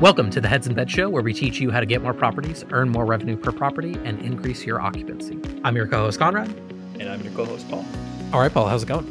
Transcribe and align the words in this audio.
Welcome 0.00 0.30
to 0.30 0.40
the 0.40 0.48
Heads 0.48 0.66
in 0.66 0.72
Beds 0.72 0.90
Show, 0.90 1.10
where 1.10 1.22
we 1.22 1.34
teach 1.34 1.60
you 1.60 1.70
how 1.70 1.78
to 1.78 1.84
get 1.84 2.00
more 2.00 2.14
properties, 2.14 2.64
earn 2.70 2.88
more 2.88 3.04
revenue 3.04 3.36
per 3.36 3.52
property, 3.52 3.98
and 4.02 4.18
increase 4.22 4.64
your 4.64 4.80
occupancy. 4.80 5.38
I'm 5.62 5.76
your 5.76 5.86
co 5.86 5.98
host, 5.98 6.18
Conrad. 6.18 6.48
And 6.98 7.06
I'm 7.06 7.20
your 7.20 7.34
co 7.34 7.44
host, 7.44 7.68
Paul. 7.68 7.84
All 8.32 8.40
right, 8.40 8.50
Paul, 8.50 8.66
how's 8.66 8.84
it 8.84 8.86
going? 8.86 9.04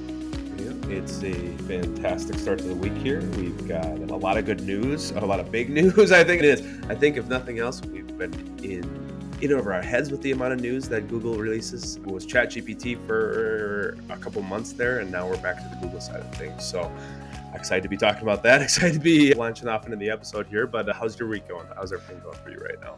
It's 0.89 1.23
a 1.23 1.33
fantastic 1.67 2.39
start 2.39 2.57
to 2.57 2.63
the 2.63 2.73
week 2.73 2.93
here. 2.93 3.21
We've 3.37 3.67
got 3.67 3.85
a 3.85 4.15
lot 4.15 4.39
of 4.39 4.47
good 4.47 4.61
news, 4.61 5.11
a 5.11 5.19
lot 5.19 5.39
of 5.39 5.51
big 5.51 5.69
news, 5.69 6.11
I 6.11 6.23
think 6.23 6.41
it 6.41 6.45
is. 6.45 6.61
I 6.89 6.95
think, 6.95 7.17
if 7.17 7.27
nothing 7.27 7.59
else, 7.59 7.83
we've 7.83 8.17
been 8.17 8.33
in 8.63 9.09
in 9.41 9.53
over 9.53 9.71
our 9.71 9.83
heads 9.83 10.09
with 10.09 10.23
the 10.23 10.31
amount 10.31 10.53
of 10.53 10.59
news 10.59 10.89
that 10.89 11.07
Google 11.07 11.35
releases. 11.35 11.97
It 11.97 12.05
was 12.07 12.25
ChatGPT 12.25 12.97
for 13.05 13.95
a 14.09 14.17
couple 14.17 14.41
months 14.41 14.73
there, 14.73 14.99
and 14.99 15.11
now 15.11 15.29
we're 15.29 15.37
back 15.37 15.57
to 15.57 15.69
the 15.69 15.79
Google 15.85 16.01
side 16.01 16.21
of 16.21 16.35
things. 16.35 16.65
So 16.65 16.91
excited 17.53 17.83
to 17.83 17.89
be 17.89 17.97
talking 17.97 18.23
about 18.23 18.43
that. 18.43 18.61
Excited 18.69 18.93
to 18.93 18.99
be 18.99 19.33
launching 19.33 19.67
off 19.67 19.85
into 19.85 19.97
the 19.97 20.09
episode 20.09 20.47
here. 20.47 20.67
But 20.67 20.89
uh, 20.89 20.93
how's 20.93 21.19
your 21.19 21.29
week 21.29 21.47
going? 21.47 21.67
How's 21.75 21.91
everything 21.93 22.19
going 22.19 22.37
for 22.37 22.51
you 22.51 22.57
right 22.57 22.79
now? 22.81 22.97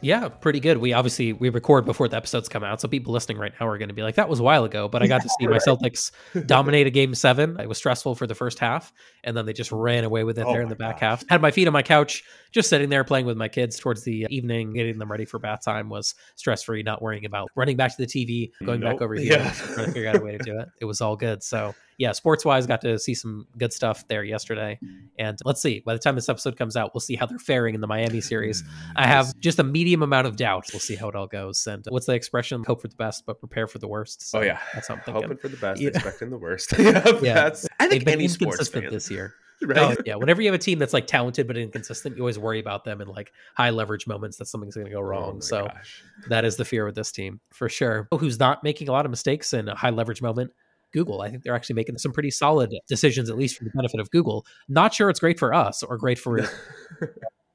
Yeah, 0.00 0.28
pretty 0.28 0.60
good. 0.60 0.78
We 0.78 0.92
obviously 0.92 1.32
we 1.32 1.48
record 1.48 1.84
before 1.84 2.08
the 2.08 2.16
episodes 2.16 2.48
come 2.48 2.62
out, 2.62 2.80
so 2.80 2.86
people 2.86 3.12
listening 3.12 3.38
right 3.38 3.52
now 3.58 3.66
are 3.66 3.78
going 3.78 3.88
to 3.88 3.94
be 3.94 4.02
like, 4.02 4.14
"That 4.14 4.28
was 4.28 4.38
a 4.38 4.44
while 4.44 4.64
ago," 4.64 4.88
but 4.88 5.02
I 5.02 5.08
got 5.08 5.22
to 5.22 5.28
see 5.40 5.48
my 5.48 5.58
Celtics 5.58 6.12
dominate 6.46 6.86
a 6.86 6.90
game 6.90 7.14
seven. 7.14 7.58
It 7.58 7.68
was 7.68 7.78
stressful 7.78 8.14
for 8.14 8.26
the 8.26 8.34
first 8.34 8.60
half, 8.60 8.92
and 9.24 9.36
then 9.36 9.44
they 9.44 9.52
just 9.52 9.72
ran 9.72 10.04
away 10.04 10.22
with 10.22 10.38
it 10.38 10.46
oh 10.46 10.52
there 10.52 10.62
in 10.62 10.68
the 10.68 10.76
back 10.76 10.96
gosh. 10.96 11.00
half. 11.00 11.24
Had 11.28 11.42
my 11.42 11.50
feet 11.50 11.66
on 11.66 11.72
my 11.72 11.82
couch, 11.82 12.22
just 12.52 12.68
sitting 12.68 12.90
there 12.90 13.02
playing 13.02 13.26
with 13.26 13.36
my 13.36 13.48
kids 13.48 13.78
towards 13.78 14.04
the 14.04 14.26
evening, 14.30 14.72
getting 14.72 14.98
them 14.98 15.10
ready 15.10 15.24
for 15.24 15.40
bath 15.40 15.64
time 15.64 15.88
was 15.88 16.14
stress 16.36 16.62
free, 16.62 16.84
not 16.84 17.02
worrying 17.02 17.24
about 17.24 17.50
running 17.56 17.76
back 17.76 17.96
to 17.96 18.04
the 18.04 18.06
TV, 18.06 18.52
going 18.64 18.80
nope. 18.80 18.92
back 18.92 19.02
over 19.02 19.14
here, 19.14 19.32
yeah. 19.32 19.50
trying 19.50 19.86
to 19.86 19.92
figure 19.92 20.08
out 20.08 20.16
a 20.16 20.20
way 20.20 20.38
to 20.38 20.44
do 20.44 20.60
it. 20.60 20.68
It 20.80 20.84
was 20.84 21.00
all 21.00 21.16
good. 21.16 21.42
So 21.42 21.74
yeah, 21.98 22.12
sports 22.12 22.44
wise, 22.44 22.66
got 22.66 22.80
to 22.82 22.96
see 22.98 23.12
some 23.12 23.46
good 23.58 23.72
stuff 23.72 24.06
there 24.06 24.22
yesterday. 24.22 24.78
Mm. 24.82 25.08
And 25.18 25.38
let's 25.44 25.60
see, 25.60 25.82
by 25.84 25.94
the 25.94 25.98
time 25.98 26.14
this 26.14 26.28
episode 26.28 26.56
comes 26.56 26.76
out, 26.76 26.94
we'll 26.94 27.00
see 27.00 27.16
how 27.16 27.26
they're 27.26 27.40
faring 27.40 27.74
in 27.74 27.80
the 27.80 27.88
Miami 27.88 28.20
series. 28.20 28.62
Mm, 28.62 28.68
I 28.96 29.06
have 29.08 29.36
just 29.40 29.58
a 29.58 29.64
medium 29.64 30.04
amount 30.04 30.28
of 30.28 30.36
doubt. 30.36 30.66
We'll 30.72 30.78
see 30.78 30.94
how 30.94 31.08
it 31.08 31.16
all 31.16 31.26
goes. 31.26 31.66
And 31.66 31.84
what's 31.88 32.06
the 32.06 32.14
expression? 32.14 32.62
Hope 32.64 32.82
for 32.82 32.88
the 32.88 32.94
best, 32.94 33.26
but 33.26 33.40
prepare 33.40 33.66
for 33.66 33.80
the 33.80 33.88
worst. 33.88 34.30
So 34.30 34.38
oh, 34.38 34.42
yeah. 34.42 34.60
That's 34.74 34.86
something. 34.86 35.12
Hoping 35.12 35.38
for 35.38 35.48
the 35.48 35.56
best, 35.56 35.80
yeah. 35.80 35.88
expecting 35.88 36.30
the 36.30 36.38
worst. 36.38 36.72
yeah. 36.78 37.02
yeah. 37.20 37.34
That's, 37.34 37.66
I 37.80 37.88
think 37.88 38.06
any 38.08 38.28
sports 38.28 38.68
fan. 38.68 38.88
this 38.90 39.10
year. 39.10 39.34
Right. 39.60 39.98
Oh, 39.98 40.02
yeah. 40.06 40.14
Whenever 40.14 40.40
you 40.40 40.46
have 40.46 40.54
a 40.54 40.62
team 40.62 40.78
that's 40.78 40.92
like 40.92 41.08
talented 41.08 41.48
but 41.48 41.56
inconsistent, 41.56 42.16
you 42.16 42.22
always 42.22 42.38
worry 42.38 42.60
about 42.60 42.84
them 42.84 43.00
in 43.00 43.08
like 43.08 43.32
high 43.56 43.70
leverage 43.70 44.06
moments 44.06 44.36
that 44.36 44.46
something's 44.46 44.76
going 44.76 44.86
to 44.86 44.92
go 44.92 45.00
oh 45.00 45.02
wrong. 45.02 45.38
Oh 45.38 45.40
so 45.40 45.66
gosh. 45.66 46.04
that 46.28 46.44
is 46.44 46.54
the 46.54 46.64
fear 46.64 46.84
with 46.84 46.94
this 46.94 47.10
team 47.10 47.40
for 47.52 47.68
sure. 47.68 48.06
Oh, 48.12 48.18
who's 48.18 48.38
not 48.38 48.62
making 48.62 48.88
a 48.88 48.92
lot 48.92 49.04
of 49.04 49.10
mistakes 49.10 49.52
in 49.52 49.68
a 49.68 49.74
high 49.74 49.90
leverage 49.90 50.22
moment? 50.22 50.52
Google. 50.92 51.20
I 51.20 51.30
think 51.30 51.42
they're 51.42 51.54
actually 51.54 51.74
making 51.74 51.98
some 51.98 52.12
pretty 52.12 52.30
solid 52.30 52.74
decisions, 52.88 53.30
at 53.30 53.36
least 53.36 53.56
for 53.56 53.64
the 53.64 53.70
benefit 53.70 54.00
of 54.00 54.10
Google. 54.10 54.46
Not 54.68 54.94
sure 54.94 55.10
it's 55.10 55.20
great 55.20 55.38
for 55.38 55.54
us 55.54 55.82
or 55.82 55.96
great 55.98 56.18
for 56.18 56.38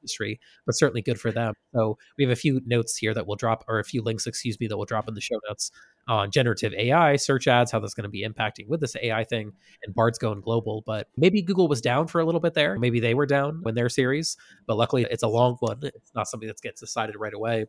industry, 0.04 0.40
but 0.66 0.76
certainly 0.76 1.02
good 1.02 1.20
for 1.20 1.32
them. 1.32 1.54
So 1.74 1.98
we 2.18 2.24
have 2.24 2.32
a 2.32 2.36
few 2.36 2.62
notes 2.66 2.98
here 2.98 3.14
that 3.14 3.26
we'll 3.26 3.38
drop, 3.38 3.64
or 3.68 3.80
a 3.80 3.84
few 3.84 4.04
links, 4.04 4.28
excuse 4.28 4.60
me, 4.60 4.68
that 4.68 4.78
we'll 4.78 4.86
drop 4.86 5.08
in 5.08 5.14
the 5.14 5.22
show 5.22 5.40
notes 5.48 5.72
on 6.08 6.30
generative 6.32 6.74
AI, 6.74 7.16
search 7.16 7.48
ads, 7.48 7.72
how 7.72 7.80
that's 7.80 7.94
going 7.94 8.04
to 8.04 8.10
be 8.10 8.28
impacting 8.28 8.68
with 8.68 8.82
this 8.82 8.96
AI 9.02 9.24
thing, 9.24 9.54
and 9.84 9.96
Bard's 9.96 10.20
going 10.20 10.42
global. 10.42 10.84
But 10.86 11.08
maybe 11.18 11.42
Google 11.42 11.68
was 11.68 11.82
down 11.82 12.08
for 12.08 12.20
a 12.20 12.26
little 12.26 12.42
bit 12.42 12.54
there. 12.54 12.78
Maybe 12.78 13.00
they 13.00 13.14
were 13.14 13.26
down 13.26 13.60
when 13.64 13.76
their 13.76 13.90
series, 13.90 14.38
but 14.68 14.78
luckily 14.78 15.08
it's 15.10 15.24
a 15.24 15.28
long 15.28 15.56
one. 15.62 15.80
It's 15.82 16.12
not 16.14 16.28
something 16.28 16.48
that 16.48 16.62
gets 16.62 16.82
decided 16.82 17.16
right 17.16 17.34
away 17.34 17.66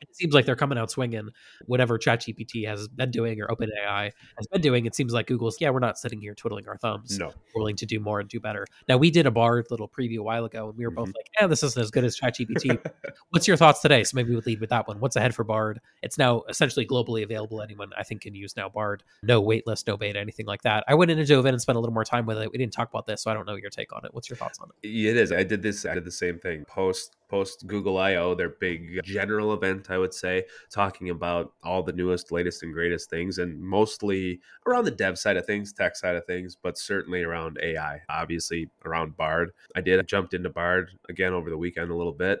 it 0.00 0.14
seems 0.14 0.34
like 0.34 0.46
they're 0.46 0.56
coming 0.56 0.78
out 0.78 0.90
swinging. 0.90 1.28
Whatever 1.66 1.98
ChatGPT 1.98 2.66
has 2.66 2.88
been 2.88 3.10
doing 3.10 3.40
or 3.40 3.48
OpenAI 3.48 4.12
has 4.36 4.46
been 4.50 4.60
doing, 4.60 4.86
it 4.86 4.94
seems 4.94 5.12
like 5.12 5.26
Google's, 5.26 5.60
yeah, 5.60 5.70
we're 5.70 5.80
not 5.80 5.98
sitting 5.98 6.20
here 6.20 6.34
twiddling 6.34 6.68
our 6.68 6.76
thumbs. 6.76 7.18
No. 7.18 7.26
We're 7.54 7.60
willing 7.60 7.76
to 7.76 7.86
do 7.86 8.00
more 8.00 8.20
and 8.20 8.28
do 8.28 8.40
better. 8.40 8.66
Now, 8.88 8.96
we 8.96 9.10
did 9.10 9.26
a 9.26 9.30
Bard 9.30 9.66
little 9.70 9.88
preview 9.88 10.18
a 10.18 10.22
while 10.22 10.44
ago, 10.44 10.68
and 10.68 10.78
we 10.78 10.84
were 10.84 10.90
both 10.90 11.08
mm-hmm. 11.08 11.16
like, 11.16 11.30
yeah, 11.40 11.46
this 11.46 11.62
isn't 11.62 11.80
as 11.80 11.90
good 11.90 12.04
as 12.04 12.18
ChatGPT. 12.18 12.78
What's 13.30 13.48
your 13.48 13.56
thoughts 13.56 13.80
today? 13.80 14.04
So 14.04 14.14
maybe 14.14 14.30
we'll 14.30 14.42
lead 14.46 14.60
with 14.60 14.70
that 14.70 14.86
one. 14.86 15.00
What's 15.00 15.16
ahead 15.16 15.34
for 15.34 15.44
Bard? 15.44 15.80
It's 16.02 16.18
now 16.18 16.42
essentially 16.48 16.86
globally 16.86 17.22
available. 17.22 17.60
Anyone, 17.60 17.90
I 17.96 18.02
think, 18.02 18.22
can 18.22 18.34
use 18.34 18.56
now 18.56 18.68
Bard. 18.68 19.02
No 19.22 19.42
waitlist, 19.42 19.86
no 19.86 19.96
beta, 19.96 20.18
anything 20.18 20.46
like 20.46 20.62
that. 20.62 20.84
I 20.88 20.94
went 20.94 21.10
into 21.10 21.24
dove 21.24 21.46
in 21.46 21.54
and 21.54 21.60
spent 21.60 21.76
a 21.76 21.80
little 21.80 21.94
more 21.94 22.04
time 22.04 22.26
with 22.26 22.38
it. 22.38 22.50
We 22.50 22.58
didn't 22.58 22.72
talk 22.72 22.88
about 22.88 23.06
this, 23.06 23.22
so 23.22 23.30
I 23.30 23.34
don't 23.34 23.46
know 23.46 23.56
your 23.56 23.70
take 23.70 23.92
on 23.92 24.04
it. 24.04 24.14
What's 24.14 24.30
your 24.30 24.36
thoughts 24.36 24.58
on 24.60 24.68
it? 24.82 24.88
It 24.88 25.16
is. 25.16 25.32
I 25.32 25.42
did 25.42 25.62
this. 25.62 25.84
I 25.84 25.94
did 25.94 26.04
the 26.04 26.10
same 26.10 26.38
thing. 26.38 26.64
Post 26.64 27.16
post 27.28 27.66
Google 27.66 27.98
I/O, 27.98 28.34
their 28.34 28.48
big 28.48 29.00
general 29.04 29.52
event, 29.52 29.90
I 29.90 29.98
would 29.98 30.14
say, 30.14 30.44
talking 30.70 31.10
about 31.10 31.52
all 31.62 31.82
the 31.82 31.92
newest, 31.92 32.32
latest, 32.32 32.62
and 32.62 32.72
greatest 32.72 33.10
things, 33.10 33.38
and 33.38 33.60
mostly 33.60 34.40
around 34.66 34.84
the 34.84 34.90
dev 34.90 35.18
side 35.18 35.36
of 35.36 35.46
things, 35.46 35.72
tech 35.72 35.96
side 35.96 36.16
of 36.16 36.24
things, 36.24 36.56
but 36.60 36.78
certainly 36.78 37.22
around 37.22 37.58
AI. 37.62 38.00
Obviously, 38.08 38.70
around 38.84 39.16
Bard. 39.16 39.50
I 39.76 39.80
did 39.80 39.98
I 39.98 40.02
jumped 40.02 40.34
into 40.34 40.50
Bard 40.50 40.90
again 41.08 41.32
over 41.32 41.50
the 41.50 41.58
weekend 41.58 41.90
a 41.90 41.96
little 41.96 42.12
bit. 42.12 42.40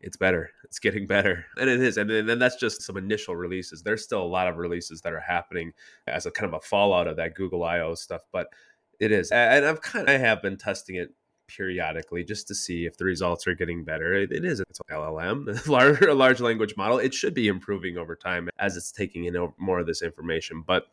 It's 0.00 0.16
better. 0.16 0.50
It's 0.64 0.80
getting 0.80 1.06
better, 1.06 1.46
and 1.56 1.70
it 1.70 1.80
is. 1.80 1.96
And 1.96 2.10
then 2.10 2.40
that's 2.40 2.56
just 2.56 2.82
some 2.82 2.96
initial 2.96 3.36
releases. 3.36 3.82
There's 3.82 4.02
still 4.02 4.22
a 4.22 4.24
lot 4.24 4.48
of 4.48 4.56
releases 4.56 5.00
that 5.02 5.12
are 5.12 5.20
happening 5.20 5.72
as 6.08 6.26
a 6.26 6.32
kind 6.32 6.52
of 6.52 6.58
a 6.58 6.60
fallout 6.60 7.06
of 7.06 7.16
that 7.18 7.36
Google 7.36 7.62
I/O 7.62 7.94
stuff, 7.94 8.22
but 8.32 8.48
it 8.98 9.12
is. 9.12 9.30
And 9.30 9.64
I've 9.64 9.80
kind 9.80 10.08
of 10.08 10.12
I 10.12 10.18
have 10.18 10.42
been 10.42 10.56
testing 10.56 10.96
it 10.96 11.14
periodically 11.56 12.24
just 12.24 12.48
to 12.48 12.54
see 12.54 12.86
if 12.86 12.96
the 12.96 13.04
results 13.04 13.46
are 13.46 13.54
getting 13.54 13.84
better. 13.84 14.14
it, 14.14 14.32
it 14.32 14.44
is 14.44 14.60
it's 14.60 14.80
LLM, 14.90 15.66
large, 15.68 16.00
a 16.02 16.14
large 16.14 16.40
language 16.40 16.76
model. 16.76 16.98
It 16.98 17.14
should 17.14 17.34
be 17.34 17.48
improving 17.48 17.98
over 17.98 18.16
time 18.16 18.48
as 18.58 18.76
it's 18.76 18.92
taking 18.92 19.24
in 19.24 19.52
more 19.58 19.78
of 19.78 19.86
this 19.86 20.02
information. 20.02 20.62
But 20.66 20.86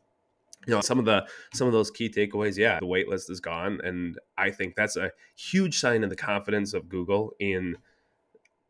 you 0.67 0.73
know 0.73 0.81
some 0.81 0.99
of 0.99 1.05
the 1.05 1.25
some 1.53 1.67
of 1.67 1.73
those 1.73 1.89
key 1.89 2.09
takeaways 2.09 2.57
yeah 2.57 2.79
the 2.81 2.85
waitlist 2.85 3.29
is 3.29 3.39
gone 3.39 3.79
and 3.81 4.19
i 4.37 4.51
think 4.51 4.75
that's 4.75 4.97
a 4.97 5.09
huge 5.37 5.79
sign 5.79 6.03
of 6.03 6.09
the 6.09 6.17
confidence 6.17 6.73
of 6.73 6.89
google 6.89 7.31
in 7.39 7.77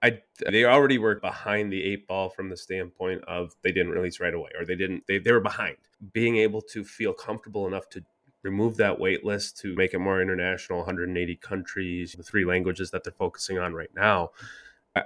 I 0.02 0.22
they 0.50 0.64
already 0.64 0.98
were 0.98 1.16
behind 1.16 1.74
the 1.74 1.84
eight 1.84 2.08
ball 2.08 2.30
from 2.30 2.50
the 2.50 2.58
standpoint 2.58 3.24
of 3.26 3.54
they 3.64 3.72
didn't 3.72 3.92
release 3.92 4.20
right 4.20 4.34
away 4.34 4.50
or 4.58 4.66
they 4.66 4.76
didn't 4.76 5.04
they, 5.08 5.20
they 5.20 5.32
were 5.32 5.42
behind 5.42 5.76
being 6.14 6.38
able 6.38 6.62
to 6.62 6.84
feel 6.84 7.14
comfortable 7.14 7.68
enough 7.68 7.90
to 7.90 8.04
remove 8.44 8.78
that 8.78 9.00
wait 9.00 9.26
list 9.26 9.58
to 9.60 9.76
make 9.76 9.94
it 9.94 10.00
more 10.00 10.22
international 10.22 10.80
180 10.80 11.36
countries 11.38 12.14
the 12.14 12.24
three 12.24 12.46
languages 12.46 12.92
that 12.92 13.04
they're 13.04 13.14
focusing 13.14 13.58
on 13.58 13.74
right 13.74 13.92
now 13.96 14.30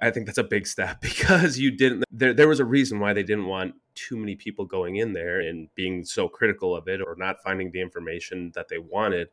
i 0.01 0.09
think 0.09 0.25
that's 0.25 0.37
a 0.37 0.43
big 0.43 0.65
step 0.67 1.01
because 1.01 1.57
you 1.57 1.71
didn't 1.71 2.03
there, 2.11 2.33
there 2.33 2.47
was 2.47 2.59
a 2.59 2.65
reason 2.65 2.99
why 2.99 3.13
they 3.13 3.23
didn't 3.23 3.47
want 3.47 3.75
too 3.95 4.17
many 4.17 4.35
people 4.35 4.65
going 4.65 4.97
in 4.97 5.13
there 5.13 5.39
and 5.39 5.73
being 5.75 6.03
so 6.03 6.27
critical 6.27 6.75
of 6.75 6.87
it 6.87 7.01
or 7.01 7.15
not 7.17 7.41
finding 7.41 7.71
the 7.71 7.81
information 7.81 8.51
that 8.55 8.67
they 8.67 8.77
wanted. 8.77 9.29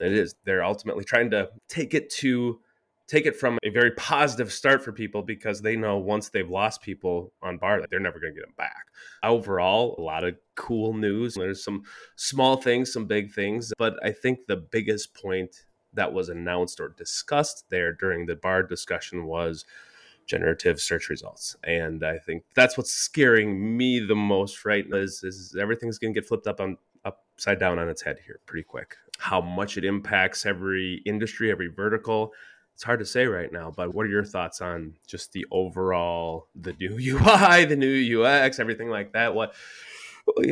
It 0.00 0.12
is 0.12 0.34
they're 0.44 0.64
ultimately 0.64 1.04
trying 1.04 1.30
to 1.30 1.50
take 1.68 1.94
it 1.94 2.10
to 2.10 2.60
take 3.06 3.26
it 3.26 3.36
from 3.36 3.58
a 3.62 3.70
very 3.70 3.90
positive 3.92 4.52
start 4.52 4.82
for 4.82 4.92
people 4.92 5.22
because 5.22 5.60
they 5.60 5.76
know 5.76 5.98
once 5.98 6.28
they've 6.30 6.48
lost 6.48 6.80
people 6.80 7.32
on 7.42 7.58
Bard, 7.58 7.86
they're 7.90 8.00
never 8.00 8.18
going 8.18 8.32
to 8.32 8.40
get 8.40 8.46
them 8.46 8.54
back. 8.56 8.86
Overall, 9.22 9.94
a 9.98 10.02
lot 10.02 10.24
of 10.24 10.36
cool 10.54 10.94
news. 10.94 11.34
There's 11.34 11.62
some 11.62 11.82
small 12.16 12.56
things, 12.56 12.92
some 12.92 13.06
big 13.06 13.32
things, 13.32 13.72
but 13.78 13.96
I 14.02 14.12
think 14.12 14.46
the 14.46 14.56
biggest 14.56 15.14
point 15.14 15.64
that 15.92 16.12
was 16.12 16.28
announced 16.28 16.80
or 16.80 16.88
discussed 16.88 17.66
there 17.70 17.92
during 17.92 18.26
the 18.26 18.36
Bard 18.36 18.68
discussion 18.68 19.26
was 19.26 19.64
generative 20.26 20.80
search 20.80 21.08
results. 21.08 21.56
And 21.64 22.02
I 22.04 22.18
think 22.18 22.44
that's 22.54 22.76
what's 22.76 22.92
scaring 22.92 23.76
me 23.76 24.00
the 24.00 24.14
most 24.14 24.64
right 24.64 24.88
now 24.88 24.96
is, 24.96 25.22
is 25.22 25.56
everything's 25.60 25.98
going 25.98 26.14
to 26.14 26.20
get 26.20 26.26
flipped 26.26 26.46
up 26.46 26.60
on 26.60 26.78
upside 27.04 27.58
down 27.58 27.78
on 27.78 27.88
its 27.88 28.02
head 28.02 28.18
here 28.24 28.40
pretty 28.46 28.64
quick. 28.64 28.96
How 29.18 29.40
much 29.40 29.76
it 29.76 29.84
impacts 29.84 30.46
every 30.46 31.02
industry, 31.04 31.50
every 31.50 31.68
vertical, 31.68 32.32
it's 32.74 32.82
hard 32.82 32.98
to 32.98 33.06
say 33.06 33.26
right 33.26 33.52
now, 33.52 33.72
but 33.74 33.94
what 33.94 34.04
are 34.04 34.10
your 34.10 34.24
thoughts 34.24 34.60
on 34.60 34.94
just 35.06 35.32
the 35.32 35.46
overall, 35.50 36.48
the 36.54 36.74
new 36.74 36.96
UI, 37.16 37.64
the 37.64 37.76
new 37.76 38.22
UX, 38.22 38.58
everything 38.58 38.90
like 38.90 39.12
that? 39.12 39.34
What, 39.34 39.54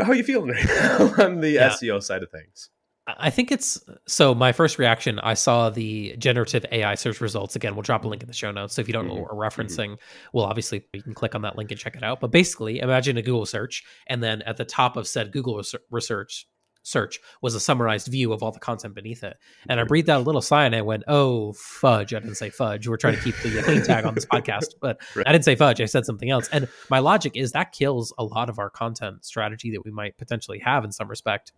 how 0.01 0.11
are 0.11 0.15
you 0.15 0.25
feeling 0.25 0.51
right 0.51 0.65
now 0.65 1.15
on 1.25 1.41
the 1.41 1.51
yeah. 1.51 1.71
SEO 1.71 2.03
side 2.03 2.23
of 2.23 2.31
things? 2.31 2.71
I 3.07 3.31
think 3.31 3.51
it's 3.51 3.83
so. 4.07 4.33
My 4.33 4.53
first 4.53 4.79
reaction, 4.79 5.19
I 5.19 5.35
saw 5.35 5.71
the 5.71 6.15
generative 6.19 6.65
AI 6.71 6.95
search 6.95 7.21
results. 7.21 7.57
Again, 7.57 7.75
we'll 7.75 7.83
drop 7.83 8.05
a 8.05 8.09
link 8.09 8.23
in 8.23 8.29
the 8.29 8.35
show 8.35 8.53
notes. 8.53 8.75
So 8.75 8.81
if 8.81 8.87
you 8.87 8.93
don't 8.93 9.09
know 9.09 9.15
what 9.15 9.35
we're 9.35 9.45
mm-hmm. 9.45 9.61
referencing, 9.61 9.91
mm-hmm. 9.91 10.29
well, 10.33 10.45
obviously 10.45 10.85
you 10.93 11.03
can 11.03 11.13
click 11.13 11.35
on 11.35 11.43
that 11.43 11.57
link 11.59 11.73
and 11.73 11.81
check 11.81 11.97
it 11.97 12.05
out. 12.05 12.21
But 12.21 12.31
basically, 12.31 12.79
imagine 12.79 13.17
a 13.17 13.23
Google 13.23 13.45
search, 13.45 13.83
and 14.07 14.23
then 14.23 14.43
at 14.43 14.57
the 14.57 14.65
top 14.65 14.97
of 14.97 15.09
said 15.09 15.33
Google 15.33 15.61
research 15.91 16.47
search 16.83 17.21
was 17.41 17.55
a 17.55 17.61
summarized 17.61 18.09
view 18.09 18.33
of 18.33 18.43
all 18.43 18.53
the 18.53 18.61
content 18.61 18.95
beneath 18.95 19.23
it. 19.25 19.37
And 19.69 19.81
I 19.81 19.85
breathed 19.85 20.11
out 20.11 20.21
a 20.21 20.25
little 20.25 20.43
sigh 20.43 20.65
and 20.65 20.75
I 20.75 20.83
went, 20.83 21.05
"Oh 21.09 21.53
fudge!" 21.55 22.15
I 22.15 22.19
didn't 22.19 22.37
say 22.37 22.51
fudge. 22.51 22.89
We're 22.89 22.97
trying 22.97 23.17
to 23.17 23.23
keep 23.23 23.37
the 23.37 23.63
clean 23.65 23.83
tag 23.83 24.05
on 24.05 24.15
this 24.15 24.27
podcast, 24.27 24.75
but 24.81 25.01
right. 25.15 25.27
I 25.27 25.33
didn't 25.33 25.45
say 25.45 25.57
fudge. 25.57 25.81
I 25.81 25.87
said 25.87 26.05
something 26.05 26.31
else. 26.31 26.49
And 26.49 26.69
my 26.91 26.99
logic 26.99 27.37
is 27.37 27.53
that 27.53 27.73
kills 27.73 28.13
a 28.19 28.25
lot 28.25 28.49
of 28.49 28.59
our 28.59 28.71
content 28.71 29.25
strategy 29.25 29.71
that 29.73 29.85
we 29.85 29.91
might 29.91 30.17
potentially 30.19 30.59
have 30.61 30.85
in 30.85 30.93
some 30.93 31.09
respect 31.09 31.53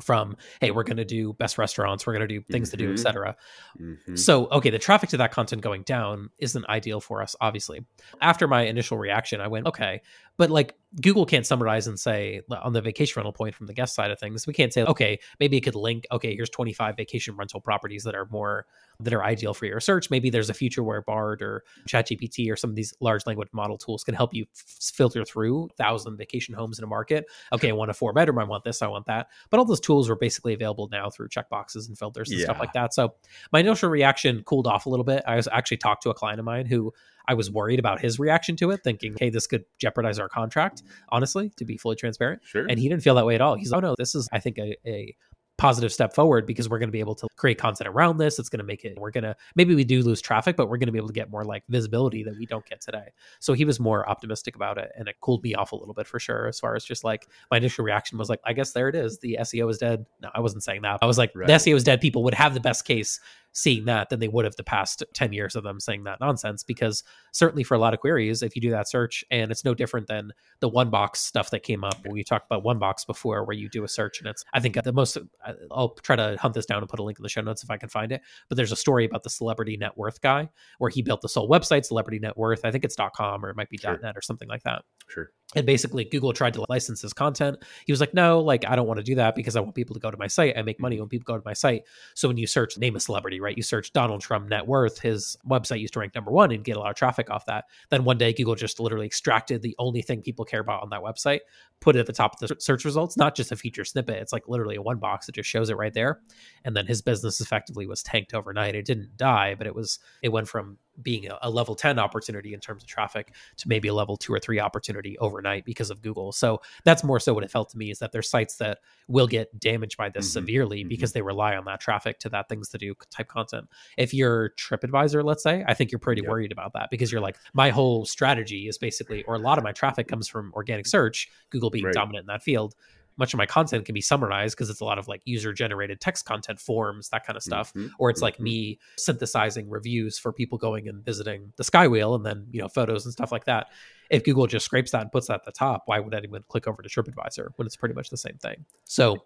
from 0.00 0.36
hey 0.60 0.70
we're 0.70 0.84
going 0.84 0.96
to 0.96 1.04
do 1.04 1.32
best 1.34 1.58
restaurants 1.58 2.06
we're 2.06 2.12
going 2.12 2.26
to 2.26 2.38
do 2.38 2.42
things 2.50 2.68
mm-hmm. 2.68 2.78
to 2.78 2.86
do 2.86 2.92
etc 2.92 3.36
mm-hmm. 3.80 4.14
so 4.14 4.46
okay 4.48 4.70
the 4.70 4.78
traffic 4.78 5.10
to 5.10 5.16
that 5.16 5.32
content 5.32 5.62
going 5.62 5.82
down 5.82 6.30
isn't 6.38 6.64
ideal 6.68 7.00
for 7.00 7.22
us 7.22 7.34
obviously 7.40 7.84
after 8.20 8.46
my 8.46 8.62
initial 8.62 8.96
reaction 8.96 9.40
i 9.40 9.48
went 9.48 9.66
okay 9.66 10.00
but 10.40 10.48
like 10.48 10.74
Google 11.02 11.26
can't 11.26 11.44
summarize 11.44 11.86
and 11.86 12.00
say 12.00 12.40
on 12.50 12.72
the 12.72 12.80
vacation 12.80 13.12
rental 13.20 13.30
point 13.30 13.54
from 13.54 13.66
the 13.66 13.74
guest 13.74 13.94
side 13.94 14.10
of 14.10 14.18
things, 14.18 14.46
we 14.46 14.54
can't 14.54 14.72
say, 14.72 14.82
okay, 14.84 15.18
maybe 15.38 15.58
it 15.58 15.60
could 15.60 15.74
link, 15.74 16.06
okay, 16.10 16.34
here's 16.34 16.48
25 16.48 16.96
vacation 16.96 17.36
rental 17.36 17.60
properties 17.60 18.04
that 18.04 18.14
are 18.14 18.26
more 18.30 18.64
that 19.00 19.12
are 19.12 19.22
ideal 19.22 19.52
for 19.52 19.66
your 19.66 19.80
search. 19.80 20.08
Maybe 20.08 20.30
there's 20.30 20.48
a 20.48 20.54
future 20.54 20.82
where 20.82 21.02
Bard 21.02 21.42
or 21.42 21.62
ChatGPT 21.86 22.50
or 22.50 22.56
some 22.56 22.70
of 22.70 22.76
these 22.76 22.94
large 23.00 23.26
language 23.26 23.50
model 23.52 23.76
tools 23.76 24.02
can 24.02 24.14
help 24.14 24.32
you 24.32 24.46
f- 24.56 24.92
filter 24.94 25.26
through 25.26 25.68
thousand 25.76 26.16
vacation 26.16 26.54
homes 26.54 26.78
in 26.78 26.84
a 26.84 26.88
market. 26.88 27.26
Okay, 27.52 27.68
I 27.68 27.72
want 27.72 27.90
a 27.90 27.94
four 27.94 28.14
bedroom, 28.14 28.38
I 28.38 28.44
want 28.44 28.64
this, 28.64 28.80
I 28.80 28.86
want 28.86 29.04
that. 29.06 29.28
But 29.50 29.58
all 29.58 29.66
those 29.66 29.78
tools 29.78 30.08
are 30.08 30.16
basically 30.16 30.54
available 30.54 30.88
now 30.90 31.10
through 31.10 31.28
checkboxes 31.28 31.86
and 31.86 31.98
filters 31.98 32.30
and 32.30 32.38
yeah. 32.38 32.46
stuff 32.46 32.58
like 32.58 32.72
that. 32.72 32.94
So 32.94 33.12
my 33.52 33.60
initial 33.60 33.90
reaction 33.90 34.42
cooled 34.44 34.66
off 34.66 34.86
a 34.86 34.88
little 34.88 35.04
bit. 35.04 35.22
I 35.26 35.36
was 35.36 35.48
actually 35.52 35.76
talked 35.76 36.02
to 36.04 36.10
a 36.10 36.14
client 36.14 36.38
of 36.38 36.46
mine 36.46 36.64
who 36.64 36.94
I 37.30 37.34
was 37.34 37.48
worried 37.48 37.78
about 37.78 38.00
his 38.00 38.18
reaction 38.18 38.56
to 38.56 38.72
it, 38.72 38.80
thinking, 38.82 39.14
hey, 39.16 39.30
this 39.30 39.46
could 39.46 39.64
jeopardize 39.78 40.18
our 40.18 40.28
contract, 40.28 40.82
honestly, 41.10 41.52
to 41.58 41.64
be 41.64 41.76
fully 41.76 41.94
transparent. 41.94 42.42
Sure. 42.44 42.66
And 42.68 42.76
he 42.76 42.88
didn't 42.88 43.04
feel 43.04 43.14
that 43.14 43.24
way 43.24 43.36
at 43.36 43.40
all. 43.40 43.54
He's 43.54 43.70
like, 43.70 43.84
oh 43.84 43.90
no, 43.90 43.94
this 43.96 44.16
is, 44.16 44.28
I 44.32 44.40
think, 44.40 44.58
a, 44.58 44.76
a 44.84 45.14
positive 45.58 45.92
step 45.92 46.12
forward 46.12 46.44
because 46.44 46.68
we're 46.68 46.80
going 46.80 46.88
to 46.88 46.92
be 46.92 46.98
able 46.98 47.14
to 47.14 47.28
create 47.36 47.56
content 47.56 47.86
around 47.86 48.16
this. 48.16 48.40
It's 48.40 48.48
going 48.48 48.58
to 48.58 48.64
make 48.64 48.84
it, 48.84 48.98
we're 48.98 49.12
going 49.12 49.22
to, 49.24 49.36
maybe 49.54 49.76
we 49.76 49.84
do 49.84 50.02
lose 50.02 50.20
traffic, 50.20 50.56
but 50.56 50.68
we're 50.68 50.78
going 50.78 50.86
to 50.86 50.92
be 50.92 50.98
able 50.98 51.08
to 51.08 51.14
get 51.14 51.30
more 51.30 51.44
like 51.44 51.62
visibility 51.68 52.24
that 52.24 52.34
we 52.36 52.46
don't 52.46 52.66
get 52.66 52.80
today. 52.80 53.12
So 53.38 53.52
he 53.52 53.64
was 53.64 53.78
more 53.78 54.08
optimistic 54.08 54.56
about 54.56 54.76
it 54.76 54.90
and 54.96 55.06
it 55.06 55.16
cooled 55.20 55.44
me 55.44 55.54
off 55.54 55.70
a 55.70 55.76
little 55.76 55.94
bit 55.94 56.08
for 56.08 56.18
sure. 56.18 56.48
As 56.48 56.58
far 56.58 56.74
as 56.74 56.84
just 56.84 57.04
like 57.04 57.28
my 57.50 57.58
initial 57.58 57.84
reaction 57.84 58.18
was 58.18 58.28
like, 58.28 58.40
I 58.44 58.54
guess 58.54 58.72
there 58.72 58.88
it 58.88 58.96
is. 58.96 59.18
The 59.18 59.36
SEO 59.42 59.70
is 59.70 59.78
dead. 59.78 60.06
No, 60.20 60.30
I 60.34 60.40
wasn't 60.40 60.64
saying 60.64 60.82
that. 60.82 60.98
I 61.02 61.06
was 61.06 61.18
like, 61.18 61.30
right. 61.36 61.46
the 61.46 61.52
SEO 61.52 61.76
is 61.76 61.84
dead. 61.84 62.00
People 62.00 62.24
would 62.24 62.34
have 62.34 62.54
the 62.54 62.60
best 62.60 62.86
case 62.86 63.20
seeing 63.52 63.84
that 63.84 64.08
than 64.08 64.20
they 64.20 64.28
would 64.28 64.44
have 64.44 64.56
the 64.56 64.64
past 64.64 65.02
10 65.14 65.32
years 65.32 65.56
of 65.56 65.64
them 65.64 65.80
saying 65.80 66.04
that 66.04 66.20
nonsense 66.20 66.62
because 66.62 67.02
certainly 67.32 67.64
for 67.64 67.74
a 67.74 67.78
lot 67.78 67.92
of 67.92 68.00
queries 68.00 68.42
if 68.42 68.54
you 68.54 68.62
do 68.62 68.70
that 68.70 68.88
search 68.88 69.24
and 69.30 69.50
it's 69.50 69.64
no 69.64 69.74
different 69.74 70.06
than 70.06 70.32
the 70.60 70.68
one 70.68 70.88
box 70.88 71.20
stuff 71.20 71.50
that 71.50 71.62
came 71.62 71.82
up 71.82 71.96
when 72.04 72.12
we 72.12 72.22
talked 72.22 72.46
about 72.46 72.62
one 72.62 72.78
box 72.78 73.04
before 73.04 73.44
where 73.44 73.56
you 73.56 73.68
do 73.68 73.82
a 73.82 73.88
search 73.88 74.20
and 74.20 74.28
it's 74.28 74.44
i 74.54 74.60
think 74.60 74.76
uh, 74.76 74.80
the 74.82 74.92
most 74.92 75.16
uh, 75.44 75.52
i'll 75.72 75.90
try 76.02 76.14
to 76.14 76.36
hunt 76.40 76.54
this 76.54 76.66
down 76.66 76.78
and 76.78 76.88
put 76.88 77.00
a 77.00 77.02
link 77.02 77.18
in 77.18 77.22
the 77.22 77.28
show 77.28 77.40
notes 77.40 77.64
if 77.64 77.70
i 77.70 77.76
can 77.76 77.88
find 77.88 78.12
it 78.12 78.22
but 78.48 78.56
there's 78.56 78.72
a 78.72 78.76
story 78.76 79.04
about 79.04 79.22
the 79.24 79.30
celebrity 79.30 79.76
net 79.76 79.96
worth 79.96 80.20
guy 80.20 80.48
where 80.78 80.90
he 80.90 81.02
built 81.02 81.20
the 81.20 81.28
sole 81.28 81.48
website 81.48 81.84
celebrity 81.84 82.18
net 82.18 82.36
worth 82.36 82.64
i 82.64 82.70
think 82.70 82.84
it's 82.84 82.96
com 83.16 83.44
or 83.44 83.50
it 83.50 83.56
might 83.56 83.70
be 83.70 83.78
sure. 83.78 83.98
net 84.02 84.16
or 84.16 84.22
something 84.22 84.48
like 84.48 84.62
that. 84.62 84.82
Sure 85.08 85.30
and 85.56 85.66
basically 85.66 86.04
google 86.04 86.32
tried 86.32 86.54
to 86.54 86.64
license 86.68 87.02
his 87.02 87.12
content. 87.12 87.58
He 87.86 87.92
was 87.92 88.00
like 88.00 88.14
no 88.14 88.40
like 88.40 88.64
i 88.66 88.76
don't 88.76 88.86
want 88.86 88.98
to 88.98 89.04
do 89.04 89.16
that 89.16 89.34
because 89.34 89.56
i 89.56 89.60
want 89.60 89.74
people 89.74 89.94
to 89.94 90.00
go 90.00 90.10
to 90.10 90.16
my 90.16 90.26
site. 90.26 90.56
I 90.56 90.62
make 90.62 90.80
money 90.80 90.96
mm-hmm. 90.96 91.02
when 91.02 91.08
people 91.08 91.32
go 91.32 91.36
to 91.36 91.42
my 91.44 91.52
site. 91.52 91.84
So 92.14 92.28
when 92.28 92.36
you 92.36 92.46
search 92.46 92.78
name 92.78 92.96
a 92.96 93.00
celebrity 93.00 93.40
right 93.40 93.56
you 93.56 93.62
search 93.62 93.92
donald 93.92 94.20
trump 94.20 94.48
net 94.48 94.66
worth 94.66 95.00
his 95.00 95.36
website 95.48 95.80
used 95.80 95.94
to 95.94 96.00
rank 96.00 96.14
number 96.14 96.30
one 96.30 96.52
and 96.52 96.64
get 96.64 96.76
a 96.76 96.80
lot 96.80 96.90
of 96.90 96.96
traffic 96.96 97.30
off 97.30 97.46
that. 97.46 97.64
Then 97.90 98.04
one 98.04 98.18
day 98.18 98.32
google 98.32 98.54
just 98.54 98.80
literally 98.80 99.06
extracted 99.06 99.62
the 99.62 99.74
only 99.78 100.02
thing 100.02 100.22
people 100.22 100.44
care 100.44 100.60
about 100.60 100.82
on 100.82 100.90
that 100.90 101.02
website 101.02 101.40
put 101.80 101.96
it 101.96 102.00
at 102.00 102.06
the 102.06 102.12
top 102.12 102.34
of 102.34 102.48
the 102.48 102.56
search 102.60 102.84
results 102.84 103.16
not 103.16 103.34
just 103.34 103.52
a 103.52 103.56
feature 103.56 103.84
snippet 103.84 104.16
it's 104.16 104.32
like 104.32 104.48
literally 104.48 104.76
a 104.76 104.82
one 104.82 104.98
box 104.98 105.26
that 105.26 105.34
just 105.34 105.48
shows 105.48 105.70
it 105.70 105.76
right 105.76 105.94
there. 105.94 106.20
And 106.64 106.76
then 106.76 106.86
his 106.86 107.02
business 107.02 107.40
effectively 107.40 107.86
was 107.86 108.02
tanked 108.02 108.34
overnight. 108.34 108.74
It 108.74 108.84
didn't 108.84 109.16
die 109.16 109.54
but 109.54 109.66
it 109.66 109.74
was 109.74 109.98
it 110.22 110.28
went 110.28 110.48
from 110.48 110.78
being 111.02 111.28
a, 111.28 111.38
a, 111.42 111.50
level 111.50 111.74
10 111.74 111.98
opportunity 111.98 112.54
in 112.54 112.60
terms 112.60 112.82
of 112.82 112.88
traffic 112.88 113.34
to 113.56 113.68
maybe 113.68 113.88
a 113.88 113.94
level 113.94 114.16
two 114.16 114.32
or 114.32 114.38
three 114.38 114.60
opportunity 114.60 115.18
overnight 115.18 115.64
because 115.64 115.90
of 115.90 116.02
Google. 116.02 116.32
So 116.32 116.60
that's 116.84 117.04
more 117.04 117.20
so 117.20 117.34
what 117.34 117.44
it 117.44 117.50
felt 117.50 117.70
to 117.70 117.78
me 117.78 117.90
is 117.90 117.98
that 117.98 118.12
there's 118.12 118.28
sites 118.28 118.56
that 118.56 118.78
will 119.08 119.26
get 119.26 119.58
damaged 119.58 119.96
by 119.96 120.08
this 120.08 120.26
mm-hmm. 120.26 120.32
severely 120.32 120.80
mm-hmm. 120.80 120.88
because 120.88 121.12
they 121.12 121.22
rely 121.22 121.56
on 121.56 121.64
that 121.66 121.80
traffic 121.80 122.18
to 122.20 122.28
that 122.30 122.48
things 122.48 122.68
to 122.70 122.78
do 122.78 122.94
type 123.10 123.28
content. 123.28 123.68
If 123.96 124.14
you're 124.14 124.50
TripAdvisor, 124.50 125.24
let's 125.24 125.42
say, 125.42 125.64
I 125.66 125.74
think 125.74 125.92
you're 125.92 125.98
pretty 125.98 126.22
yep. 126.22 126.30
worried 126.30 126.52
about 126.52 126.72
that 126.74 126.90
because 126.90 127.10
you're 127.10 127.20
like, 127.20 127.36
my 127.52 127.70
whole 127.70 128.04
strategy 128.04 128.68
is 128.68 128.78
basically, 128.78 129.22
or 129.24 129.34
a 129.34 129.38
lot 129.38 129.58
of 129.58 129.64
my 129.64 129.72
traffic 129.72 130.08
comes 130.08 130.28
from 130.28 130.52
organic 130.54 130.86
search, 130.86 131.28
Google 131.50 131.70
being 131.70 131.84
right. 131.84 131.94
dominant 131.94 132.24
in 132.24 132.26
that 132.28 132.42
field 132.42 132.74
much 133.20 133.32
of 133.32 133.38
my 133.38 133.46
content 133.46 133.84
can 133.84 133.92
be 133.92 134.00
summarized 134.00 134.56
because 134.56 134.68
it's 134.68 134.80
a 134.80 134.84
lot 134.84 134.98
of 134.98 135.06
like 135.06 135.22
user 135.24 135.52
generated 135.52 136.00
text 136.00 136.24
content 136.24 136.58
forms 136.58 137.08
that 137.10 137.24
kind 137.24 137.36
of 137.36 137.42
stuff 137.42 137.72
mm-hmm. 137.74 137.86
or 137.98 138.10
it's 138.10 138.22
like 138.22 138.34
mm-hmm. 138.34 138.44
me 138.44 138.78
synthesizing 138.96 139.68
reviews 139.68 140.18
for 140.18 140.32
people 140.32 140.58
going 140.58 140.88
and 140.88 141.04
visiting 141.04 141.52
the 141.56 141.62
skywheel 141.62 142.16
and 142.16 142.26
then 142.26 142.46
you 142.50 142.60
know 142.60 142.68
photos 142.68 143.04
and 143.04 143.12
stuff 143.12 143.30
like 143.30 143.44
that 143.44 143.68
if 144.10 144.24
google 144.24 144.46
just 144.46 144.64
scrapes 144.64 144.90
that 144.90 145.02
and 145.02 145.12
puts 145.12 145.28
that 145.28 145.34
at 145.34 145.44
the 145.44 145.52
top 145.52 145.82
why 145.86 146.00
would 146.00 146.14
anyone 146.14 146.42
click 146.48 146.66
over 146.66 146.82
to 146.82 146.88
tripadvisor 146.88 147.50
when 147.56 147.66
it's 147.66 147.76
pretty 147.76 147.94
much 147.94 148.10
the 148.10 148.16
same 148.16 148.36
thing 148.38 148.64
so 148.84 149.16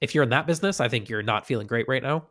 if 0.00 0.14
you're 0.14 0.24
in 0.24 0.30
that 0.30 0.46
business 0.46 0.80
i 0.80 0.88
think 0.88 1.08
you're 1.08 1.22
not 1.22 1.46
feeling 1.46 1.66
great 1.66 1.86
right 1.86 2.02
now 2.02 2.26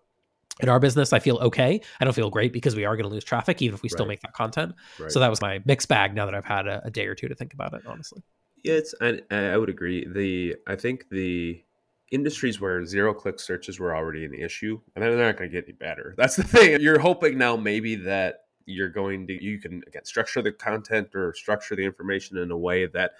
in 0.59 0.69
our 0.69 0.79
business, 0.79 1.13
I 1.13 1.19
feel 1.19 1.37
okay. 1.37 1.81
I 1.99 2.03
don't 2.03 2.13
feel 2.13 2.29
great 2.29 2.53
because 2.53 2.75
we 2.75 2.85
are 2.85 2.95
going 2.95 3.07
to 3.07 3.09
lose 3.09 3.23
traffic, 3.23 3.61
even 3.61 3.73
if 3.73 3.81
we 3.81 3.89
still 3.89 4.05
make 4.05 4.21
that 4.21 4.33
content. 4.33 4.75
Right. 4.99 5.11
So 5.11 5.19
that 5.19 5.29
was 5.29 5.41
my 5.41 5.61
mixed 5.65 5.87
bag. 5.87 6.13
Now 6.13 6.25
that 6.25 6.35
I've 6.35 6.45
had 6.45 6.67
a, 6.67 6.85
a, 6.85 6.91
day 6.91 7.07
or 7.07 7.15
two 7.15 7.27
to 7.29 7.35
think 7.35 7.53
about 7.53 7.73
it, 7.73 7.81
honestly. 7.87 8.21
Yeah, 8.63 8.73
it's 8.75 8.93
I, 9.01 9.21
I 9.31 9.57
would 9.57 9.69
agree. 9.69 10.07
The 10.07 10.55
I 10.67 10.75
think 10.75 11.09
the 11.09 11.63
industries 12.11 12.59
where 12.59 12.85
zero 12.85 13.13
click 13.13 13.39
searches 13.39 13.79
were 13.79 13.95
already 13.95 14.25
an 14.25 14.33
issue, 14.33 14.79
and 14.95 15.03
they're 15.03 15.15
not 15.15 15.37
going 15.37 15.49
to 15.49 15.55
get 15.55 15.65
any 15.65 15.73
better. 15.73 16.13
That's 16.17 16.35
the 16.35 16.43
thing. 16.43 16.79
You're 16.81 16.99
hoping 16.99 17.37
now 17.37 17.55
maybe 17.55 17.95
that 17.95 18.45
you're 18.65 18.89
going 18.89 19.25
to 19.27 19.43
you 19.43 19.59
can 19.59 19.83
again 19.87 20.05
structure 20.05 20.41
the 20.41 20.51
content 20.51 21.15
or 21.15 21.33
structure 21.33 21.75
the 21.75 21.83
information 21.83 22.37
in 22.37 22.51
a 22.51 22.57
way 22.57 22.85
that 22.85 23.13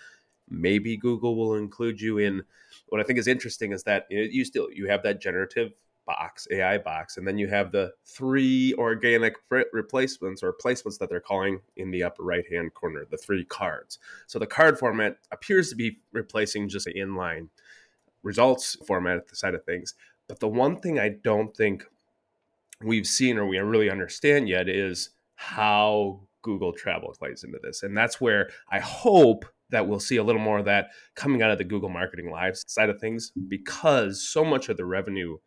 maybe 0.50 0.98
Google 0.98 1.36
will 1.36 1.56
include 1.56 2.00
you 2.00 2.20
in. 2.20 2.44
What 2.90 3.02
I 3.02 3.04
think 3.04 3.20
is 3.20 3.28
interesting 3.28 3.72
is 3.72 3.84
that 3.84 4.06
you 4.10 4.46
still 4.46 4.70
you 4.72 4.88
have 4.88 5.04
that 5.04 5.22
generative 5.22 5.72
box, 6.06 6.48
AI 6.52 6.78
box, 6.78 7.18
and 7.18 7.28
then 7.28 7.38
you 7.38 7.48
have 7.48 7.72
the 7.72 7.92
three 8.06 8.74
organic 8.78 9.36
replacements 9.72 10.44
or 10.44 10.54
placements 10.54 10.98
that 10.98 11.10
they're 11.10 11.20
calling 11.20 11.60
in 11.78 11.92
the 11.92 12.04
upper 12.04 12.24
right 12.24 12.46
hand 12.52 12.74
corner, 12.74 13.06
the 13.10 13.18
three 13.18 13.46
cards. 13.46 14.00
So 14.28 14.40
the 14.40 14.48
card 14.48 14.78
format 14.80 15.18
appears 15.32 15.70
to 15.70 15.76
be 15.76 16.00
replacing 16.12 16.70
just 16.70 16.86
the 16.86 16.94
inline 16.94 17.50
results 18.24 18.78
format 18.86 19.18
at 19.18 19.28
the 19.28 19.36
side 19.36 19.56
of 19.56 19.64
things. 19.64 19.96
But 20.28 20.40
the 20.40 20.48
one 20.48 20.80
thing 20.80 21.00
I 21.00 21.10
don't 21.24 21.56
think 21.56 21.86
we've 22.84 23.08
seen 23.08 23.38
or 23.38 23.46
we 23.46 23.58
really 23.60 23.90
understand 23.90 24.50
yet 24.50 24.68
is 24.70 25.12
how 25.36 26.22
Google 26.42 26.74
Travel 26.74 27.14
plays 27.18 27.44
into 27.44 27.60
this. 27.62 27.84
And 27.84 27.96
that's 27.96 28.20
where 28.20 28.50
I 28.72 28.80
hope 28.80 29.46
that 29.70 29.88
we'll 29.88 30.00
see 30.00 30.18
a 30.18 30.24
little 30.24 30.42
more 30.42 30.60
of 30.60 30.66
that 30.66 30.90
coming 31.16 31.42
out 31.42 31.52
of 31.52 31.58
the 31.58 31.64
Google 31.64 31.90
Marketing 31.90 32.30
Live 32.30 32.58
side 32.68 32.90
of 32.90 33.00
things 33.00 33.32
because 33.48 34.28
so 34.28 34.44
much 34.44 34.70
of 34.70 34.78
the 34.78 34.86
revenue 34.86 35.38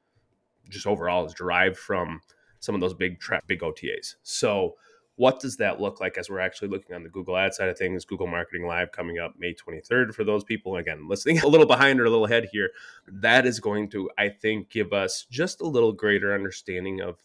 just 0.68 0.86
overall 0.86 1.24
is 1.26 1.34
derived 1.34 1.76
from 1.76 2.20
some 2.60 2.74
of 2.74 2.80
those 2.80 2.94
big 2.94 3.20
tra- 3.20 3.42
big 3.46 3.60
OTAs. 3.60 4.14
So 4.22 4.74
what 5.16 5.38
does 5.38 5.56
that 5.58 5.80
look 5.80 6.00
like 6.00 6.18
as 6.18 6.28
we're 6.28 6.40
actually 6.40 6.68
looking 6.68 6.94
on 6.94 7.04
the 7.04 7.08
Google 7.08 7.36
ad 7.36 7.54
side 7.54 7.68
of 7.68 7.78
things? 7.78 8.04
Google 8.04 8.26
Marketing 8.26 8.66
Live 8.66 8.90
coming 8.90 9.18
up 9.18 9.34
May 9.38 9.54
23rd 9.54 10.12
for 10.12 10.24
those 10.24 10.42
people 10.42 10.76
again 10.76 11.08
listening 11.08 11.38
a 11.42 11.46
little 11.46 11.66
behind 11.66 12.00
or 12.00 12.04
a 12.04 12.10
little 12.10 12.24
ahead 12.24 12.48
here. 12.50 12.70
That 13.06 13.46
is 13.46 13.60
going 13.60 13.90
to 13.90 14.10
I 14.18 14.28
think 14.28 14.70
give 14.70 14.92
us 14.92 15.26
just 15.30 15.60
a 15.60 15.66
little 15.66 15.92
greater 15.92 16.34
understanding 16.34 17.00
of 17.00 17.16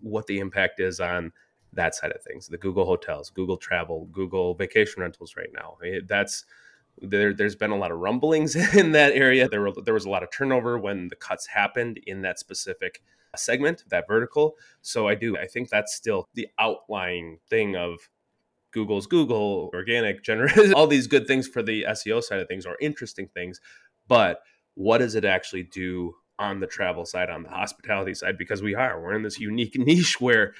what 0.00 0.26
the 0.26 0.38
impact 0.38 0.80
is 0.80 1.00
on 1.00 1.32
that 1.72 1.94
side 1.94 2.12
of 2.12 2.22
things. 2.22 2.48
The 2.48 2.58
Google 2.58 2.84
hotels, 2.84 3.30
Google 3.30 3.56
travel, 3.56 4.08
Google 4.12 4.54
vacation 4.54 5.02
rentals 5.02 5.36
right 5.36 5.50
now. 5.54 5.76
Eh, 5.84 6.00
that's 6.06 6.44
there, 7.02 7.32
there's 7.32 7.56
been 7.56 7.70
a 7.70 7.76
lot 7.76 7.90
of 7.90 7.98
rumblings 7.98 8.54
in 8.74 8.92
that 8.92 9.12
area. 9.12 9.48
There, 9.48 9.62
were, 9.62 9.72
there 9.84 9.94
was 9.94 10.04
a 10.04 10.10
lot 10.10 10.22
of 10.22 10.30
turnover 10.30 10.78
when 10.78 11.08
the 11.08 11.16
cuts 11.16 11.46
happened 11.46 12.00
in 12.06 12.22
that 12.22 12.38
specific 12.38 13.02
uh, 13.32 13.36
segment, 13.36 13.84
that 13.88 14.06
vertical. 14.08 14.56
So 14.82 15.08
I 15.08 15.14
do, 15.14 15.36
I 15.36 15.46
think 15.46 15.68
that's 15.68 15.94
still 15.94 16.28
the 16.34 16.48
outlying 16.58 17.38
thing 17.48 17.76
of 17.76 18.08
Google's 18.70 19.06
Google, 19.06 19.70
organic, 19.74 20.22
generate 20.24 20.72
all 20.72 20.86
these 20.86 21.06
good 21.06 21.26
things 21.26 21.46
for 21.46 21.62
the 21.62 21.84
SEO 21.88 22.22
side 22.22 22.40
of 22.40 22.48
things 22.48 22.66
or 22.66 22.76
interesting 22.80 23.28
things. 23.28 23.60
But 24.06 24.40
what 24.74 24.98
does 24.98 25.14
it 25.14 25.24
actually 25.24 25.64
do 25.64 26.14
on 26.38 26.60
the 26.60 26.66
travel 26.66 27.04
side, 27.04 27.30
on 27.30 27.42
the 27.42 27.50
hospitality 27.50 28.14
side? 28.14 28.38
Because 28.38 28.62
we 28.62 28.74
are, 28.74 29.00
we're 29.00 29.14
in 29.14 29.22
this 29.22 29.40
unique 29.40 29.78
niche 29.78 30.20
where 30.20 30.54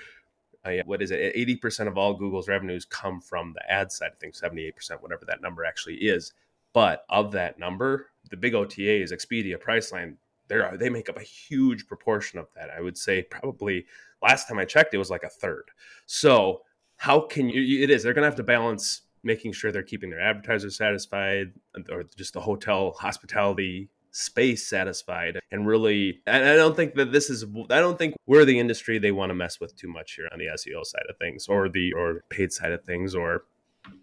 uh, 0.64 0.72
what 0.84 1.02
is 1.02 1.10
it? 1.10 1.34
80% 1.34 1.86
of 1.88 1.96
all 1.96 2.14
Google's 2.14 2.48
revenues 2.48 2.84
come 2.84 3.20
from 3.20 3.52
the 3.54 3.72
ad 3.72 3.92
side 3.92 4.12
of 4.12 4.18
things, 4.18 4.40
78%, 4.40 5.00
whatever 5.00 5.24
that 5.26 5.40
number 5.40 5.64
actually 5.64 5.96
is. 5.96 6.32
But 6.72 7.04
of 7.08 7.32
that 7.32 7.58
number, 7.58 8.10
the 8.30 8.36
big 8.36 8.52
OTAs, 8.52 9.12
Expedia, 9.12 9.56
Priceline, 9.56 10.16
they 10.48 10.60
they 10.76 10.90
make 10.90 11.08
up 11.08 11.18
a 11.18 11.22
huge 11.22 11.86
proportion 11.86 12.38
of 12.38 12.48
that. 12.54 12.70
I 12.70 12.80
would 12.80 12.96
say 12.96 13.22
probably 13.22 13.86
last 14.22 14.48
time 14.48 14.58
I 14.58 14.64
checked, 14.64 14.94
it 14.94 14.98
was 14.98 15.10
like 15.10 15.22
a 15.22 15.28
third. 15.28 15.70
So 16.06 16.62
how 16.96 17.20
can 17.20 17.48
you? 17.48 17.82
It 17.82 17.90
is. 17.90 18.02
They're 18.02 18.14
going 18.14 18.22
to 18.22 18.28
have 18.28 18.36
to 18.36 18.42
balance 18.42 19.02
making 19.22 19.52
sure 19.52 19.72
they're 19.72 19.82
keeping 19.82 20.10
their 20.10 20.20
advertisers 20.20 20.76
satisfied, 20.76 21.52
or 21.90 22.04
just 22.16 22.34
the 22.34 22.40
hotel 22.40 22.92
hospitality 22.98 23.88
space 24.18 24.66
satisfied 24.66 25.38
and 25.52 25.64
really 25.64 26.20
and 26.26 26.44
i 26.44 26.56
don't 26.56 26.74
think 26.74 26.94
that 26.96 27.12
this 27.12 27.30
is 27.30 27.44
i 27.70 27.78
don't 27.78 27.98
think 27.98 28.16
we're 28.26 28.44
the 28.44 28.58
industry 28.58 28.98
they 28.98 29.12
want 29.12 29.30
to 29.30 29.34
mess 29.34 29.60
with 29.60 29.76
too 29.76 29.86
much 29.86 30.14
here 30.14 30.28
on 30.32 30.40
the 30.40 30.46
seo 30.46 30.84
side 30.84 31.04
of 31.08 31.16
things 31.18 31.46
or 31.46 31.68
the 31.68 31.92
or 31.92 32.24
paid 32.28 32.52
side 32.52 32.72
of 32.72 32.82
things 32.82 33.14
or 33.14 33.44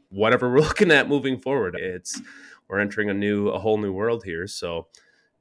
whatever 0.10 0.50
we're 0.52 0.62
looking 0.62 0.92
at 0.92 1.10
moving 1.10 1.38
forward. 1.38 1.76
It's 1.76 2.22
we're 2.68 2.80
entering 2.80 3.10
a 3.10 3.14
new 3.14 3.50
a 3.50 3.60
whole 3.60 3.78
new 3.78 3.94
world 3.94 4.24
here 4.24 4.48
so 4.48 4.88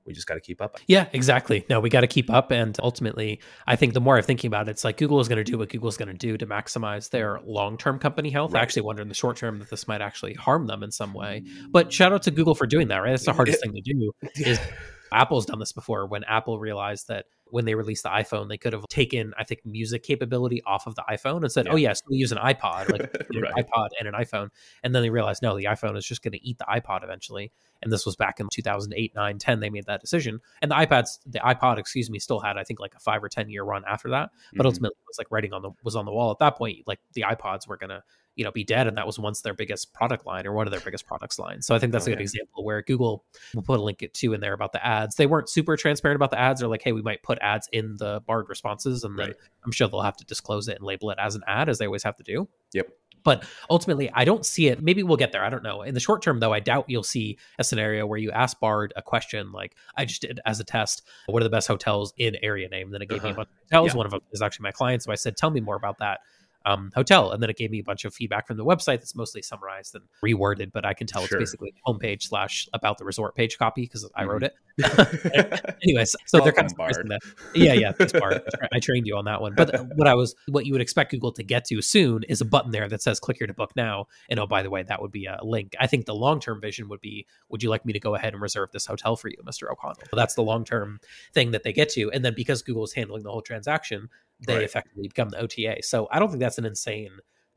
we 0.06 0.12
just 0.12 0.26
got 0.26 0.34
to 0.34 0.40
keep 0.40 0.60
up. 0.60 0.78
Yeah, 0.86 1.08
exactly. 1.12 1.64
No, 1.68 1.80
we 1.80 1.88
got 1.88 2.02
to 2.02 2.06
keep 2.06 2.30
up. 2.30 2.50
And 2.50 2.76
ultimately, 2.82 3.40
I 3.66 3.76
think 3.76 3.94
the 3.94 4.00
more 4.00 4.16
I'm 4.16 4.22
thinking 4.22 4.48
about 4.48 4.68
it, 4.68 4.72
it's 4.72 4.84
like 4.84 4.96
Google 4.96 5.20
is 5.20 5.28
going 5.28 5.38
to 5.38 5.44
do 5.44 5.58
what 5.58 5.70
Google's 5.70 5.96
going 5.96 6.08
to 6.08 6.14
do 6.14 6.36
to 6.36 6.46
maximize 6.46 7.10
their 7.10 7.40
long 7.44 7.78
term 7.78 7.98
company 7.98 8.30
health. 8.30 8.52
Right. 8.52 8.60
I 8.60 8.62
actually 8.62 8.82
wonder 8.82 9.02
in 9.02 9.08
the 9.08 9.14
short 9.14 9.36
term 9.36 9.58
that 9.58 9.70
this 9.70 9.88
might 9.88 10.00
actually 10.00 10.34
harm 10.34 10.66
them 10.66 10.82
in 10.82 10.90
some 10.90 11.14
way. 11.14 11.44
But 11.70 11.92
shout 11.92 12.12
out 12.12 12.22
to 12.24 12.30
Google 12.30 12.54
for 12.54 12.66
doing 12.66 12.88
that, 12.88 12.98
right? 12.98 13.10
That's 13.10 13.24
the 13.24 13.32
hardest 13.32 13.60
thing 13.62 13.72
to 13.72 13.80
do 13.80 14.12
is 14.36 14.58
Apple's 15.14 15.46
done 15.46 15.58
this 15.58 15.72
before 15.72 16.06
when 16.06 16.24
Apple 16.24 16.58
realized 16.58 17.08
that 17.08 17.26
when 17.46 17.64
they 17.64 17.74
released 17.76 18.02
the 18.02 18.08
iPhone, 18.08 18.48
they 18.48 18.56
could 18.56 18.72
have 18.72 18.84
taken, 18.88 19.32
I 19.38 19.44
think, 19.44 19.64
music 19.64 20.02
capability 20.02 20.60
off 20.66 20.88
of 20.88 20.96
the 20.96 21.04
iPhone 21.08 21.42
and 21.42 21.52
said, 21.52 21.68
oh, 21.68 21.76
yeah. 21.76 21.90
"Oh 21.90 21.90
yes, 21.90 22.02
we 22.08 22.16
use 22.16 22.32
an 22.32 22.38
iPod, 22.38 22.90
like 22.90 23.02
right. 23.40 23.52
an 23.54 23.64
iPod 23.64 23.88
and 23.98 24.08
an 24.08 24.14
iPhone." 24.14 24.48
And 24.82 24.92
then 24.94 25.02
they 25.02 25.10
realized, 25.10 25.40
no, 25.40 25.56
the 25.56 25.64
iPhone 25.64 25.96
is 25.96 26.04
just 26.04 26.22
going 26.22 26.32
to 26.32 26.44
eat 26.44 26.58
the 26.58 26.64
iPod 26.64 27.04
eventually. 27.04 27.52
And 27.82 27.92
this 27.92 28.04
was 28.04 28.16
back 28.16 28.40
in 28.40 28.48
2008, 28.52 29.14
9, 29.14 29.38
10. 29.38 29.60
They 29.60 29.70
made 29.70 29.86
that 29.86 30.00
decision, 30.00 30.40
and 30.62 30.70
the 30.70 30.74
iPads, 30.74 31.20
the 31.26 31.38
iPod, 31.38 31.78
excuse 31.78 32.10
me, 32.10 32.18
still 32.18 32.40
had, 32.40 32.56
I 32.56 32.64
think, 32.64 32.80
like 32.80 32.94
a 32.94 33.00
five 33.00 33.22
or 33.22 33.28
ten 33.28 33.48
year 33.48 33.62
run 33.62 33.84
after 33.86 34.10
that. 34.10 34.30
But 34.52 34.58
mm-hmm. 34.58 34.66
ultimately, 34.66 34.96
it 34.96 35.06
was 35.06 35.18
like 35.18 35.30
writing 35.30 35.52
on 35.52 35.62
the 35.62 35.70
was 35.84 35.94
on 35.94 36.06
the 36.06 36.12
wall 36.12 36.32
at 36.32 36.38
that 36.40 36.56
point. 36.56 36.78
Like 36.86 36.98
the 37.12 37.22
iPods 37.22 37.68
were 37.68 37.76
going 37.76 37.90
to 37.90 38.02
you 38.36 38.44
know 38.44 38.50
be 38.50 38.64
dead 38.64 38.86
and 38.86 38.96
that 38.96 39.06
was 39.06 39.18
once 39.18 39.40
their 39.40 39.54
biggest 39.54 39.92
product 39.92 40.26
line 40.26 40.46
or 40.46 40.52
one 40.52 40.66
of 40.66 40.70
their 40.70 40.80
biggest 40.80 41.06
products 41.06 41.38
lines 41.38 41.66
so 41.66 41.74
i 41.74 41.78
think 41.78 41.92
that's 41.92 42.06
oh, 42.06 42.10
a 42.10 42.14
good 42.14 42.20
yeah. 42.20 42.24
example 42.24 42.64
where 42.64 42.82
google 42.82 43.24
will 43.54 43.62
put 43.62 43.78
a 43.78 43.82
link 43.82 44.04
to 44.12 44.32
in 44.32 44.40
there 44.40 44.52
about 44.52 44.72
the 44.72 44.84
ads. 44.84 45.16
They 45.16 45.26
weren't 45.26 45.48
super 45.48 45.76
transparent 45.76 46.16
about 46.16 46.30
the 46.30 46.38
ads. 46.38 46.60
They're 46.60 46.68
like 46.68 46.82
hey 46.82 46.92
we 46.92 47.02
might 47.02 47.22
put 47.22 47.38
ads 47.40 47.68
in 47.72 47.96
the 47.96 48.20
bard 48.26 48.48
responses 48.48 49.04
and 49.04 49.18
then 49.18 49.34
i'm 49.64 49.72
sure 49.72 49.88
they'll 49.88 50.02
have 50.02 50.16
to 50.16 50.24
disclose 50.24 50.68
it 50.68 50.76
and 50.76 50.84
label 50.84 51.10
it 51.10 51.18
as 51.20 51.34
an 51.34 51.42
ad 51.46 51.68
as 51.68 51.78
they 51.78 51.86
always 51.86 52.02
have 52.02 52.16
to 52.16 52.22
do. 52.22 52.48
Yep. 52.72 52.88
But 53.22 53.44
ultimately 53.70 54.10
i 54.12 54.24
don't 54.24 54.44
see 54.44 54.68
it. 54.68 54.82
Maybe 54.82 55.02
we'll 55.02 55.16
get 55.16 55.32
there. 55.32 55.44
I 55.44 55.50
don't 55.50 55.62
know. 55.62 55.82
In 55.82 55.94
the 55.94 56.00
short 56.00 56.22
term 56.22 56.40
though 56.40 56.52
i 56.52 56.60
doubt 56.60 56.86
you'll 56.88 57.02
see 57.02 57.38
a 57.58 57.64
scenario 57.64 58.06
where 58.06 58.18
you 58.18 58.30
ask 58.30 58.58
bard 58.60 58.92
a 58.96 59.02
question 59.02 59.52
like 59.52 59.74
i 59.96 60.04
just 60.04 60.22
did 60.22 60.40
as 60.44 60.60
a 60.60 60.64
test. 60.64 61.02
What 61.26 61.42
are 61.42 61.44
the 61.44 61.50
best 61.50 61.68
hotels 61.68 62.12
in 62.16 62.36
area 62.42 62.68
name? 62.68 62.90
Then 62.90 63.02
it 63.02 63.08
gave 63.08 63.18
uh-huh. 63.18 63.26
me 63.26 63.30
a 63.30 63.32
uh-huh. 63.32 63.36
bunch 63.40 63.48
of 63.48 63.70
hotels 63.70 63.92
yeah. 63.92 63.96
one 63.96 64.06
of 64.06 64.12
them 64.12 64.20
is 64.32 64.42
actually 64.42 64.64
my 64.64 64.72
client 64.72 65.02
so 65.02 65.12
i 65.12 65.14
said 65.14 65.36
tell 65.36 65.50
me 65.50 65.60
more 65.60 65.76
about 65.76 65.98
that 65.98 66.20
um, 66.64 66.90
hotel. 66.94 67.30
And 67.32 67.42
then 67.42 67.50
it 67.50 67.56
gave 67.56 67.70
me 67.70 67.78
a 67.78 67.84
bunch 67.84 68.04
of 68.04 68.14
feedback 68.14 68.46
from 68.46 68.56
the 68.56 68.64
website 68.64 68.98
that's 68.98 69.14
mostly 69.14 69.42
summarized 69.42 69.94
and 69.94 70.04
reworded, 70.24 70.72
but 70.72 70.84
I 70.84 70.94
can 70.94 71.06
tell 71.06 71.26
sure. 71.26 71.38
it's 71.38 71.50
basically 71.50 71.74
homepage 71.86 72.22
slash 72.22 72.68
about 72.72 72.98
the 72.98 73.04
resort 73.04 73.34
page 73.34 73.58
copy 73.58 73.82
because 73.82 74.08
I 74.14 74.24
wrote 74.24 74.42
mm-hmm. 74.42 74.46
it. 74.46 74.54
Anyways, 75.82 76.16
so 76.26 76.40
they're 76.40 76.52
kind 76.52 76.70
of 76.70 76.76
that. 76.76 77.20
Yeah, 77.54 77.74
yeah, 77.74 77.92
thanks, 77.92 78.12
Bard. 78.12 78.42
I 78.72 78.80
trained 78.80 79.06
you 79.06 79.16
on 79.16 79.24
that 79.26 79.40
one. 79.40 79.54
But 79.54 79.86
what 79.94 80.08
I 80.08 80.14
was, 80.14 80.34
what 80.48 80.66
you 80.66 80.72
would 80.72 80.80
expect 80.80 81.12
Google 81.12 81.32
to 81.32 81.42
get 81.42 81.64
to 81.66 81.80
soon 81.80 82.24
is 82.24 82.40
a 82.40 82.44
button 82.44 82.72
there 82.72 82.88
that 82.88 83.02
says 83.02 83.20
click 83.20 83.36
here 83.38 83.46
to 83.46 83.54
book 83.54 83.72
now. 83.76 84.06
And 84.28 84.40
oh, 84.40 84.46
by 84.46 84.62
the 84.62 84.70
way, 84.70 84.82
that 84.82 85.00
would 85.00 85.12
be 85.12 85.26
a 85.26 85.38
link. 85.42 85.74
I 85.78 85.86
think 85.86 86.06
the 86.06 86.14
long 86.14 86.40
term 86.40 86.60
vision 86.60 86.88
would 86.88 87.00
be, 87.00 87.26
would 87.50 87.62
you 87.62 87.70
like 87.70 87.84
me 87.84 87.92
to 87.92 88.00
go 88.00 88.14
ahead 88.14 88.32
and 88.32 88.42
reserve 88.42 88.70
this 88.72 88.86
hotel 88.86 89.16
for 89.16 89.28
you, 89.28 89.36
Mr. 89.44 89.70
O'Connell? 89.70 89.96
So 90.10 90.16
that's 90.16 90.34
the 90.34 90.42
long 90.42 90.64
term 90.64 90.98
thing 91.32 91.52
that 91.52 91.62
they 91.62 91.72
get 91.72 91.88
to. 91.90 92.10
And 92.10 92.24
then 92.24 92.34
because 92.34 92.62
Google 92.62 92.84
is 92.84 92.92
handling 92.92 93.22
the 93.22 93.30
whole 93.30 93.42
transaction, 93.42 94.08
they 94.46 94.56
right. 94.56 94.64
effectively 94.64 95.08
become 95.08 95.30
the 95.30 95.40
OTA. 95.40 95.82
So 95.82 96.08
I 96.10 96.18
don't 96.18 96.28
think 96.28 96.40
that's 96.40 96.58
an 96.58 96.64
insane 96.64 97.10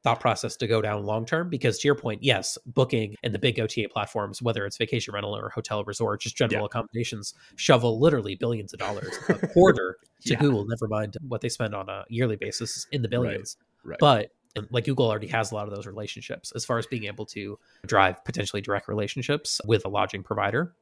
thought 0.04 0.20
process 0.20 0.56
to 0.56 0.68
go 0.68 0.82
down 0.82 1.04
long 1.04 1.26
term 1.26 1.50
because 1.50 1.80
to 1.80 1.88
your 1.88 1.96
point, 1.96 2.24
yes, 2.24 2.58
booking 2.66 3.16
and 3.24 3.34
the 3.34 3.40
big 3.40 3.60
OTA 3.60 3.90
platforms, 3.90 4.42
whether 4.42 4.66
it's 4.66 4.78
vacation 4.78 5.14
rental 5.14 5.36
or 5.36 5.50
hotel 5.50 5.84
resort, 5.84 6.22
just 6.22 6.38
general 6.38 6.62
yeah. 6.62 6.66
accommodations, 6.66 7.34
shovel 7.56 8.00
literally 8.00 8.36
billions 8.36 8.74
of 8.74 8.80
dollars 8.80 9.18
a 9.30 9.48
quarter 9.54 9.98
to 10.26 10.34
yeah. 10.34 10.40
Google, 10.40 10.66
never 10.66 10.88
mind 10.88 11.18
what 11.28 11.42
they 11.42 11.50
spend 11.50 11.76
on 11.76 11.90
a 11.90 12.06
yearly 12.10 12.36
basis 12.36 12.86
in 12.92 13.02
the 13.02 13.10
billions. 13.10 13.58
Right. 13.84 13.92
Right. 13.92 14.00
But 14.00 14.32
like 14.72 14.86
Google 14.86 15.10
already 15.10 15.28
has 15.28 15.52
a 15.52 15.56
lot 15.56 15.68
of 15.68 15.76
those 15.76 15.86
relationships 15.86 16.52
as 16.56 16.66
far 16.66 16.78
as 16.78 16.88
being 16.88 17.06
able 17.06 17.26
to 17.28 17.60
drive 17.86 18.24
potentially 18.26 18.62
direct 18.62 18.88
relationships 18.88 19.62
with 19.66 19.86
a 19.86 19.90
lodging 19.90 20.24
provider 20.24 20.74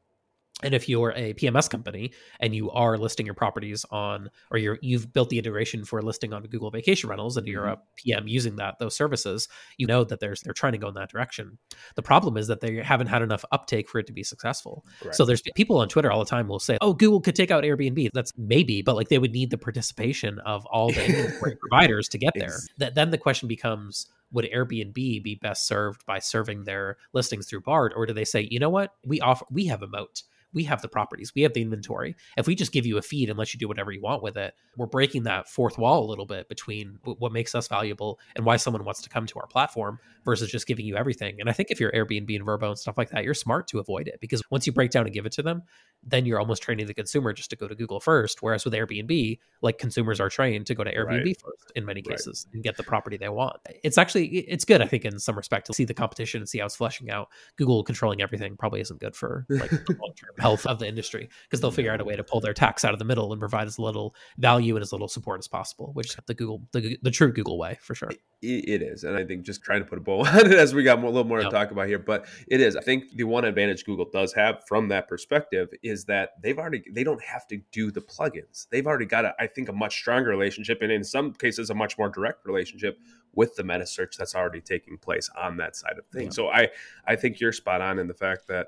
and 0.64 0.74
if 0.74 0.88
you're 0.88 1.12
a 1.18 1.34
PMS 1.34 1.70
company 1.70 2.14
and 2.40 2.56
you 2.56 2.72
are 2.72 2.98
listing 2.98 3.26
your 3.26 3.36
properties 3.36 3.86
on, 3.92 4.30
or 4.52 4.58
you're 4.58 4.80
you've 4.82 5.12
built 5.12 5.30
the 5.30 5.38
integration 5.38 5.84
for 5.84 6.02
listing 6.02 6.32
on 6.32 6.44
Google 6.44 6.72
Vacation 6.72 7.10
Rentals, 7.10 7.36
and 7.36 7.46
you're 7.46 7.66
a 7.66 7.74
mm-hmm. 7.74 7.82
PM 7.98 8.28
using 8.28 8.56
that 8.56 8.80
those 8.80 8.96
services, 8.96 9.50
you 9.78 9.86
know 9.86 10.06
that 10.06 10.22
there's 10.22 10.42
they're 10.42 10.54
trying 10.54 10.72
to 10.72 10.78
go 10.78 10.88
in 10.88 10.94
that 10.94 11.10
direction. 11.10 11.58
The 11.96 12.02
problem 12.02 12.38
is 12.38 12.48
that 12.48 12.62
they 12.62 12.78
haven't 12.78 13.08
had 13.08 13.22
enough 13.22 13.44
uptake 13.52 13.90
for 13.90 14.00
it 14.00 14.08
to 14.08 14.14
be 14.14 14.24
successful. 14.24 14.86
Correct. 15.02 15.18
So 15.18 15.26
there's 15.26 15.42
people 15.56 15.78
on 15.78 15.90
Twitter 15.90 16.10
all 16.10 16.20
the 16.20 16.30
time 16.30 16.48
will 16.48 16.60
say, 16.60 16.78
"Oh, 16.80 16.94
Google 16.94 17.20
could 17.20 17.36
take 17.36 17.52
out 17.52 17.66
Airbnb." 17.66 18.12
That's 18.14 18.32
maybe, 18.38 18.82
but 18.82 18.96
like 18.96 19.10
they 19.10 19.20
would 19.20 19.34
need 19.34 19.50
the 19.50 19.58
participation 19.58 20.40
of 20.40 20.66
all 20.68 20.88
the 20.88 21.58
providers 21.70 22.08
to 22.10 22.18
get 22.18 22.32
there. 22.34 22.60
That 22.78 22.96
then 22.96 23.12
the 23.12 23.18
question 23.18 23.50
becomes, 23.50 24.08
would 24.32 24.50
Airbnb 24.54 24.94
be 24.94 25.36
best 25.36 25.68
served 25.68 26.06
by 26.06 26.20
serving 26.20 26.64
their 26.64 26.96
listings 27.12 27.48
through 27.48 27.62
Bard, 27.62 27.92
or 27.94 28.06
do 28.06 28.14
they 28.14 28.26
say, 28.26 28.48
you 28.50 28.60
know 28.60 28.70
what, 28.70 28.94
we 29.06 29.20
offer 29.20 29.46
we 29.52 29.66
have 29.66 29.84
a 29.84 29.88
moat 29.88 30.24
we 30.56 30.64
have 30.64 30.82
the 30.82 30.88
properties, 30.88 31.34
we 31.36 31.44
have 31.44 31.54
the 31.54 31.62
inventory. 31.62 32.16
If 32.38 32.48
we 32.48 32.56
just 32.56 32.72
give 32.72 32.86
you 32.86 32.98
a 32.98 33.02
feed 33.02 33.30
and 33.30 33.38
let 33.38 33.54
you 33.54 33.60
do 33.60 33.68
whatever 33.68 33.92
you 33.92 34.02
want 34.02 34.24
with 34.24 34.38
it, 34.38 34.56
we're 34.78 34.88
breaking 34.88 35.24
that 35.24 35.48
fourth 35.48 35.78
wall 35.78 36.04
a 36.04 36.10
little 36.10 36.26
bit 36.26 36.50
between 36.50 36.98
what 37.04 37.32
makes 37.32 37.54
us 37.54 37.68
valuable 37.68 38.20
and 38.36 38.46
why 38.46 38.58
someone 38.58 38.84
wants 38.86 39.02
to 39.02 39.10
come 39.10 39.26
to 39.28 39.40
our 39.40 39.48
platform 39.48 40.00
versus 40.24 40.50
just 40.50 40.66
giving 40.66 40.86
you 40.86 40.96
everything. 40.96 41.40
And 41.40 41.50
I 41.50 41.54
think 41.54 41.70
if 41.70 41.80
you're 41.80 41.92
Airbnb 41.92 42.36
and 42.36 42.46
Vrbo 42.46 42.70
and 42.70 42.80
stuff 42.80 42.98
like 42.98 43.10
that, 43.12 43.24
you're 43.24 43.34
smart 43.34 43.68
to 43.68 43.80
avoid 43.80 44.08
it 44.08 44.20
because 44.20 44.42
once 44.50 44.66
you 44.66 44.74
break 44.74 44.92
down 44.92 45.06
and 45.06 45.14
give 45.14 45.26
it 45.26 45.32
to 45.34 45.44
them, 45.44 45.62
then 46.04 46.26
you're 46.26 46.40
almost 46.40 46.62
training 46.62 46.88
the 46.88 46.94
consumer 46.94 47.34
just 47.34 47.50
to 47.50 47.56
go 47.56 47.68
to 47.68 47.76
Google 47.76 48.00
first. 48.00 48.42
Whereas 48.42 48.66
with 48.66 48.74
Airbnb, 48.74 49.40
like 49.62 49.78
consumers 49.78 50.20
are 50.20 50.30
trained 50.30 50.68
to 50.68 50.76
go 50.76 50.84
to 50.84 50.94
Airbnb 50.94 51.26
right. 51.26 51.42
first 51.42 51.72
in 51.76 51.86
many 51.86 52.02
cases 52.02 52.46
right. 52.48 52.56
and 52.56 52.64
get 52.64 52.78
the 52.78 52.84
property 52.84 53.18
they 53.18 53.30
want. 53.30 53.58
It's 53.84 53.98
actually 53.98 54.28
it's 54.28 54.66
good, 54.66 54.82
I 54.82 54.88
think, 54.88 55.06
in 55.06 55.20
some 55.20 55.36
respect 55.36 55.68
to 55.68 55.74
see 55.74 55.86
the 55.86 55.94
competition 55.94 56.42
and 56.42 56.50
see 56.50 56.60
how 56.60 56.66
it's 56.66 56.76
fleshing 56.76 57.10
out. 57.10 57.30
Google 57.58 57.84
controlling 57.84 58.22
everything 58.22 58.56
probably 58.58 58.82
isn't 58.82 59.00
good 59.00 59.16
for 59.16 59.46
like 59.50 59.72
long 59.90 60.14
term 60.16 60.32
health 60.46 60.68
of 60.68 60.78
the 60.78 60.88
industry 60.88 61.28
because 61.44 61.60
they'll 61.60 61.72
figure 61.72 61.92
out 61.92 62.00
a 62.00 62.06
way 62.06 62.16
to 62.16 62.24
pull 62.24 62.40
their 62.40 62.54
tax 62.54 62.86
out 62.86 62.94
of 62.94 63.00
the 63.00 63.06
middle 63.06 63.32
and 63.32 63.40
provide 63.40 63.66
as 63.66 63.80
little 63.80 64.14
value 64.38 64.76
and 64.76 64.84
as 64.84 64.92
little 64.92 65.08
support 65.08 65.40
as 65.40 65.48
possible, 65.48 65.90
which 65.94 66.10
is 66.10 66.18
the 66.28 66.36
Google 66.36 66.62
the, 66.72 66.98
the 67.02 67.10
true 67.10 67.34
Google 67.34 67.58
way 67.58 67.80
for 67.82 67.96
sure. 67.96 68.12
it 68.42 68.84
is, 68.84 69.04
and 69.04 69.18
I 69.18 69.26
think 69.26 69.44
just 69.44 69.64
trying 69.64 69.80
to 69.80 69.86
put 69.86 69.98
a 69.98 70.02
bow 70.02 70.20
on 70.26 70.46
it 70.46 70.54
as 70.54 70.76
we 70.76 70.84
got 70.84 71.00
a 71.00 71.06
little 71.06 71.24
more 71.24 71.42
to 71.42 71.50
talk 71.50 71.72
about 71.72 71.88
here, 71.88 71.98
but 71.98 72.28
it 72.48 72.62
is. 72.62 72.76
I 72.76 72.82
think 72.82 73.16
the 73.16 73.24
one 73.24 73.44
advantage 73.44 73.86
Google 73.86 74.06
does 74.12 74.34
have 74.34 74.64
from 74.68 74.90
that 74.90 75.08
perspective 75.08 75.70
is 75.82 76.06
that 76.06 76.42
they've 76.44 76.60
already 76.60 76.84
they 76.92 77.04
don't 77.04 77.24
have 77.24 77.48
to 77.48 77.58
do 77.72 77.90
the 77.90 78.02
plugins. 78.02 78.68
They've 78.70 78.86
already 78.86 79.08
got 79.08 79.26
a, 79.26 79.34
I 79.40 79.48
think 79.48 79.70
a 79.70 79.74
much 79.74 79.96
stronger 79.96 80.30
relationship, 80.30 80.80
and 80.82 80.92
in 80.92 81.04
some 81.04 81.34
cases 81.34 81.72
a 81.72 81.74
much 81.74 81.98
more 81.98 82.10
direct 82.10 82.46
relationship 82.46 83.00
with 83.34 83.56
the 83.56 83.64
meta 83.64 83.86
search 83.86 84.16
that's 84.18 84.36
already 84.36 84.62
taking 84.62 84.98
place 84.98 85.30
on 85.38 85.58
that 85.58 85.76
side 85.76 85.98
of 85.98 86.06
things. 86.08 86.38
Yeah. 86.38 86.44
So 86.44 86.50
I 86.50 86.70
I 87.08 87.16
think 87.16 87.40
you're 87.40 87.52
spot 87.52 87.82
on 87.82 88.00
in 88.00 88.08
the 88.08 88.14
fact 88.14 88.48
that 88.48 88.68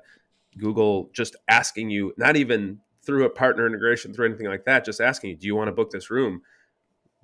Google 0.56 1.10
just 1.12 1.36
asking 1.48 1.90
you, 1.90 2.14
not 2.16 2.36
even 2.36 2.80
through 3.02 3.24
a 3.24 3.30
partner 3.30 3.66
integration, 3.66 4.12
through 4.12 4.26
anything 4.26 4.46
like 4.46 4.64
that, 4.64 4.84
just 4.84 5.00
asking 5.00 5.30
you, 5.30 5.36
do 5.36 5.46
you 5.46 5.56
want 5.56 5.68
to 5.68 5.72
book 5.72 5.90
this 5.90 6.10
room? 6.10 6.42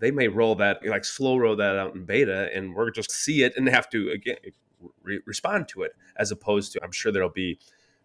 They 0.01 0.11
may 0.11 0.29
roll 0.29 0.55
that, 0.57 0.85
like 0.87 1.05
slow 1.05 1.37
roll 1.37 1.57
that 1.57 1.77
out 1.77 1.95
in 1.95 2.05
beta, 2.05 2.51
and 2.55 2.75
we're 2.75 2.91
just 2.91 3.11
see 3.11 3.43
it 3.43 3.55
and 3.57 3.69
have 3.69 3.89
to 3.91 4.11
again 4.11 4.37
re- 5.03 5.21
respond 5.25 5.69
to 5.69 5.83
it, 5.83 5.93
as 6.17 6.31
opposed 6.31 6.73
to 6.73 6.83
I'm 6.83 6.93
sure 6.93 7.13
there'll 7.13 7.29
be 7.29 7.59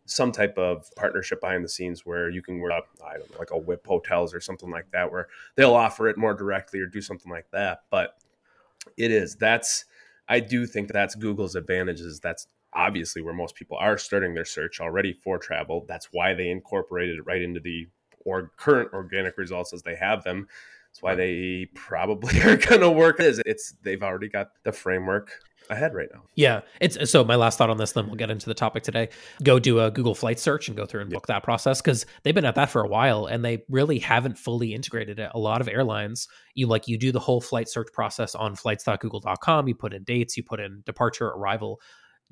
some 0.06 0.32
type 0.32 0.58
of 0.58 0.90
partnership 0.96 1.40
behind 1.42 1.64
the 1.64 1.70
scenes 1.70 2.06
where 2.06 2.30
you 2.30 2.42
can 2.42 2.60
work 2.60 2.74
up, 2.74 2.88
I 3.06 3.18
don't 3.18 3.32
know, 3.32 3.38
like 3.38 3.52
a 3.52 3.58
whip 3.58 3.86
hotels 3.86 4.34
or 4.34 4.40
something 4.40 4.72
like 4.72 4.90
that, 4.92 5.12
where 5.12 5.28
they'll 5.56 5.76
offer 5.76 6.08
it 6.08 6.18
more 6.18 6.34
directly 6.34 6.80
or 6.80 6.88
do 6.88 7.02
something 7.02 7.32
like 7.32 7.50
that. 7.52 7.84
But 7.90 8.16
it 8.98 9.12
is 9.12 9.36
that's 9.36 9.86
I 10.28 10.40
do 10.40 10.66
think 10.66 10.90
that's 10.90 11.16
Google's 11.16 11.56
advantage 11.56 12.02
is 12.02 12.20
that's 12.20 12.48
obviously 12.74 13.22
where 13.22 13.34
most 13.34 13.56
people 13.56 13.78
are 13.78 13.98
starting 13.98 14.34
their 14.34 14.46
search 14.46 14.80
already 14.80 15.14
for 15.14 15.38
travel. 15.38 15.86
That's 15.88 16.10
why 16.12 16.34
they 16.34 16.50
incorporated 16.50 17.18
it 17.20 17.26
right 17.26 17.42
into 17.42 17.60
the 17.60 17.88
or 18.26 18.52
current 18.58 18.92
organic 18.94 19.38
results 19.38 19.74
as 19.74 19.82
they 19.82 19.96
have 19.96 20.24
them. 20.24 20.48
That's 20.92 21.02
why 21.02 21.16
they 21.16 21.68
probably 21.76 22.42
are 22.44 22.58
going 22.58 22.82
to 22.82 22.90
work. 22.90 23.20
Is 23.20 23.42
it's 23.46 23.74
they've 23.84 24.04
already 24.04 24.30
got 24.30 24.50
the 24.64 24.72
framework 24.72 25.32
ahead 25.70 25.94
right 25.94 26.10
now. 26.14 26.24
Yeah, 26.36 26.62
it's 26.82 27.12
so 27.12 27.24
my 27.24 27.36
last 27.36 27.58
thought 27.58 27.70
on 27.70 27.78
this. 27.78 27.92
Then 27.92 28.08
we'll 28.08 28.16
get 28.16 28.32
into 28.32 28.48
the 28.48 28.54
topic 28.54 28.84
today. 28.84 29.10
Go 29.44 29.60
do 29.60 29.80
a 29.80 29.92
Google 29.92 30.16
Flight 30.16 30.40
search 30.40 30.68
and 30.68 30.76
go 30.76 30.86
through 30.86 31.02
and 31.02 31.10
book 31.10 31.28
that 31.28 31.44
process 31.44 31.82
because 31.82 32.06
they've 32.24 32.36
been 32.36 32.46
at 32.46 32.56
that 32.56 32.70
for 32.70 32.82
a 32.82 32.88
while 32.88 33.26
and 33.28 33.46
they 33.46 33.64
really 33.70 34.00
haven't 34.00 34.38
fully 34.38 34.74
integrated 34.74 35.20
it. 35.20 35.30
A 35.34 35.40
lot 35.40 35.62
of 35.62 35.68
airlines, 35.68 36.28
you 36.56 36.68
like 36.68 36.88
you 36.88 36.98
do 36.98 37.12
the 37.12 37.20
whole 37.20 37.42
flight 37.42 37.70
search 37.70 37.90
process 37.94 38.36
on 38.36 38.56
flights.google.com. 38.56 39.68
You 39.68 39.76
put 39.76 39.94
in 39.94 40.04
dates, 40.04 40.36
you 40.38 40.44
put 40.44 40.60
in 40.60 40.82
departure, 40.86 41.28
arrival. 41.28 41.80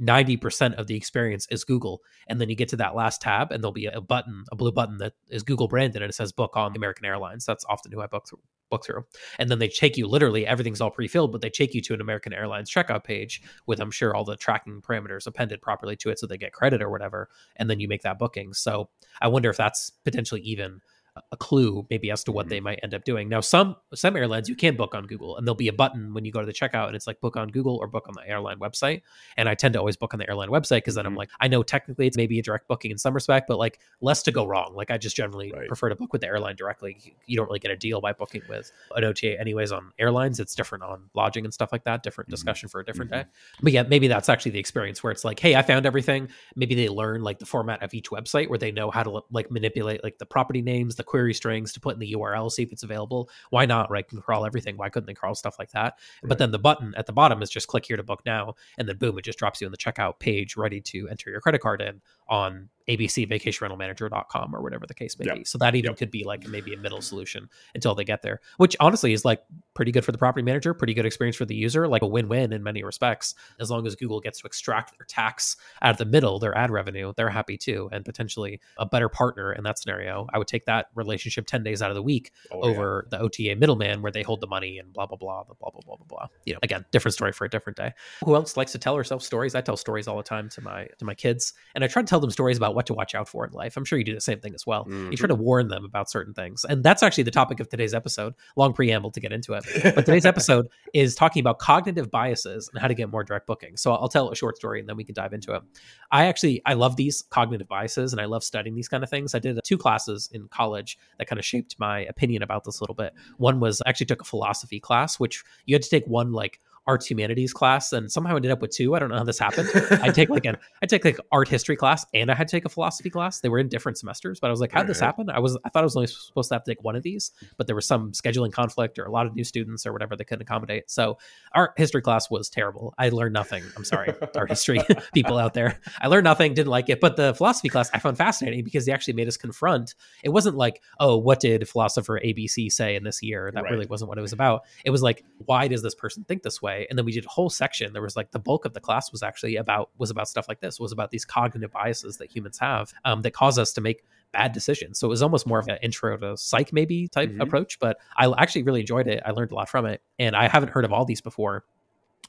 90% 0.01 0.75
of 0.75 0.87
the 0.87 0.95
experience 0.95 1.47
is 1.49 1.63
Google. 1.63 2.01
And 2.27 2.39
then 2.39 2.49
you 2.49 2.55
get 2.55 2.69
to 2.69 2.77
that 2.77 2.95
last 2.95 3.21
tab 3.21 3.51
and 3.51 3.63
there'll 3.63 3.71
be 3.71 3.85
a 3.87 4.01
button, 4.01 4.43
a 4.51 4.55
blue 4.55 4.71
button 4.71 4.97
that 4.99 5.13
is 5.29 5.43
Google 5.43 5.67
branded 5.67 6.01
and 6.01 6.09
it 6.09 6.13
says 6.13 6.31
book 6.31 6.55
on 6.55 6.75
American 6.75 7.05
Airlines. 7.05 7.45
That's 7.45 7.65
often 7.67 7.91
who 7.91 8.01
I 8.01 8.07
book 8.07 8.27
through, 8.29 8.41
book 8.69 8.85
through. 8.85 9.05
And 9.39 9.49
then 9.49 9.59
they 9.59 9.67
take 9.67 9.97
you 9.97 10.07
literally, 10.07 10.45
everything's 10.45 10.81
all 10.81 10.91
pre-filled, 10.91 11.31
but 11.31 11.41
they 11.41 11.49
take 11.49 11.73
you 11.73 11.81
to 11.81 11.93
an 11.95 12.01
American 12.01 12.33
Airlines 12.33 12.71
checkout 12.71 13.03
page 13.03 13.41
with, 13.65 13.79
I'm 13.79 13.91
sure, 13.91 14.15
all 14.15 14.23
the 14.23 14.35
tracking 14.35 14.81
parameters 14.81 15.25
appended 15.25 15.61
properly 15.61 15.95
to 15.97 16.09
it 16.11 16.19
so 16.19 16.27
they 16.27 16.37
get 16.37 16.53
credit 16.53 16.81
or 16.81 16.91
whatever. 16.91 17.29
And 17.55 17.69
then 17.69 17.79
you 17.79 17.87
make 17.87 18.03
that 18.03 18.19
booking. 18.19 18.53
So 18.53 18.89
I 19.19 19.29
wonder 19.29 19.49
if 19.49 19.57
that's 19.57 19.91
potentially 20.05 20.41
even 20.41 20.81
a 21.31 21.37
clue 21.37 21.85
maybe 21.89 22.11
as 22.11 22.23
to 22.25 22.31
what 22.31 22.45
mm-hmm. 22.45 22.49
they 22.49 22.59
might 22.59 22.79
end 22.83 22.93
up 22.93 23.03
doing. 23.03 23.29
Now, 23.29 23.41
some 23.41 23.75
some 23.93 24.15
airlines 24.15 24.49
you 24.49 24.55
can 24.55 24.75
book 24.75 24.95
on 24.95 25.05
Google, 25.05 25.37
and 25.37 25.47
there'll 25.47 25.55
be 25.55 25.67
a 25.67 25.73
button 25.73 26.13
when 26.13 26.25
you 26.25 26.31
go 26.31 26.39
to 26.39 26.45
the 26.45 26.53
checkout, 26.53 26.87
and 26.87 26.95
it's 26.95 27.07
like 27.07 27.19
book 27.21 27.37
on 27.37 27.49
Google 27.49 27.77
or 27.77 27.87
book 27.87 28.07
on 28.07 28.13
the 28.13 28.27
airline 28.27 28.59
website. 28.59 29.01
And 29.35 29.47
I 29.49 29.55
tend 29.55 29.73
to 29.73 29.79
always 29.79 29.97
book 29.97 30.13
on 30.13 30.19
the 30.19 30.29
airline 30.29 30.49
website 30.49 30.77
because 30.77 30.95
then 30.95 31.03
mm-hmm. 31.03 31.13
I'm 31.13 31.17
like, 31.17 31.29
I 31.39 31.47
know 31.47 31.63
technically 31.63 32.07
it's 32.07 32.17
maybe 32.17 32.39
a 32.39 32.43
direct 32.43 32.67
booking 32.67 32.91
in 32.91 32.97
some 32.97 33.13
respect, 33.13 33.47
but 33.47 33.57
like 33.57 33.79
less 34.01 34.23
to 34.23 34.31
go 34.31 34.45
wrong. 34.45 34.73
Like 34.75 34.91
I 34.91 34.97
just 34.97 35.15
generally 35.15 35.51
right. 35.51 35.67
prefer 35.67 35.89
to 35.89 35.95
book 35.95 36.13
with 36.13 36.21
the 36.21 36.27
airline 36.27 36.55
directly. 36.55 37.15
You 37.25 37.37
don't 37.37 37.47
really 37.47 37.59
get 37.59 37.71
a 37.71 37.75
deal 37.75 38.01
by 38.01 38.13
booking 38.13 38.41
with 38.49 38.71
an 38.95 39.03
OTA, 39.03 39.39
anyways. 39.39 39.71
On 39.71 39.91
airlines, 39.99 40.39
it's 40.39 40.55
different 40.55 40.83
on 40.83 41.09
lodging 41.13 41.45
and 41.45 41.53
stuff 41.53 41.71
like 41.71 41.83
that. 41.85 42.03
Different 42.03 42.27
mm-hmm. 42.27 42.33
discussion 42.33 42.69
for 42.69 42.81
a 42.81 42.85
different 42.85 43.11
mm-hmm. 43.11 43.21
day. 43.21 43.29
But 43.61 43.73
yeah, 43.73 43.83
maybe 43.83 44.07
that's 44.07 44.29
actually 44.29 44.51
the 44.51 44.59
experience 44.59 45.03
where 45.03 45.11
it's 45.11 45.25
like, 45.25 45.39
hey, 45.39 45.55
I 45.55 45.61
found 45.61 45.85
everything. 45.85 46.29
Maybe 46.55 46.75
they 46.75 46.89
learn 46.89 47.23
like 47.23 47.39
the 47.39 47.45
format 47.45 47.83
of 47.83 47.93
each 47.93 48.09
website 48.09 48.49
where 48.49 48.59
they 48.59 48.71
know 48.71 48.91
how 48.91 49.03
to 49.03 49.21
like 49.31 49.51
manipulate 49.51 50.03
like 50.03 50.17
the 50.17 50.25
property 50.25 50.61
names, 50.61 50.95
the 50.95 51.03
query 51.07 51.33
strings 51.33 51.73
to 51.73 51.79
put 51.79 51.95
in 51.95 51.99
the 51.99 52.13
URL, 52.13 52.51
see 52.51 52.61
if 52.61 52.71
it's 52.71 52.83
available. 52.83 53.29
Why 53.49 53.65
not? 53.65 53.89
Right? 53.89 54.07
Can 54.07 54.21
crawl 54.21 54.45
everything. 54.45 54.77
Why 54.77 54.89
couldn't 54.89 55.07
they 55.07 55.15
crawl 55.15 55.33
stuff 55.33 55.57
like 55.57 55.71
that? 55.71 55.95
Right. 56.21 56.29
But 56.29 56.37
then 56.37 56.51
the 56.51 56.59
button 56.59 56.93
at 56.95 57.07
the 57.07 57.13
bottom 57.13 57.41
is 57.41 57.49
just 57.49 57.67
click 57.67 57.85
here 57.85 57.97
to 57.97 58.03
book 58.03 58.21
now, 58.25 58.53
and 58.77 58.87
then 58.87 58.97
boom, 58.97 59.17
it 59.17 59.25
just 59.25 59.39
drops 59.39 59.59
you 59.61 59.67
on 59.67 59.71
the 59.71 59.77
checkout 59.77 60.19
page 60.19 60.55
ready 60.55 60.81
to 60.81 61.07
enter 61.09 61.31
your 61.31 61.41
credit 61.41 61.61
card 61.61 61.81
in 61.81 62.01
on 62.27 62.69
abcvacationrentalmanager.com 62.89 64.55
or 64.55 64.61
whatever 64.61 64.85
the 64.85 64.93
case 64.93 65.17
may 65.19 65.25
yep. 65.25 65.35
be. 65.37 65.43
So 65.43 65.57
that 65.57 65.75
even 65.75 65.91
yep. 65.91 65.97
could 65.97 66.11
be 66.11 66.23
like 66.23 66.47
maybe 66.47 66.73
a 66.73 66.77
middle 66.77 67.01
solution 67.01 67.49
until 67.75 67.95
they 67.95 68.03
get 68.03 68.21
there, 68.21 68.39
which 68.57 68.75
honestly 68.79 69.13
is 69.13 69.25
like 69.25 69.43
pretty 69.73 69.91
good 69.91 70.05
for 70.05 70.11
the 70.11 70.17
property 70.17 70.43
manager, 70.43 70.73
pretty 70.73 70.93
good 70.93 71.05
experience 71.05 71.35
for 71.35 71.45
the 71.45 71.55
user, 71.55 71.87
like 71.87 72.01
a 72.01 72.07
win-win 72.07 72.53
in 72.53 72.63
many 72.63 72.83
respects. 72.83 73.35
As 73.59 73.69
long 73.69 73.85
as 73.85 73.95
Google 73.95 74.19
gets 74.19 74.39
to 74.41 74.47
extract 74.47 74.97
their 74.97 75.05
tax 75.05 75.57
out 75.81 75.91
of 75.91 75.97
the 75.97 76.05
middle, 76.05 76.39
their 76.39 76.57
ad 76.57 76.71
revenue, 76.71 77.13
they're 77.15 77.29
happy 77.29 77.57
too, 77.57 77.89
and 77.91 78.05
potentially 78.05 78.59
a 78.77 78.85
better 78.85 79.09
partner 79.09 79.53
in 79.53 79.63
that 79.63 79.77
scenario. 79.77 80.27
I 80.33 80.37
would 80.37 80.47
take 80.47 80.65
that 80.65 80.87
relationship 80.95 81.45
10 81.45 81.63
days 81.63 81.81
out 81.81 81.91
of 81.91 81.95
the 81.95 82.03
week 82.03 82.31
oh, 82.51 82.61
over 82.61 83.07
yeah. 83.11 83.17
the 83.17 83.23
OTA 83.23 83.55
middleman 83.57 84.01
where 84.01 84.11
they 84.11 84.23
hold 84.23 84.41
the 84.41 84.47
money 84.47 84.79
and 84.79 84.93
blah, 84.93 85.05
blah, 85.05 85.17
blah, 85.17 85.43
blah, 85.43 85.55
blah, 85.59 85.69
blah, 85.71 85.95
blah, 85.97 86.05
blah. 86.07 86.27
You 86.45 86.53
know, 86.53 86.59
again, 86.63 86.85
different 86.91 87.13
story 87.13 87.33
for 87.33 87.45
a 87.45 87.49
different 87.49 87.77
day. 87.77 87.93
Who 88.23 88.35
else 88.35 88.55
likes 88.55 88.71
to 88.71 88.79
tell 88.79 88.95
herself 88.95 89.21
stories? 89.21 89.55
I 89.55 89.61
tell 89.61 89.77
stories 89.77 90.07
all 90.07 90.17
the 90.17 90.23
time 90.23 90.49
to 90.49 90.61
my, 90.61 90.87
to 90.97 91.05
my 91.05 91.13
kids 91.13 91.53
and 91.75 91.83
I 91.83 91.87
try 91.87 92.01
to 92.01 92.07
tell 92.07 92.19
them 92.19 92.31
stories 92.31 92.57
about 92.57 92.75
what 92.77 92.85
to 92.85 92.93
watch 92.93 93.15
out 93.15 93.27
for 93.27 93.43
in 93.43 93.51
life. 93.53 93.75
I'm 93.75 93.83
sure 93.85 93.97
you 93.97 94.05
do 94.05 94.13
the 94.13 94.21
same 94.21 94.39
thing 94.39 94.53
as 94.53 94.67
well. 94.67 94.85
Mm-hmm. 94.85 95.09
You 95.09 95.17
try 95.17 95.27
to 95.27 95.33
warn 95.33 95.67
them 95.67 95.83
about 95.83 96.11
certain 96.11 96.35
things. 96.35 96.63
And 96.63 96.83
that's 96.83 97.01
actually 97.01 97.23
the 97.23 97.31
topic 97.31 97.59
of 97.59 97.69
today's 97.69 97.95
episode. 97.95 98.35
Long 98.55 98.71
preamble 98.71 99.09
to 99.09 99.19
get 99.19 99.31
into 99.31 99.53
it. 99.53 99.65
But 99.95 100.05
today's 100.05 100.25
episode 100.33 100.67
is 100.93 101.15
talking 101.15 101.39
about 101.39 101.57
cognitive 101.57 102.11
biases 102.11 102.69
and 102.71 102.79
how 102.79 102.87
to 102.87 102.93
get 102.93 103.09
more 103.09 103.23
direct 103.23 103.47
booking. 103.47 103.77
So 103.77 103.93
I'll 103.93 104.09
tell 104.09 104.29
a 104.29 104.35
short 104.35 104.57
story 104.57 104.79
and 104.79 104.87
then 104.87 104.95
we 104.95 105.03
can 105.03 105.15
dive 105.15 105.33
into 105.33 105.55
it. 105.55 105.63
I 106.11 106.27
actually 106.27 106.61
I 106.67 106.75
love 106.75 106.97
these 106.97 107.23
cognitive 107.31 107.67
biases 107.67 108.13
and 108.13 108.21
I 108.21 108.25
love 108.25 108.43
studying 108.43 108.75
these 108.75 108.87
kind 108.87 109.03
of 109.03 109.09
things. 109.09 109.33
I 109.33 109.39
did 109.39 109.59
two 109.63 109.79
classes 109.79 110.29
in 110.31 110.47
college 110.49 110.99
that 111.17 111.25
kind 111.25 111.39
of 111.39 111.45
shaped 111.45 111.77
my 111.79 112.01
opinion 112.01 112.43
about 112.43 112.63
this 112.63 112.79
a 112.79 112.83
little 112.83 112.93
bit. 112.93 113.11
One 113.37 113.59
was 113.59 113.81
I 113.87 113.89
actually 113.89 114.05
took 114.05 114.21
a 114.21 114.25
philosophy 114.25 114.79
class, 114.79 115.19
which 115.19 115.43
you 115.65 115.73
had 115.73 115.81
to 115.81 115.89
take 115.89 116.05
one 116.05 116.31
like 116.31 116.59
arts 116.87 117.05
humanities 117.09 117.53
class 117.53 117.93
and 117.93 118.11
somehow 118.11 118.35
ended 118.35 118.51
up 118.51 118.61
with 118.61 118.71
two. 118.71 118.95
I 118.95 118.99
don't 118.99 119.09
know 119.09 119.17
how 119.17 119.23
this 119.23 119.39
happened. 119.39 119.69
I 120.01 120.09
take 120.09 120.29
like 120.29 120.45
an 120.45 120.57
I 120.81 120.85
take 120.85 121.03
like 121.03 121.19
art 121.31 121.47
history 121.47 121.75
class 121.75 122.05
and 122.13 122.31
I 122.31 122.35
had 122.35 122.47
to 122.47 122.51
take 122.51 122.65
a 122.65 122.69
philosophy 122.69 123.09
class. 123.09 123.41
They 123.41 123.49
were 123.49 123.59
in 123.59 123.67
different 123.67 123.97
semesters, 123.97 124.39
but 124.39 124.47
I 124.47 124.51
was 124.51 124.61
like, 124.61 124.71
how 124.71 124.81
did 124.81 124.89
this 124.89 124.99
happen? 124.99 125.29
I 125.29 125.39
was 125.39 125.57
I 125.65 125.69
thought 125.69 125.81
I 125.81 125.83
was 125.83 125.95
only 125.95 126.07
supposed 126.07 126.49
to 126.49 126.55
have 126.55 126.63
to 126.63 126.71
take 126.71 126.83
one 126.83 126.95
of 126.95 127.03
these, 127.03 127.31
but 127.57 127.67
there 127.67 127.75
was 127.75 127.85
some 127.85 128.11
scheduling 128.11 128.51
conflict 128.51 128.97
or 128.99 129.05
a 129.05 129.11
lot 129.11 129.25
of 129.25 129.35
new 129.35 129.43
students 129.43 129.85
or 129.85 129.93
whatever 129.93 130.15
they 130.15 130.23
couldn't 130.23 130.43
accommodate. 130.43 130.89
So 130.89 131.17
art 131.53 131.73
history 131.77 132.01
class 132.01 132.29
was 132.29 132.49
terrible. 132.49 132.93
I 132.97 133.09
learned 133.09 133.33
nothing. 133.33 133.63
I'm 133.75 133.83
sorry, 133.83 134.13
art 134.35 134.49
history 134.49 134.79
people 135.13 135.37
out 135.37 135.53
there. 135.53 135.79
I 136.01 136.07
learned 136.07 136.23
nothing, 136.23 136.53
didn't 136.53 136.69
like 136.69 136.89
it. 136.89 137.01
But 137.01 137.17
the 137.17 137.33
philosophy 137.33 137.69
class 137.69 137.89
I 137.93 137.99
found 137.99 138.17
fascinating 138.17 138.63
because 138.63 138.85
they 138.85 138.91
actually 138.91 139.13
made 139.13 139.27
us 139.27 139.37
confront. 139.37 139.95
It 140.23 140.29
wasn't 140.29 140.55
like, 140.55 140.81
oh, 140.99 141.17
what 141.17 141.39
did 141.39 141.67
philosopher 141.67 142.19
ABC 142.23 142.71
say 142.71 142.95
in 142.95 143.03
this 143.03 143.21
year? 143.21 143.51
That 143.53 143.63
right. 143.63 143.71
really 143.71 143.85
wasn't 143.85 144.09
what 144.09 144.17
it 144.17 144.21
was 144.21 144.33
about. 144.33 144.63
It 144.85 144.91
was 144.91 145.01
like, 145.01 145.23
why 145.45 145.67
does 145.67 145.81
this 145.81 145.95
person 145.95 146.23
think 146.23 146.43
this 146.43 146.61
way? 146.61 146.76
And 146.89 146.97
then 146.97 147.05
we 147.05 147.11
did 147.11 147.25
a 147.25 147.29
whole 147.29 147.49
section 147.49 147.93
there 147.93 148.01
was 148.01 148.15
like 148.15 148.31
the 148.31 148.39
bulk 148.39 148.65
of 148.65 148.73
the 148.73 148.79
class 148.79 149.11
was 149.11 149.23
actually 149.23 149.55
about 149.55 149.89
was 149.97 150.09
about 150.09 150.27
stuff 150.27 150.47
like 150.47 150.59
this 150.59 150.79
was 150.79 150.91
about 150.91 151.11
these 151.11 151.25
cognitive 151.25 151.71
biases 151.71 152.17
that 152.17 152.29
humans 152.29 152.57
have 152.59 152.93
um, 153.05 153.21
that 153.21 153.31
cause 153.31 153.57
us 153.57 153.71
to 153.73 153.81
make 153.81 154.03
bad 154.33 154.51
decisions 154.51 154.99
so 154.99 155.07
it 155.07 155.09
was 155.09 155.21
almost 155.21 155.47
more 155.47 155.59
of 155.59 155.67
an 155.67 155.77
intro 155.81 156.17
to 156.17 156.35
psych 156.37 156.73
maybe 156.73 157.07
type 157.07 157.29
mm-hmm. 157.29 157.41
approach 157.41 157.79
but 157.79 157.97
i 158.17 158.31
actually 158.37 158.61
really 158.61 158.81
enjoyed 158.81 159.07
it 159.07 159.23
i 159.25 159.31
learned 159.31 159.51
a 159.51 159.55
lot 159.55 159.69
from 159.69 159.85
it 159.85 160.01
and 160.19 160.35
i 160.35 160.47
haven't 160.47 160.69
heard 160.69 160.83
of 160.83 160.91
all 160.91 161.05
these 161.05 161.21
before 161.21 161.63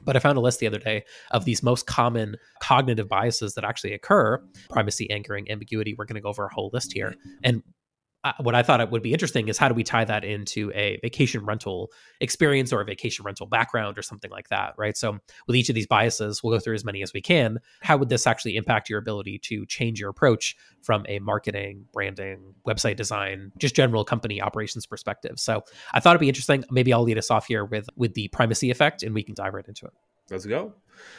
but 0.04 0.14
I 0.14 0.20
found 0.20 0.38
a 0.38 0.40
list 0.40 0.60
the 0.60 0.66
other 0.68 0.78
day 0.78 1.04
of 1.32 1.44
these 1.44 1.62
most 1.62 1.86
common 1.86 2.36
cognitive 2.60 3.08
biases 3.08 3.54
that 3.54 3.64
actually 3.64 3.94
occur 3.94 4.40
primacy, 4.70 5.10
anchoring, 5.10 5.50
ambiguity. 5.50 5.94
We're 5.94 6.04
going 6.04 6.14
to 6.14 6.20
go 6.20 6.28
over 6.28 6.44
a 6.44 6.54
whole 6.54 6.70
list 6.72 6.92
here. 6.92 7.16
And 7.42 7.64
what 8.38 8.54
I 8.54 8.62
thought 8.62 8.80
it 8.80 8.90
would 8.90 9.02
be 9.02 9.12
interesting 9.12 9.48
is 9.48 9.58
how 9.58 9.68
do 9.68 9.74
we 9.74 9.84
tie 9.84 10.04
that 10.04 10.24
into 10.24 10.70
a 10.74 10.98
vacation 11.02 11.44
rental 11.44 11.90
experience 12.20 12.72
or 12.72 12.80
a 12.80 12.84
vacation 12.84 13.24
rental 13.24 13.46
background 13.46 13.98
or 13.98 14.02
something 14.02 14.30
like 14.30 14.48
that, 14.48 14.74
right? 14.76 14.96
So 14.96 15.18
with 15.46 15.56
each 15.56 15.68
of 15.68 15.74
these 15.74 15.86
biases, 15.86 16.42
we'll 16.42 16.54
go 16.54 16.60
through 16.60 16.74
as 16.74 16.84
many 16.84 17.02
as 17.02 17.12
we 17.12 17.20
can. 17.20 17.58
How 17.80 17.96
would 17.96 18.08
this 18.08 18.26
actually 18.26 18.56
impact 18.56 18.88
your 18.88 18.98
ability 18.98 19.38
to 19.44 19.66
change 19.66 20.00
your 20.00 20.10
approach 20.10 20.56
from 20.82 21.04
a 21.08 21.18
marketing, 21.18 21.86
branding, 21.92 22.54
website 22.66 22.96
design, 22.96 23.52
just 23.58 23.74
general 23.74 24.04
company 24.04 24.40
operations 24.40 24.86
perspective? 24.86 25.38
So 25.38 25.62
I 25.92 26.00
thought 26.00 26.10
it'd 26.10 26.20
be 26.20 26.28
interesting. 26.28 26.64
Maybe 26.70 26.92
I'll 26.92 27.02
lead 27.02 27.18
us 27.18 27.30
off 27.30 27.46
here 27.46 27.64
with 27.64 27.88
with 27.96 28.14
the 28.14 28.28
primacy 28.28 28.70
effect, 28.70 29.02
and 29.02 29.14
we 29.14 29.22
can 29.22 29.34
dive 29.34 29.54
right 29.54 29.66
into 29.66 29.86
it. 29.86 29.92
Let's 30.30 30.46
go. 30.46 30.74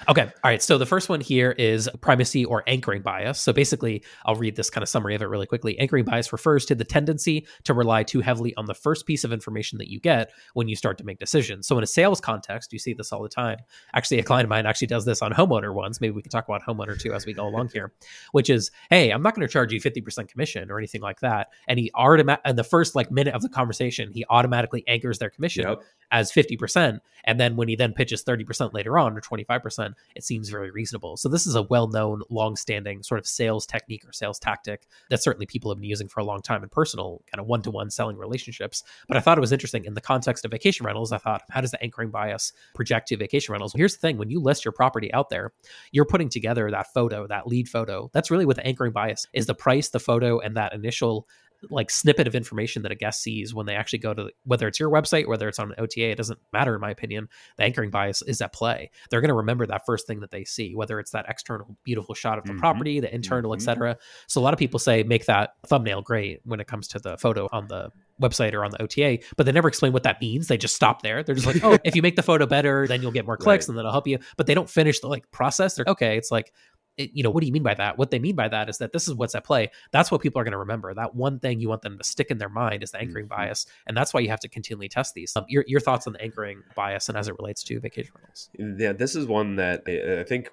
Okay. 0.08 0.24
All 0.24 0.32
right. 0.44 0.62
So 0.62 0.78
the 0.78 0.86
first 0.86 1.10
one 1.10 1.22
here 1.22 1.52
is 1.52 1.90
primacy 2.02 2.46
or 2.46 2.64
anchoring 2.68 3.02
bias. 3.02 3.40
So 3.40 3.54
basically, 3.54 4.04
I'll 4.26 4.36
read 4.36 4.56
this 4.56 4.70
kind 4.70 4.82
of 4.82 4.90
summary 4.90 5.16
of 5.16 5.22
it 5.22 5.26
really 5.26 5.46
quickly. 5.46 5.78
Anchoring 5.80 6.06
bias 6.06 6.32
refers 6.32 6.66
to 6.68 6.76
the 6.76 6.84
tendency 6.84 7.46
to 7.66 7.74
rely 7.74 8.04
too 8.04 8.22
heavily 8.22 8.54
on 8.56 8.66
the 8.66 8.74
first 8.74 9.06
piece 9.06 9.24
of 9.24 9.32
information 9.32 9.78
that 9.78 9.90
you 9.90 10.00
get 10.00 10.32
when 10.54 10.68
you 10.68 10.76
start 10.76 10.98
to 10.98 11.04
make 11.04 11.20
decisions. 11.20 11.68
So 11.68 11.78
in 11.78 11.84
a 11.84 11.88
sales 11.88 12.22
context, 12.22 12.74
you 12.74 12.80
see 12.80 12.94
this 12.94 13.12
all 13.12 13.22
the 13.22 13.30
time. 13.30 13.58
Actually, 13.94 14.20
a 14.20 14.24
client 14.24 14.46
of 14.46 14.50
mine 14.50 14.66
actually 14.66 14.88
does 14.88 15.06
this 15.06 15.22
on 15.22 15.32
homeowner 15.32 15.74
ones. 15.74 16.02
Maybe 16.02 16.12
we 16.12 16.22
can 16.22 16.32
talk 16.32 16.48
about 16.48 16.62
homeowner 16.64 17.00
too 17.00 17.14
as 17.14 17.26
we 17.26 17.34
go 17.34 17.48
along 17.48 17.70
here, 17.74 17.94
which 18.32 18.50
is, 18.50 18.72
hey, 18.90 19.12
I'm 19.12 19.22
not 19.22 19.36
going 19.36 19.48
to 19.48 19.52
charge 19.52 19.72
you 19.72 19.80
50% 19.80 20.28
commission 20.28 20.72
or 20.72 20.78
anything 20.78 21.02
like 21.02 21.20
that. 21.20 21.50
And 21.68 21.80
he 21.80 21.92
automatic 21.96 22.42
in 22.46 22.56
the 22.56 22.64
first 22.64 22.96
like 22.96 23.12
minute 23.12 23.34
of 23.34 23.42
the 23.42 23.50
conversation, 23.50 24.12
he 24.12 24.26
automatically 24.30 24.84
anchors 24.88 25.20
their 25.20 25.30
commission 25.30 25.68
yep. 25.68 25.82
as 26.12 26.32
50%. 26.32 27.00
And 27.26 27.40
then 27.40 27.56
when 27.56 27.68
he 27.68 27.76
then 27.76 27.94
pitches 27.94 28.24
30% 28.24 28.74
later 28.74 28.98
on 28.98 29.18
or 29.18 29.22
25%, 29.22 29.69
it 30.16 30.24
seems 30.24 30.50
very 30.50 30.72
reasonable. 30.72 31.18
So 31.18 31.30
this 31.30 31.46
is 31.46 31.56
a 31.56 31.62
well-known, 31.62 32.22
long-standing 32.30 33.04
sort 33.04 33.20
of 33.20 33.28
sales 33.28 33.66
technique 33.66 34.06
or 34.08 34.14
sales 34.14 34.40
tactic 34.40 34.88
that 35.10 35.22
certainly 35.22 35.46
people 35.46 35.70
have 35.72 35.80
been 35.80 35.90
using 35.90 36.08
for 36.08 36.22
a 36.22 36.26
long 36.26 36.42
time 36.42 36.64
in 36.64 36.70
personal 36.70 37.22
kind 37.32 37.40
of 37.40 37.48
one-to-one 37.48 37.90
selling 37.90 38.18
relationships. 38.18 38.84
But 39.08 39.18
I 39.18 39.20
thought 39.20 39.38
it 39.38 39.42
was 39.42 39.52
interesting 39.52 39.86
in 39.86 39.94
the 39.94 40.02
context 40.02 40.46
of 40.46 40.52
vacation 40.52 40.86
rentals. 40.86 41.12
I 41.12 41.18
thought, 41.18 41.44
how 41.50 41.62
does 41.62 41.72
the 41.72 41.84
anchoring 41.84 42.10
bias 42.10 42.54
project 42.74 43.10
to 43.10 43.18
vacation 43.18 43.52
rentals? 43.52 43.74
Here's 43.74 43.94
the 43.94 44.00
thing: 44.00 44.18
when 44.18 44.30
you 44.30 44.40
list 44.40 44.64
your 44.66 44.72
property 44.72 45.14
out 45.14 45.30
there, 45.30 45.52
you're 45.92 46.06
putting 46.06 46.30
together 46.30 46.72
that 46.72 46.94
photo, 46.94 47.28
that 47.28 47.48
lead 47.48 47.68
photo. 47.68 48.10
That's 48.14 48.32
really 48.32 48.46
what 48.46 48.56
the 48.56 48.66
anchoring 48.66 48.94
bias 48.94 49.28
is: 49.34 49.46
the 49.46 49.56
price, 49.56 49.90
the 49.90 50.00
photo, 50.00 50.40
and 50.40 50.56
that 50.58 50.74
initial 50.74 51.28
like 51.70 51.90
snippet 51.90 52.28
of 52.28 52.36
information 52.36 52.84
that 52.84 52.92
a 52.92 52.96
guest 52.96 53.22
sees 53.22 53.54
when 53.54 53.66
they 53.66 53.76
actually 53.76 54.00
go 54.00 54.14
to 54.14 54.32
whether 54.44 54.68
it's 54.68 54.80
your 54.80 54.90
website 54.90 55.28
whether 55.28 55.48
it's 55.48 55.60
on 55.60 55.72
an 55.72 55.76
ota 55.78 56.10
it 56.10 56.16
doesn't 56.16 56.40
matter 56.54 56.76
in 56.76 56.82
my 56.82 56.90
opinion 56.90 57.28
the 57.58 57.64
anchoring 57.64 57.90
bias 57.90 58.22
is 58.22 58.42
at 58.42 58.54
play 58.54 58.90
they're 59.10 59.22
going 59.22 59.30
to 59.30 59.36
remember 59.36 59.66
that 59.66 59.86
first 59.86 60.08
thing 60.08 60.20
that 60.20 60.32
they 60.32 60.44
see 60.44 60.76
whether 60.76 61.00
it's 61.00 61.12
that 61.12 61.26
external 61.28 61.78
beautiful 61.84 62.16
shot 62.16 62.38
of 62.38 62.46
the 62.46 62.52
mm-hmm. 62.52 62.60
property 62.60 63.00
the 63.00 63.14
internal 63.14 63.52
mm-hmm. 63.52 63.58
etc 63.58 63.98
so 64.28 64.40
a 64.40 64.44
lot 64.44 64.54
of 64.54 64.60
people 64.60 64.80
say 64.80 65.04
make 65.04 65.26
that 65.26 65.52
thumbnail 65.66 66.02
great 66.02 66.40
when 66.46 66.60
it 66.60 66.68
comes 66.68 66.88
to 66.88 67.00
the 67.00 67.18
photo 67.18 67.50
on 67.52 67.68
the 67.68 67.92
website 68.22 68.54
or 68.54 68.64
on 68.66 68.72
the 68.72 68.82
OTA, 68.82 69.20
but 69.38 69.46
they 69.46 69.52
never 69.52 69.68
explain 69.68 69.94
what 69.94 70.04
that 70.04 70.22
means. 70.22 70.48
They 70.48 70.58
just 70.58 70.76
stop 70.76 71.02
there. 71.02 71.24
They're 71.24 71.36
just 71.36 71.48
like, 71.48 71.64
oh, 71.64 71.78
if 71.84 71.96
you 71.96 72.02
make 72.10 72.16
the 72.16 72.24
photo 72.24 72.46
better, 72.46 72.88
then 72.88 73.02
you'll 73.02 73.12
get 73.12 73.26
more 73.26 73.38
clicks 73.38 73.64
right. 73.64 73.70
and 73.70 73.78
then 73.78 73.84
it'll 73.84 73.92
help 73.92 74.08
you. 74.08 74.20
But 74.38 74.48
they 74.48 74.54
don't 74.54 74.70
finish 74.70 75.00
the 75.00 75.08
like 75.08 75.30
process. 75.32 75.76
They're 75.76 75.86
okay. 75.88 76.18
It's 76.18 76.32
like, 76.32 76.54
it, 77.00 77.12
you 77.14 77.24
know, 77.24 77.32
what 77.32 77.42
do 77.42 77.48
you 77.48 77.54
mean 77.54 77.64
by 77.64 77.74
that? 77.74 77.98
What 77.98 78.12
they 78.12 78.20
mean 78.20 78.36
by 78.36 78.50
that 78.50 78.70
is 78.70 78.78
that 78.80 78.92
this 78.92 79.08
is 79.08 79.16
what's 79.16 79.34
at 79.34 79.46
play. 79.46 79.72
That's 79.92 80.12
what 80.12 80.22
people 80.22 80.40
are 80.42 80.44
going 80.44 80.52
to 80.52 80.60
remember. 80.60 80.94
That 80.94 81.16
one 81.16 81.40
thing 81.40 81.60
you 81.60 81.70
want 81.70 81.82
them 81.82 81.98
to 81.98 82.04
stick 82.04 82.30
in 82.30 82.38
their 82.38 82.50
mind 82.50 82.84
is 82.84 82.92
the 82.92 83.00
anchoring 83.00 83.26
mm-hmm. 83.26 83.42
bias, 83.42 83.66
and 83.88 83.96
that's 83.96 84.14
why 84.14 84.20
you 84.20 84.30
have 84.30 84.42
to 84.42 84.50
continually 84.50 84.90
test 84.90 85.14
these. 85.14 85.32
Um, 85.36 85.46
your 85.48 85.64
your 85.68 85.80
thoughts 85.80 86.06
on 86.06 86.14
the 86.14 86.22
anchoring 86.22 86.62
bias 86.76 87.10
and 87.10 87.18
as 87.18 87.28
it 87.28 87.36
relates 87.40 87.64
to 87.64 87.80
vacation 87.80 88.12
rentals? 88.16 88.50
Yeah, 88.60 88.94
this 88.94 89.16
is 89.16 89.28
one 89.28 89.56
that 89.56 89.84
I 89.88 90.24
think 90.24 90.50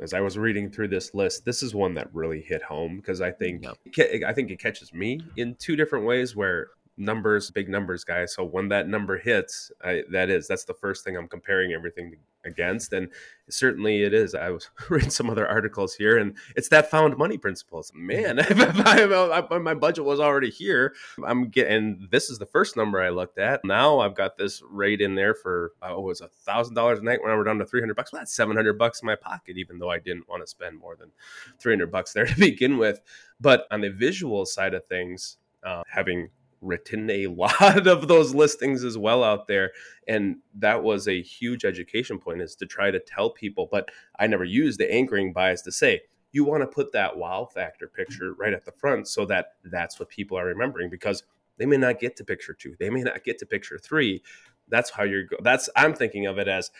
as 0.00 0.12
I 0.12 0.20
was 0.20 0.36
reading 0.36 0.70
through 0.70 0.88
this 0.88 1.14
list, 1.14 1.44
this 1.44 1.62
is 1.62 1.74
one 1.74 1.94
that 1.94 2.12
really 2.12 2.40
hit 2.40 2.62
home 2.62 2.96
because 2.96 3.20
I 3.20 3.30
think 3.30 3.64
I 3.66 4.32
think 4.32 4.50
it 4.50 4.58
catches 4.58 4.92
me 4.92 5.20
in 5.36 5.54
two 5.54 5.76
different 5.76 6.04
ways 6.04 6.34
where 6.34 6.68
numbers, 6.96 7.50
big 7.50 7.68
numbers, 7.68 8.04
guys. 8.04 8.34
So 8.34 8.44
when 8.44 8.68
that 8.68 8.88
number 8.88 9.18
hits, 9.18 9.70
I, 9.84 10.04
that 10.10 10.30
is 10.30 10.48
that's 10.48 10.64
the 10.64 10.74
first 10.74 11.04
thing 11.04 11.16
I'm 11.16 11.28
comparing 11.28 11.72
everything 11.72 12.16
against, 12.44 12.92
and 12.92 13.10
certainly 13.50 14.02
it 14.02 14.14
is. 14.14 14.34
I 14.34 14.50
was 14.50 14.70
reading 14.88 15.10
some 15.10 15.28
other 15.28 15.46
articles 15.46 15.94
here, 15.94 16.18
and 16.18 16.36
it's 16.54 16.68
that 16.68 16.90
found 16.90 17.16
money 17.18 17.36
principles. 17.36 17.92
Man, 17.94 18.38
if, 18.40 18.86
I, 18.86 19.46
if 19.50 19.62
my 19.62 19.74
budget 19.74 20.04
was 20.04 20.20
already 20.20 20.50
here, 20.50 20.94
I'm 21.24 21.48
getting. 21.48 22.08
This 22.10 22.30
is 22.30 22.38
the 22.38 22.46
first 22.46 22.76
number 22.76 23.02
I 23.02 23.10
looked 23.10 23.38
at. 23.38 23.64
Now 23.64 24.00
I've 24.00 24.14
got 24.14 24.36
this 24.36 24.62
rate 24.68 25.00
in 25.00 25.14
there 25.14 25.34
for 25.34 25.72
oh, 25.82 25.98
it 25.98 26.02
was 26.02 26.20
a 26.20 26.28
thousand 26.28 26.74
dollars 26.74 27.00
a 27.00 27.02
night 27.02 27.22
when 27.22 27.32
I 27.32 27.36
were 27.36 27.44
down 27.44 27.58
to 27.58 27.66
three 27.66 27.80
hundred 27.80 27.96
bucks. 27.96 28.12
Well, 28.12 28.20
that's 28.20 28.34
seven 28.34 28.56
hundred 28.56 28.78
bucks 28.78 29.02
in 29.02 29.06
my 29.06 29.16
pocket, 29.16 29.56
even 29.58 29.78
though 29.78 29.90
I 29.90 29.98
didn't 29.98 30.28
want 30.28 30.42
to 30.42 30.46
spend 30.46 30.78
more 30.78 30.96
than 30.96 31.10
three 31.58 31.72
hundred 31.72 31.92
bucks 31.92 32.12
there 32.12 32.26
to 32.26 32.38
begin 32.38 32.78
with. 32.78 33.00
But 33.40 33.66
on 33.70 33.82
the 33.82 33.90
visual 33.90 34.46
side 34.46 34.72
of 34.72 34.86
things, 34.86 35.36
uh, 35.62 35.82
having 35.88 36.30
written 36.60 37.10
a 37.10 37.26
lot 37.28 37.86
of 37.86 38.08
those 38.08 38.34
listings 38.34 38.84
as 38.84 38.96
well 38.96 39.22
out 39.22 39.46
there 39.46 39.72
and 40.08 40.36
that 40.54 40.82
was 40.82 41.06
a 41.06 41.22
huge 41.22 41.64
education 41.64 42.18
point 42.18 42.40
is 42.40 42.54
to 42.56 42.66
try 42.66 42.90
to 42.90 43.00
tell 43.00 43.30
people 43.30 43.68
but 43.70 43.88
i 44.18 44.26
never 44.26 44.44
used 44.44 44.78
the 44.78 44.92
anchoring 44.92 45.32
bias 45.32 45.62
to 45.62 45.72
say 45.72 46.00
you 46.32 46.44
want 46.44 46.62
to 46.62 46.66
put 46.66 46.92
that 46.92 47.16
wow 47.16 47.44
factor 47.44 47.88
picture 47.88 48.34
right 48.34 48.52
at 48.52 48.64
the 48.64 48.72
front 48.72 49.08
so 49.08 49.24
that 49.24 49.54
that's 49.64 49.98
what 49.98 50.08
people 50.08 50.38
are 50.38 50.46
remembering 50.46 50.90
because 50.90 51.22
they 51.58 51.66
may 51.66 51.76
not 51.76 51.98
get 51.98 52.16
to 52.16 52.24
picture 52.24 52.52
two 52.52 52.76
they 52.78 52.90
may 52.90 53.02
not 53.02 53.24
get 53.24 53.38
to 53.38 53.46
picture 53.46 53.78
three. 53.78 54.22
That's 54.68 54.90
how 54.90 55.04
you're 55.04 55.24
that's 55.42 55.68
i'm 55.76 55.94
thinking 55.94 56.26
of 56.26 56.38
it 56.38 56.48
as 56.48 56.72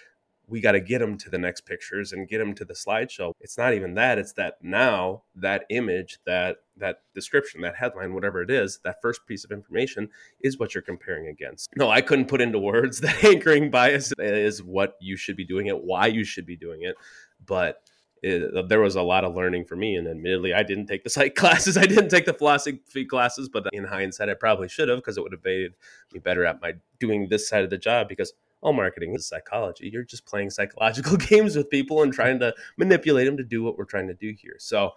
we 0.49 0.61
got 0.61 0.73
to 0.73 0.81
get 0.81 1.01
them 1.01 1.19
to 1.19 1.31
the 1.31 1.39
next 1.39 1.63
pictures 1.63 2.13
and 2.13 2.29
get 2.29 2.39
them 2.39 2.55
to 2.55 2.65
the 2.65 2.75
slideshow. 2.75 3.33
It's 3.41 3.59
not 3.59 3.75
even 3.75 3.95
that. 3.95 4.19
It's 4.19 4.33
that 4.35 4.59
now 4.63 5.23
that 5.35 5.65
image, 5.71 6.19
that 6.25 6.59
that 6.77 7.01
description, 7.15 7.63
that 7.63 7.75
headline, 7.75 8.15
whatever 8.15 8.43
it 8.43 8.51
is, 8.51 8.79
that 8.85 9.01
first 9.01 9.27
piece 9.27 9.45
of 9.45 9.51
information 9.51 10.09
is 10.41 10.59
what 10.59 10.75
you're 10.75 10.83
comparing 10.83 11.27
against. 11.27 11.71
No, 11.75 11.91
I 11.91 12.01
couldn't 12.01 12.29
put 12.29 12.41
into 12.41 12.59
words 12.59 13.01
that 13.01 13.25
anchoring 13.25 13.71
bias 13.71 14.13
is 14.19 14.63
what 14.63 14.97
you 15.01 15.17
should 15.17 15.37
be 15.37 15.45
doing 15.45 15.67
it, 15.67 15.83
why 15.83 16.07
you 16.07 16.25
should 16.25 16.47
be 16.47 16.57
doing 16.57 16.83
it, 16.83 16.97
but 17.45 17.83
it, 18.23 18.69
there 18.69 18.81
was 18.81 18.97
a 18.97 19.03
lot 19.03 19.25
of 19.25 19.35
learning 19.35 19.65
for 19.65 19.77
me. 19.77 19.97
And 19.97 20.09
admittedly, 20.09 20.55
I 20.55 20.63
didn't 20.63 20.87
take 20.87 21.05
the 21.05 21.11
psych 21.11 21.35
classes. 21.37 21.77
I 21.77 21.85
didn't 21.85 22.09
take 22.09 22.27
the 22.27 22.33
philosophy 22.35 23.05
classes, 23.05 23.49
but 23.49 23.67
in 23.73 23.85
hindsight, 23.85 24.29
I 24.29 24.35
probably 24.35 24.69
should 24.69 24.89
have 24.89 24.99
because 24.99 25.17
it 25.17 25.23
would 25.23 25.33
have 25.33 25.45
made 25.45 25.73
me 26.13 26.21
better 26.21 26.45
at 26.45 26.61
my 26.61 26.75
doing 26.99 27.29
this 27.29 27.49
side 27.49 27.65
of 27.65 27.71
the 27.71 27.79
job 27.79 28.09
because 28.09 28.33
all 28.61 28.73
marketing 28.73 29.15
is 29.15 29.27
psychology. 29.27 29.91
You're 29.93 30.05
just 30.05 30.27
playing 30.27 30.51
psychological 30.51 31.17
games 31.17 31.57
with 31.57 31.71
people 31.71 32.03
and 32.03 32.13
trying 32.13 32.39
to 32.41 32.55
manipulate 32.77 33.27
them 33.27 33.37
to 33.37 33.45
do 33.45 33.63
what 33.63 33.79
we're 33.79 33.85
trying 33.85 34.09
to 34.09 34.15
do 34.15 34.35
here. 34.37 34.57
So 34.59 34.93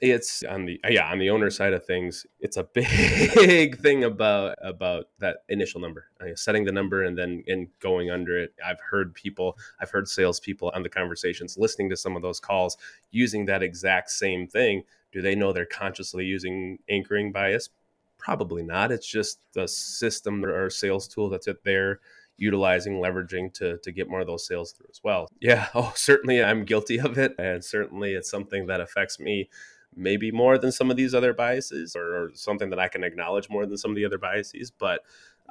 it's 0.00 0.42
on 0.42 0.66
the 0.66 0.78
yeah 0.90 1.10
on 1.10 1.18
the 1.18 1.30
owner 1.30 1.48
side 1.48 1.72
of 1.72 1.82
things 1.86 2.26
it's 2.40 2.58
a 2.58 2.64
big 2.74 3.78
thing 3.78 4.04
about 4.04 4.54
about 4.62 5.08
that 5.18 5.38
initial 5.48 5.80
number 5.80 6.04
uh, 6.20 6.26
setting 6.34 6.64
the 6.64 6.72
number 6.72 7.04
and 7.04 7.16
then 7.16 7.42
and 7.46 7.68
going 7.80 8.10
under 8.10 8.38
it. 8.38 8.52
I've 8.64 8.80
heard 8.80 9.14
people 9.14 9.56
i've 9.80 9.90
heard 9.90 10.08
salespeople 10.08 10.70
on 10.74 10.82
the 10.82 10.88
conversations 10.88 11.56
listening 11.56 11.88
to 11.90 11.96
some 11.96 12.14
of 12.14 12.22
those 12.22 12.40
calls 12.40 12.76
using 13.10 13.46
that 13.46 13.62
exact 13.62 14.10
same 14.10 14.46
thing. 14.46 14.84
Do 15.12 15.22
they 15.22 15.34
know 15.34 15.52
they're 15.52 15.64
consciously 15.64 16.26
using 16.26 16.78
anchoring 16.90 17.32
bias? 17.32 17.70
Probably 18.18 18.62
not. 18.62 18.92
It's 18.92 19.06
just 19.06 19.38
a 19.56 19.66
system 19.66 20.44
or 20.44 20.68
sales 20.68 21.08
tool 21.08 21.30
that's 21.30 21.48
at 21.48 21.64
there 21.64 22.00
utilizing, 22.38 22.94
leveraging 22.94 23.52
to 23.54 23.78
to 23.78 23.92
get 23.92 24.08
more 24.08 24.20
of 24.20 24.26
those 24.26 24.46
sales 24.46 24.72
through 24.72 24.88
as 24.90 25.00
well. 25.02 25.28
Yeah, 25.40 25.68
oh, 25.74 25.92
certainly 25.94 26.42
I'm 26.42 26.64
guilty 26.64 26.98
of 26.98 27.18
it, 27.18 27.34
and 27.38 27.64
certainly 27.64 28.14
it's 28.14 28.30
something 28.30 28.66
that 28.66 28.80
affects 28.80 29.20
me 29.20 29.48
maybe 29.94 30.30
more 30.30 30.58
than 30.58 30.72
some 30.72 30.90
of 30.90 30.96
these 30.96 31.14
other 31.14 31.32
biases, 31.32 31.96
or, 31.96 32.16
or 32.16 32.30
something 32.34 32.70
that 32.70 32.78
I 32.78 32.88
can 32.88 33.04
acknowledge 33.04 33.48
more 33.48 33.64
than 33.64 33.78
some 33.78 33.90
of 33.90 33.96
the 33.96 34.04
other 34.04 34.18
biases. 34.18 34.70
But 34.70 35.00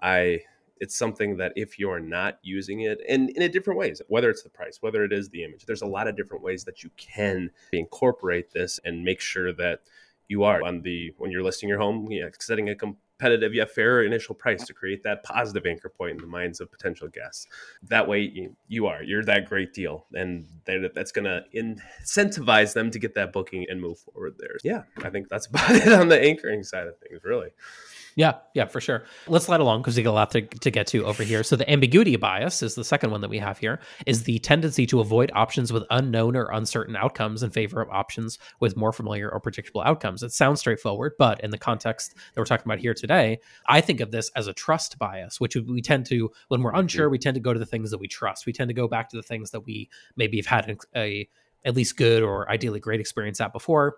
I 0.02 0.42
it's 0.82 0.98
something 0.98 1.38
that 1.38 1.54
if 1.56 1.80
you're 1.80 2.02
not 2.02 2.38
using 2.44 2.82
it 2.82 3.00
and 3.08 3.30
in 3.30 3.42
a 3.44 3.48
different 3.50 3.80
ways 3.80 4.02
whether 4.10 4.30
it's 4.30 4.44
the 4.44 4.50
price 4.50 4.80
whether 4.82 5.06
it 5.06 5.14
is 5.14 5.30
the 5.30 5.42
image 5.42 5.66
there's 5.66 5.82
a 5.82 5.88
lot 5.88 6.06
of 6.06 6.18
different 6.18 6.44
ways 6.44 6.66
that 6.66 6.84
you 6.84 6.90
can 6.98 7.50
incorporate 7.72 8.52
this 8.52 8.78
and 8.84 9.02
make 9.02 9.22
sure 9.22 9.54
that 9.54 9.80
you 10.28 10.44
are 10.44 10.62
on 10.64 10.82
the 10.82 11.14
when 11.18 11.32
you're 11.32 11.44
listing 11.44 11.70
your 11.70 11.80
home 11.80 12.08
yeah, 12.12 12.28
setting 12.40 12.70
a 12.70 12.76
competitive 13.18 13.54
yet 13.54 13.72
fair 13.72 14.04
initial 14.04 14.36
price 14.36 14.66
to 14.66 14.74
create 14.74 15.04
that 15.04 15.24
positive 15.24 15.66
anchor 15.66 15.90
point 15.90 16.12
in 16.12 16.18
the 16.18 16.28
minds 16.28 16.60
of 16.60 16.72
potential 16.72 17.08
guests. 17.08 17.48
That 17.84 18.08
way, 18.08 18.22
you, 18.22 18.56
you 18.68 18.88
are 18.88 19.04
you're 19.04 19.24
that 19.24 19.48
great 19.48 19.74
deal, 19.74 20.06
and 20.14 20.46
that's 20.66 21.12
going 21.12 21.26
to 21.26 21.44
incentivize 21.56 22.74
them 22.74 22.92
to 22.92 23.00
get 23.00 23.16
that 23.16 23.32
booking 23.32 23.66
and 23.70 23.80
move 23.80 24.00
forward 24.00 24.36
there. 24.38 24.58
Yeah, 24.64 24.84
I 25.04 25.10
think 25.10 25.30
that's 25.30 25.48
about 25.48 25.72
it 25.72 25.92
on 25.94 26.10
the 26.10 26.22
anchoring 26.22 26.64
side 26.64 26.88
of 26.88 26.98
things, 27.00 27.24
really. 27.24 27.50
Yeah, 28.18 28.36
yeah, 28.54 28.66
for 28.66 28.80
sure. 28.80 29.04
Let's 29.28 29.46
slide 29.46 29.60
along 29.60 29.82
because 29.82 29.98
we 29.98 30.04
got 30.04 30.12
a 30.12 30.14
lot 30.14 30.32
to, 30.32 30.42
to 30.42 30.72
get 30.72 30.88
to 30.88 31.04
over 31.06 31.22
here. 31.22 31.44
So 31.44 31.58
the 31.58 31.70
ambiguity 31.70 32.16
bias 32.16 32.64
is 32.64 32.74
the 32.74 32.84
second 32.86 33.12
one 33.12 33.20
that 33.20 33.30
we 33.30 33.40
have 33.40 33.58
here, 33.58 33.82
is 34.06 34.24
the 34.24 34.40
tendency 34.40 34.86
to 34.86 35.02
avoid 35.02 35.32
options 35.34 35.74
with 35.74 35.84
unknown 35.90 36.38
or 36.38 36.50
uncertain 36.52 36.96
outcomes 36.96 37.44
in 37.44 37.50
favor 37.50 37.82
of 37.82 37.90
options 37.90 38.40
with 38.62 38.78
more 38.78 38.94
familiar 38.94 39.30
or 39.30 39.42
predictable 39.42 39.82
outcomes. 39.82 40.24
It 40.24 40.32
sounds 40.32 40.62
straightforward, 40.62 41.12
but 41.20 41.42
in 41.42 41.52
the 41.52 41.58
context 41.58 42.16
that 42.16 42.40
we're 42.40 42.46
talking 42.46 42.66
about 42.66 42.80
here 42.80 42.94
today, 42.94 43.40
I 43.68 43.82
think 43.82 44.00
of 44.00 44.12
this 44.12 44.32
as 44.38 44.48
a 44.48 44.54
trust 44.54 44.98
bias, 44.98 45.42
which 45.42 45.58
we 45.58 45.82
tend 45.82 46.06
to, 46.06 46.32
when 46.48 46.64
we're 46.64 46.74
unsure, 46.74 47.10
we 47.10 47.20
tend 47.20 47.36
to 47.36 47.42
go 47.42 47.52
to 47.52 47.60
the 47.60 47.66
things 47.66 47.92
that 47.92 48.00
we 48.00 48.08
trust. 48.08 48.46
We 48.46 48.54
tend 48.54 48.70
to 48.70 48.74
go 48.74 48.88
back 48.88 49.10
to 49.10 49.18
the 49.18 49.24
things 49.24 49.52
that 49.52 49.66
we 49.66 49.90
maybe 50.16 50.38
have 50.38 50.46
had 50.46 50.70
a, 50.70 50.78
a 50.98 51.30
at 51.66 51.76
least 51.76 51.98
good 51.98 52.24
or 52.24 52.50
ideally 52.50 52.80
great 52.80 53.02
experience 53.02 53.42
at 53.42 53.52
before 53.52 53.98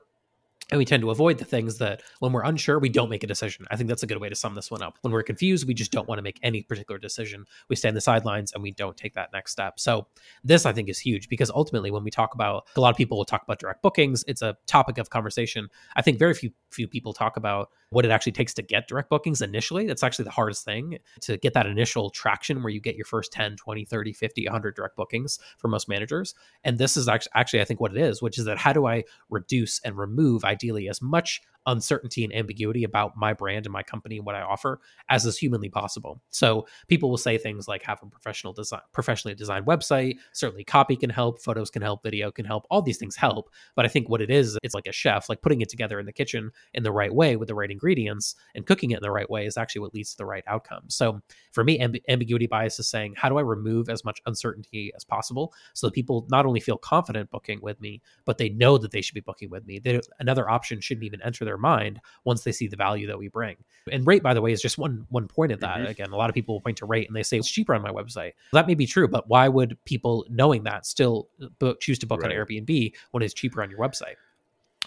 and 0.70 0.78
we 0.78 0.86
tend 0.86 1.02
to 1.02 1.12
avoid 1.12 1.38
the 1.38 1.46
things 1.46 1.78
that 1.78 2.02
when 2.20 2.32
we're 2.32 2.44
unsure 2.44 2.80
we 2.80 2.90
don't 2.90 3.10
make 3.10 3.24
a 3.24 3.28
decision. 3.28 3.66
I 3.72 3.76
think 3.76 3.90
that's 3.90 4.04
a 4.04 4.08
good 4.08 4.20
way 4.20 4.30
to 4.30 4.36
sum 4.36 4.56
this 4.56 4.70
one 4.70 4.82
up. 4.82 4.98
When 5.02 5.14
we're 5.14 5.24
confused 5.24 5.68
we 5.68 5.74
just 5.74 5.92
don't 5.92 6.08
want 6.08 6.20
to 6.20 6.24
make 6.24 6.40
any 6.44 6.64
particular 6.64 7.00
decision. 7.00 7.46
We 7.70 7.76
stay 7.76 7.90
on 7.90 7.96
the 7.96 8.02
sidelines 8.02 8.52
and 8.54 8.64
we 8.64 8.72
don't 8.72 8.98
take 8.98 9.14
that 9.16 9.32
next 9.34 9.52
step. 9.52 9.80
So 9.80 10.08
this 10.44 10.66
i 10.66 10.74
think 10.74 10.90
is 10.90 11.00
huge 11.00 11.30
because 11.30 11.50
ultimately 11.50 11.92
when 11.92 12.04
we 12.04 12.12
talk 12.12 12.34
about 12.34 12.68
a 12.76 12.82
lot 12.82 12.90
of 12.90 12.98
people 12.98 13.18
will 13.18 13.26
talk 13.26 13.44
about 13.44 13.60
direct 13.60 13.82
bookings. 13.82 14.24
It's 14.28 14.42
a 14.42 14.58
topic 14.68 14.98
of 14.98 15.10
conversation. 15.10 15.70
I 15.96 16.02
think 16.02 16.20
very 16.20 16.34
few 16.34 16.52
few 16.72 16.88
people 16.88 17.14
talk 17.14 17.38
about 17.38 17.70
what 17.90 18.04
it 18.04 18.12
actually 18.12 18.34
takes 18.34 18.54
to 18.54 18.62
get 18.62 18.88
direct 18.88 19.10
bookings 19.10 19.42
initially. 19.42 19.88
That's 19.88 20.04
actually 20.04 20.26
the 20.26 20.32
hardest 20.32 20.66
thing 20.66 20.98
to 21.22 21.38
get 21.38 21.54
that 21.54 21.66
initial 21.66 22.10
traction 22.10 22.62
where 22.62 22.72
you 22.72 22.82
get 22.82 22.96
your 22.96 23.06
first 23.06 23.32
10 23.32 23.56
20 23.56 23.86
30 23.86 24.14
50 24.14 24.46
100 24.46 24.76
direct 24.76 24.96
bookings 24.96 25.40
for 25.58 25.70
most 25.70 25.88
managers. 25.88 26.36
And 26.64 26.78
this 26.78 26.98
is 26.98 27.08
actually, 27.08 27.32
actually 27.36 27.62
i 27.62 27.66
think 27.66 27.80
what 27.80 27.96
it 27.96 27.98
is 27.98 28.22
which 28.22 28.38
is 28.38 28.46
that 28.46 28.58
how 28.58 28.74
do 28.74 28.86
i 28.86 29.04
reduce 29.30 29.80
and 29.82 29.98
remove 29.98 30.44
ideally 30.58 30.90
as 30.90 31.02
much 31.02 31.42
uncertainty 31.68 32.24
and 32.24 32.34
ambiguity 32.34 32.84
about 32.84 33.16
my 33.16 33.34
brand 33.34 33.66
and 33.66 33.74
my 33.74 33.84
company 33.84 34.18
and 34.18 34.26
what 34.26 34.36
I 34.36 34.42
offer 34.42 34.80
as 35.10 35.26
is 35.26 35.38
humanly 35.38 35.70
possible. 35.70 36.22
So 36.32 36.66
people 36.88 37.10
will 37.10 37.18
say 37.18 37.38
things 37.38 37.68
like 37.68 37.84
have 37.84 38.00
a 38.02 38.08
professional 38.08 38.54
design 38.54 38.82
professionally 38.94 39.36
designed 39.36 39.66
website, 39.66 40.16
certainly 40.34 40.64
copy 40.64 40.96
can 40.96 41.10
help, 41.10 41.42
photos 41.42 41.70
can 41.70 41.82
help, 41.82 42.02
video 42.04 42.32
can 42.32 42.46
help, 42.46 42.66
all 42.72 42.82
these 42.82 42.98
things 42.98 43.16
help, 43.16 43.50
but 43.76 43.86
I 43.86 43.88
think 43.90 44.10
what 44.10 44.22
it 44.22 44.32
is 44.32 44.58
it's 44.64 44.74
like 44.74 44.88
a 44.88 44.92
chef, 44.92 45.30
like 45.30 45.42
putting 45.42 45.62
it 45.62 45.70
together 45.70 46.00
in 46.00 46.06
the 46.06 46.14
kitchen 46.14 46.52
in 46.74 46.84
the 46.84 46.92
right 46.92 47.14
way 47.14 47.36
with 47.36 47.48
the 47.48 47.56
right 47.56 47.70
ingredients 47.70 48.36
and 48.56 48.66
cooking 48.66 48.92
it 48.92 48.98
in 48.98 49.04
the 49.04 49.12
right 49.12 49.30
way 49.30 49.46
is 49.46 49.58
actually 49.58 49.82
what 49.82 49.94
leads 49.94 50.12
to 50.12 50.18
the 50.18 50.26
right 50.26 50.44
outcome. 50.48 50.86
So 50.88 51.22
for 51.52 51.64
me 51.64 51.80
amb- 51.80 52.02
ambiguity 52.08 52.48
bias 52.48 52.80
is 52.80 52.88
saying 52.88 53.16
how 53.18 53.30
do 53.30 53.38
I 53.38 53.42
remove 53.42 53.90
as 53.90 54.06
much 54.06 54.22
uncertainty 54.26 54.92
as 54.96 55.04
possible 55.04 55.54
so 55.74 55.88
that 55.88 55.94
people 55.94 56.26
not 56.30 56.46
only 56.46 56.60
feel 56.60 56.78
confident 56.78 57.30
booking 57.30 57.60
with 57.62 57.80
me, 57.82 58.02
but 58.26 58.38
they 58.38 58.50
know 58.50 58.78
that 58.78 58.92
they 58.92 59.02
should 59.02 59.16
be 59.16 59.22
booking 59.22 59.50
with 59.50 59.66
me. 59.66 59.80
They, 59.80 60.00
another 60.20 60.50
option 60.50 60.80
shouldn't 60.82 61.06
even 61.06 61.22
enter 61.22 61.46
their 61.46 61.57
their 61.58 61.62
mind 61.62 62.00
once 62.24 62.44
they 62.44 62.52
see 62.52 62.68
the 62.68 62.76
value 62.76 63.08
that 63.08 63.18
we 63.18 63.28
bring. 63.28 63.58
And 63.92 64.06
rate, 64.06 64.24
by 64.24 64.34
the 64.34 64.42
way, 64.42 64.52
is 64.52 64.62
just 64.62 64.78
one 64.78 65.06
one 65.10 65.28
point 65.28 65.52
of 65.52 65.60
that. 65.62 65.80
Mm-hmm. 65.80 65.88
Again, 65.88 66.12
a 66.12 66.16
lot 66.16 66.30
of 66.30 66.34
people 66.34 66.56
will 66.56 66.62
point 66.62 66.78
to 66.78 66.86
rate 66.86 67.08
and 67.08 67.16
they 67.16 67.24
say 67.24 67.38
it's 67.38 67.50
cheaper 67.50 67.74
on 67.74 67.82
my 67.82 67.92
website. 67.92 68.34
That 68.54 68.68
may 68.68 68.76
be 68.76 68.86
true, 68.86 69.08
but 69.08 69.28
why 69.28 69.48
would 69.48 69.78
people 69.86 70.26
knowing 70.30 70.64
that 70.64 70.86
still 70.86 71.30
book, 71.60 71.80
choose 71.80 72.00
to 72.00 72.06
book 72.06 72.22
right. 72.22 72.32
on 72.32 72.38
Airbnb 72.38 72.94
when 73.12 73.24
it's 73.24 73.34
cheaper 73.34 73.64
on 73.64 73.70
your 73.70 73.80
website? 73.80 74.16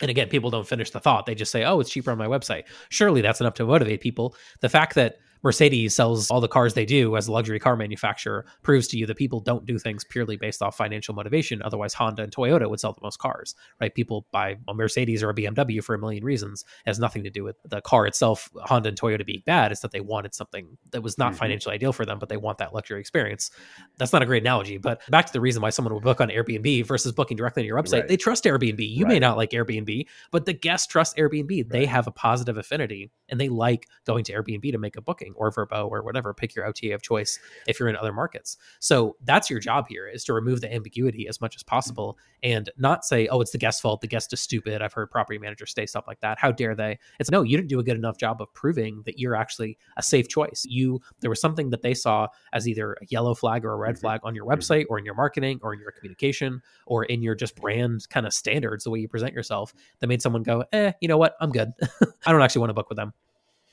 And 0.00 0.11
again, 0.11 0.28
people 0.28 0.50
don't 0.50 0.66
finish 0.66 0.90
the 0.90 1.00
thought. 1.00 1.26
They 1.26 1.35
just 1.35 1.52
say, 1.52 1.64
oh, 1.64 1.80
it's 1.80 1.90
cheaper 1.90 2.11
on 2.11 2.18
my 2.18 2.26
website. 2.26 2.64
Surely 2.88 3.20
that's 3.20 3.40
enough 3.40 3.54
to 3.54 3.66
motivate 3.66 4.00
people. 4.00 4.35
The 4.61 4.68
fact 4.68 4.94
that 4.94 5.18
Mercedes 5.42 5.94
sells 5.94 6.31
all 6.31 6.40
the 6.40 6.48
cars 6.48 6.74
they 6.74 6.85
do 6.85 7.16
as 7.16 7.29
a 7.29 7.33
luxury 7.33 7.59
car 7.59 7.76
manufacturer 7.76 8.44
proves 8.62 8.87
to 8.88 8.98
you 8.98 9.07
that 9.07 9.16
people 9.16 9.40
don't 9.40 9.66
do 9.66 9.79
things 9.79 10.05
purely 10.05 10.37
based 10.37 10.62
off 10.62 10.76
financial 10.76 11.14
motivation. 11.14 11.62
Otherwise, 11.62 11.94
Honda 11.94 12.22
and 12.22 12.35
Toyota 12.35 12.68
would 12.68 12.81
sell 12.81 12.92
the 12.92 13.00
most 13.03 13.18
cars, 13.18 13.55
right? 13.81 13.94
People 13.94 14.26
buy 14.33 14.57
a 14.68 14.74
Mercedes 14.74 15.22
or 15.22 15.31
a 15.31 15.35
BMW 15.35 15.83
for 15.83 15.94
a 15.94 15.98
million 15.98 16.24
reasons. 16.24 16.64
It 16.85 16.90
has 16.90 16.98
nothing 16.98 17.24
to 17.24 17.31
do 17.31 17.44
with 17.44 17.57
the 17.64 17.81
car 17.81 18.07
itself, 18.07 18.50
Honda 18.57 18.90
and 18.90 19.00
Toyota 19.00 19.24
being 19.24 19.42
bad. 19.46 19.72
It's 19.72 19.81
that 19.81 19.92
they 19.92 20.00
wanted 20.00 20.35
something 20.35 20.76
that 20.90 21.03
was 21.03 21.18
not 21.18 21.33
mm-hmm. 21.33 21.38
financially 21.38 21.74
ideal 21.74 21.92
for 21.92 22.05
them, 22.05 22.18
but 22.18 22.29
they 22.29 22.37
want 22.37 22.59
that 22.59 22.74
luxury 22.74 23.00
experience. 23.00 23.50
That's 23.98 24.12
not 24.12 24.22
a 24.22 24.26
great 24.26 24.42
analogy, 24.42 24.79
but 24.79 25.00
back 25.11 25.26
to 25.26 25.33
the 25.33 25.40
reason 25.40 25.62
why 25.62 25.70
someone 25.70 25.94
would 25.94 26.03
book 26.03 26.20
on 26.20 26.29
Airbnb 26.29 26.87
versus 26.87 27.12
booking 27.12 27.37
directly 27.37 27.62
on 27.62 27.66
your 27.66 27.81
website. 27.81 28.00
Right. 28.00 28.09
They 28.09 28.16
trust 28.16 28.44
Airbnb. 28.44 28.81
You 28.81 29.05
right. 29.05 29.12
may 29.12 29.18
not 29.18 29.37
like 29.37 29.50
Airbnb, 29.50 30.07
but 30.31 30.44
the 30.44 30.53
guests 30.53 30.87
trust 30.87 31.16
Airbnb. 31.16 31.50
Right. 31.50 31.68
They 31.68 31.87
have 31.87 32.07
a 32.07 32.12
positive 32.12 32.57
affinity 32.57 33.11
and 33.29 33.40
they 33.40 33.48
like 33.48 33.88
going 34.07 34.24
to 34.24 34.33
Airbnb 34.33 34.70
to 34.72 34.79
make 34.79 34.96
a 34.96 35.03
booking 35.03 35.29
or 35.36 35.50
Vrbo 35.50 35.90
or 35.90 36.02
whatever. 36.02 36.32
Pick 36.34 36.54
your 36.54 36.66
OTA 36.66 36.94
of 36.94 37.02
choice 37.02 37.38
if 37.66 37.78
you're 37.78 37.88
in 37.88 37.96
other 37.96 38.12
markets. 38.12 38.56
So 38.78 39.16
that's 39.24 39.50
your 39.50 39.60
job 39.60 39.86
here 39.88 40.08
is 40.08 40.24
to 40.24 40.32
remove 40.32 40.60
the 40.60 40.72
ambiguity 40.72 41.28
as 41.28 41.40
much 41.40 41.56
as 41.56 41.62
possible 41.62 42.18
and 42.42 42.70
not 42.78 43.04
say, 43.04 43.26
oh, 43.28 43.40
it's 43.40 43.52
the 43.52 43.58
guest's 43.58 43.80
fault. 43.80 44.00
The 44.00 44.06
guest 44.06 44.32
is 44.32 44.40
stupid. 44.40 44.82
I've 44.82 44.92
heard 44.92 45.10
property 45.10 45.38
managers 45.38 45.72
say 45.72 45.86
stuff 45.86 46.04
like 46.06 46.20
that. 46.20 46.38
How 46.38 46.52
dare 46.52 46.74
they? 46.74 46.98
It's 47.18 47.30
no, 47.30 47.42
you 47.42 47.56
didn't 47.56 47.68
do 47.68 47.80
a 47.80 47.84
good 47.84 47.96
enough 47.96 48.16
job 48.16 48.40
of 48.40 48.52
proving 48.54 49.02
that 49.06 49.18
you're 49.18 49.34
actually 49.34 49.78
a 49.96 50.02
safe 50.02 50.28
choice. 50.28 50.64
You 50.68 51.00
there 51.20 51.30
was 51.30 51.40
something 51.40 51.70
that 51.70 51.82
they 51.82 51.94
saw 51.94 52.28
as 52.52 52.68
either 52.68 52.94
a 52.94 53.06
yellow 53.08 53.34
flag 53.34 53.64
or 53.64 53.72
a 53.72 53.76
red 53.76 53.94
mm-hmm. 53.96 54.00
flag 54.00 54.20
on 54.22 54.34
your 54.34 54.46
website 54.46 54.86
or 54.88 54.98
in 54.98 55.04
your 55.04 55.14
marketing 55.14 55.60
or 55.62 55.74
in 55.74 55.80
your 55.80 55.92
communication 55.92 56.62
or 56.86 57.04
in 57.04 57.22
your 57.22 57.34
just 57.34 57.56
brand 57.56 58.08
kind 58.08 58.26
of 58.26 58.32
standards, 58.32 58.84
the 58.84 58.90
way 58.90 59.00
you 59.00 59.08
present 59.08 59.34
yourself, 59.34 59.74
that 60.00 60.06
made 60.06 60.22
someone 60.22 60.42
go, 60.42 60.64
eh, 60.72 60.92
you 61.00 61.08
know 61.08 61.18
what? 61.18 61.36
I'm 61.40 61.50
good. 61.50 61.72
I 62.26 62.32
don't 62.32 62.42
actually 62.42 62.60
want 62.60 62.70
to 62.70 62.74
book 62.74 62.88
with 62.88 62.96
them 62.96 63.12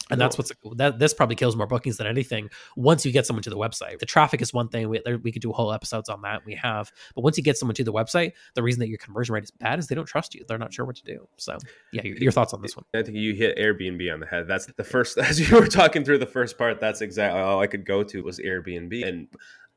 and 0.10 0.20
that's 0.20 0.38
what's 0.38 0.52
that 0.76 1.00
this 1.00 1.14
probably 1.14 1.36
kills 1.36 1.56
more 1.56 1.68
bookings 1.68 1.98
than 1.98 2.08
anything 2.08 2.50
once 2.76 3.06
you 3.06 3.12
get 3.12 3.26
someone 3.26 3.44
to 3.44 3.50
the 3.50 3.58
website. 3.58 4.00
The 4.00 4.06
traffic 4.06 4.42
is 4.42 4.54
one 4.54 4.70
thing 4.70 4.90
we, 4.90 5.02
we 5.24 5.32
could 5.32 5.42
do 5.42 5.52
whole 5.52 5.74
episodes 5.74 6.10
on 6.10 6.22
that 6.22 6.46
we 6.46 6.56
have 6.56 6.92
but 7.16 7.22
once 7.22 7.38
you 7.38 7.44
get 7.44 7.58
someone 7.58 7.76
to 7.76 7.84
the 7.84 7.94
website 7.94 8.34
the 8.56 8.64
reason 8.64 8.80
that 8.80 8.90
your 8.90 8.98
conversion 8.98 9.34
rate 9.34 9.44
is 9.44 9.52
bad 9.52 9.80
is 9.80 9.88
they 9.88 9.96
don't 9.96 10.06
trust 10.06 10.36
you 10.36 10.44
they're 10.48 10.58
not 10.58 10.74
sure 10.74 10.86
what 10.86 10.96
to 10.96 11.04
do. 11.04 11.28
So 11.38 11.58
yeah 11.92 12.04
your, 12.04 12.18
your 12.18 12.32
thoughts 12.32 12.54
on 12.54 12.62
this 12.62 12.76
one? 12.76 12.86
I 12.96 13.04
think 13.04 13.18
you 13.18 13.34
hit 13.34 13.58
airbnb 13.58 14.14
on 14.14 14.20
the 14.20 14.28
head. 14.28 14.48
That's 14.48 14.66
the 14.66 14.84
first 14.84 15.18
as 15.18 15.40
you 15.40 15.58
were 15.58 15.68
talking 15.68 16.04
through 16.04 16.20
the 16.20 16.26
first 16.26 16.58
part 16.58 16.80
that's 16.80 17.02
exactly 17.02 17.42
all 17.42 17.60
i 17.60 17.68
could 17.68 17.86
go 17.86 18.04
to 18.04 18.24
was 18.24 18.40
airbnb. 18.40 19.08
And 19.08 19.28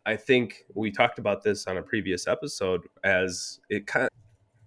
I 0.06 0.16
think 0.16 0.64
we 0.74 0.90
talked 0.90 1.18
about 1.18 1.42
this 1.42 1.66
on 1.66 1.76
a 1.76 1.82
previous 1.82 2.26
episode 2.26 2.82
as 3.04 3.60
it 3.68 3.86
kind 3.86 4.06
of, 4.06 4.10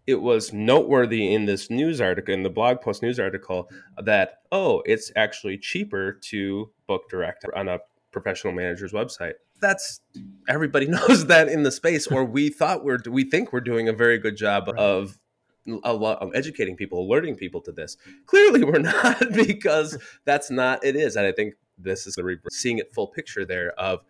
it 0.05 0.21
was 0.21 0.51
noteworthy 0.51 1.33
in 1.33 1.45
this 1.45 1.69
news 1.69 2.01
article 2.01 2.33
in 2.33 2.43
the 2.43 2.49
blog 2.49 2.81
post 2.81 3.01
news 3.01 3.19
article 3.19 3.69
that 4.03 4.39
oh 4.51 4.81
it's 4.85 5.11
actually 5.15 5.57
cheaper 5.57 6.13
to 6.13 6.71
book 6.87 7.09
direct 7.09 7.45
on 7.55 7.67
a 7.69 7.79
professional 8.11 8.53
manager's 8.53 8.93
website. 8.93 9.33
That's 9.61 10.01
everybody 10.47 10.87
knows 10.87 11.27
that 11.27 11.47
in 11.49 11.63
the 11.63 11.71
space 11.71 12.07
or 12.07 12.23
we 12.23 12.49
thought 12.49 12.83
we're 12.83 12.99
we 13.09 13.23
think 13.23 13.53
we're 13.53 13.61
doing 13.61 13.87
a 13.87 13.93
very 13.93 14.17
good 14.17 14.37
job 14.37 14.67
right. 14.67 14.77
of 14.77 15.17
a 15.83 15.93
lot 15.93 16.21
of 16.21 16.31
educating 16.35 16.75
people 16.75 16.99
alerting 16.99 17.35
people 17.35 17.61
to 17.61 17.71
this. 17.71 17.97
Clearly 18.25 18.63
we're 18.63 18.79
not 18.79 19.33
because 19.33 19.97
that's 20.25 20.51
not 20.51 20.83
it 20.83 20.95
is. 20.95 21.15
And 21.15 21.25
i 21.25 21.31
think 21.31 21.55
this 21.77 22.05
is 22.05 22.13
the 22.15 22.37
seeing 22.51 22.77
it 22.77 22.93
full 22.93 23.07
picture 23.07 23.45
there 23.45 23.71
of 23.79 24.01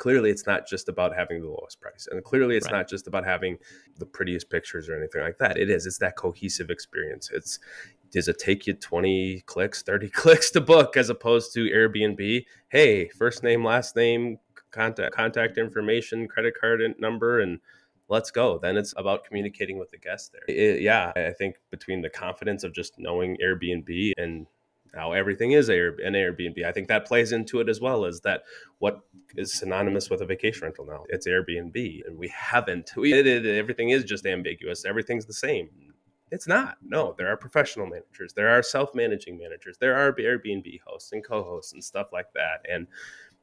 clearly 0.00 0.30
it's 0.30 0.46
not 0.46 0.66
just 0.66 0.88
about 0.88 1.14
having 1.14 1.42
the 1.42 1.46
lowest 1.46 1.78
price 1.78 2.08
and 2.10 2.24
clearly 2.24 2.56
it's 2.56 2.64
right. 2.66 2.78
not 2.78 2.88
just 2.88 3.06
about 3.06 3.22
having 3.22 3.58
the 3.98 4.06
prettiest 4.06 4.48
pictures 4.48 4.88
or 4.88 4.96
anything 4.96 5.20
like 5.20 5.36
that. 5.36 5.58
It 5.58 5.68
is 5.68 5.84
it's 5.84 5.98
that 5.98 6.16
cohesive 6.16 6.70
experience. 6.70 7.30
It's 7.32 7.58
does 8.10 8.26
it 8.26 8.38
take 8.38 8.66
you 8.66 8.72
20 8.72 9.42
clicks 9.42 9.82
30 9.82 10.08
clicks 10.20 10.50
to 10.52 10.60
book 10.60 10.96
as 10.96 11.10
opposed 11.10 11.52
to 11.52 11.66
airbnb? 11.66 12.44
Hey 12.70 13.08
first 13.08 13.42
name 13.42 13.62
last 13.62 13.94
name 13.94 14.38
contact 14.70 15.12
contact 15.12 15.58
information 15.58 16.26
credit 16.26 16.54
card 16.58 16.80
number 16.98 17.40
and 17.40 17.60
let's 18.08 18.30
go. 18.30 18.58
Then 18.58 18.78
it's 18.78 18.94
about 18.96 19.24
communicating 19.24 19.78
with 19.78 19.90
the 19.90 19.98
guest 19.98 20.32
there. 20.32 20.56
It, 20.56 20.80
yeah 20.80 21.12
i 21.14 21.32
think 21.32 21.56
between 21.70 22.00
the 22.00 22.10
confidence 22.10 22.64
of 22.64 22.72
just 22.72 22.98
knowing 22.98 23.36
airbnb 23.44 24.12
and 24.16 24.46
now 24.94 25.12
everything 25.12 25.52
is 25.52 25.68
an 25.68 25.76
Airbnb. 25.76 26.64
I 26.64 26.72
think 26.72 26.88
that 26.88 27.06
plays 27.06 27.32
into 27.32 27.60
it 27.60 27.68
as 27.68 27.80
well 27.80 28.04
as 28.04 28.20
that 28.22 28.42
what 28.78 29.00
is 29.36 29.52
synonymous 29.52 30.10
with 30.10 30.20
a 30.20 30.26
vacation 30.26 30.64
rental 30.64 30.86
now. 30.86 31.04
It's 31.08 31.26
Airbnb, 31.26 32.06
and 32.06 32.18
we 32.18 32.28
haven't. 32.28 32.90
We 32.96 33.12
it, 33.12 33.26
it, 33.26 33.46
everything 33.46 33.90
is 33.90 34.04
just 34.04 34.26
ambiguous. 34.26 34.84
Everything's 34.84 35.26
the 35.26 35.32
same. 35.32 35.68
It's 36.32 36.46
not. 36.46 36.76
No, 36.82 37.14
there 37.18 37.28
are 37.28 37.36
professional 37.36 37.86
managers. 37.86 38.32
There 38.34 38.48
are 38.48 38.62
self-managing 38.62 39.36
managers. 39.36 39.78
There 39.78 39.96
are 39.96 40.12
Airbnb 40.12 40.80
hosts 40.86 41.12
and 41.12 41.24
co-hosts 41.24 41.72
and 41.72 41.82
stuff 41.82 42.08
like 42.12 42.32
that. 42.34 42.64
And 42.70 42.86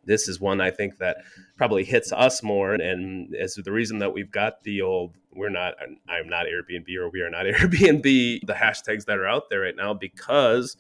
this 0.06 0.30
is 0.30 0.40
one 0.40 0.62
I 0.62 0.72
think 0.72 0.98
that 0.98 1.18
probably 1.58 1.84
hits 1.84 2.14
us 2.14 2.42
more, 2.42 2.74
and 2.74 3.36
is 3.36 3.56
the 3.56 3.72
reason 3.72 4.00
that 4.00 4.14
we've 4.14 4.32
got 4.32 4.64
the 4.64 4.82
old 4.82 5.16
"we're 5.34 5.50
not," 5.50 5.76
I'm 6.10 6.30
not 6.30 6.46
Airbnb 6.46 6.96
or 6.98 7.10
we 7.10 7.22
are 7.22 7.30
not 7.30 7.46
Airbnb, 7.46 8.04
the 8.04 8.54
hashtags 8.54 9.06
that 9.06 9.20
are 9.20 9.28
out 9.28 9.50
there 9.50 9.62
right 9.62 9.76
now 9.76 9.94
because 9.94 10.78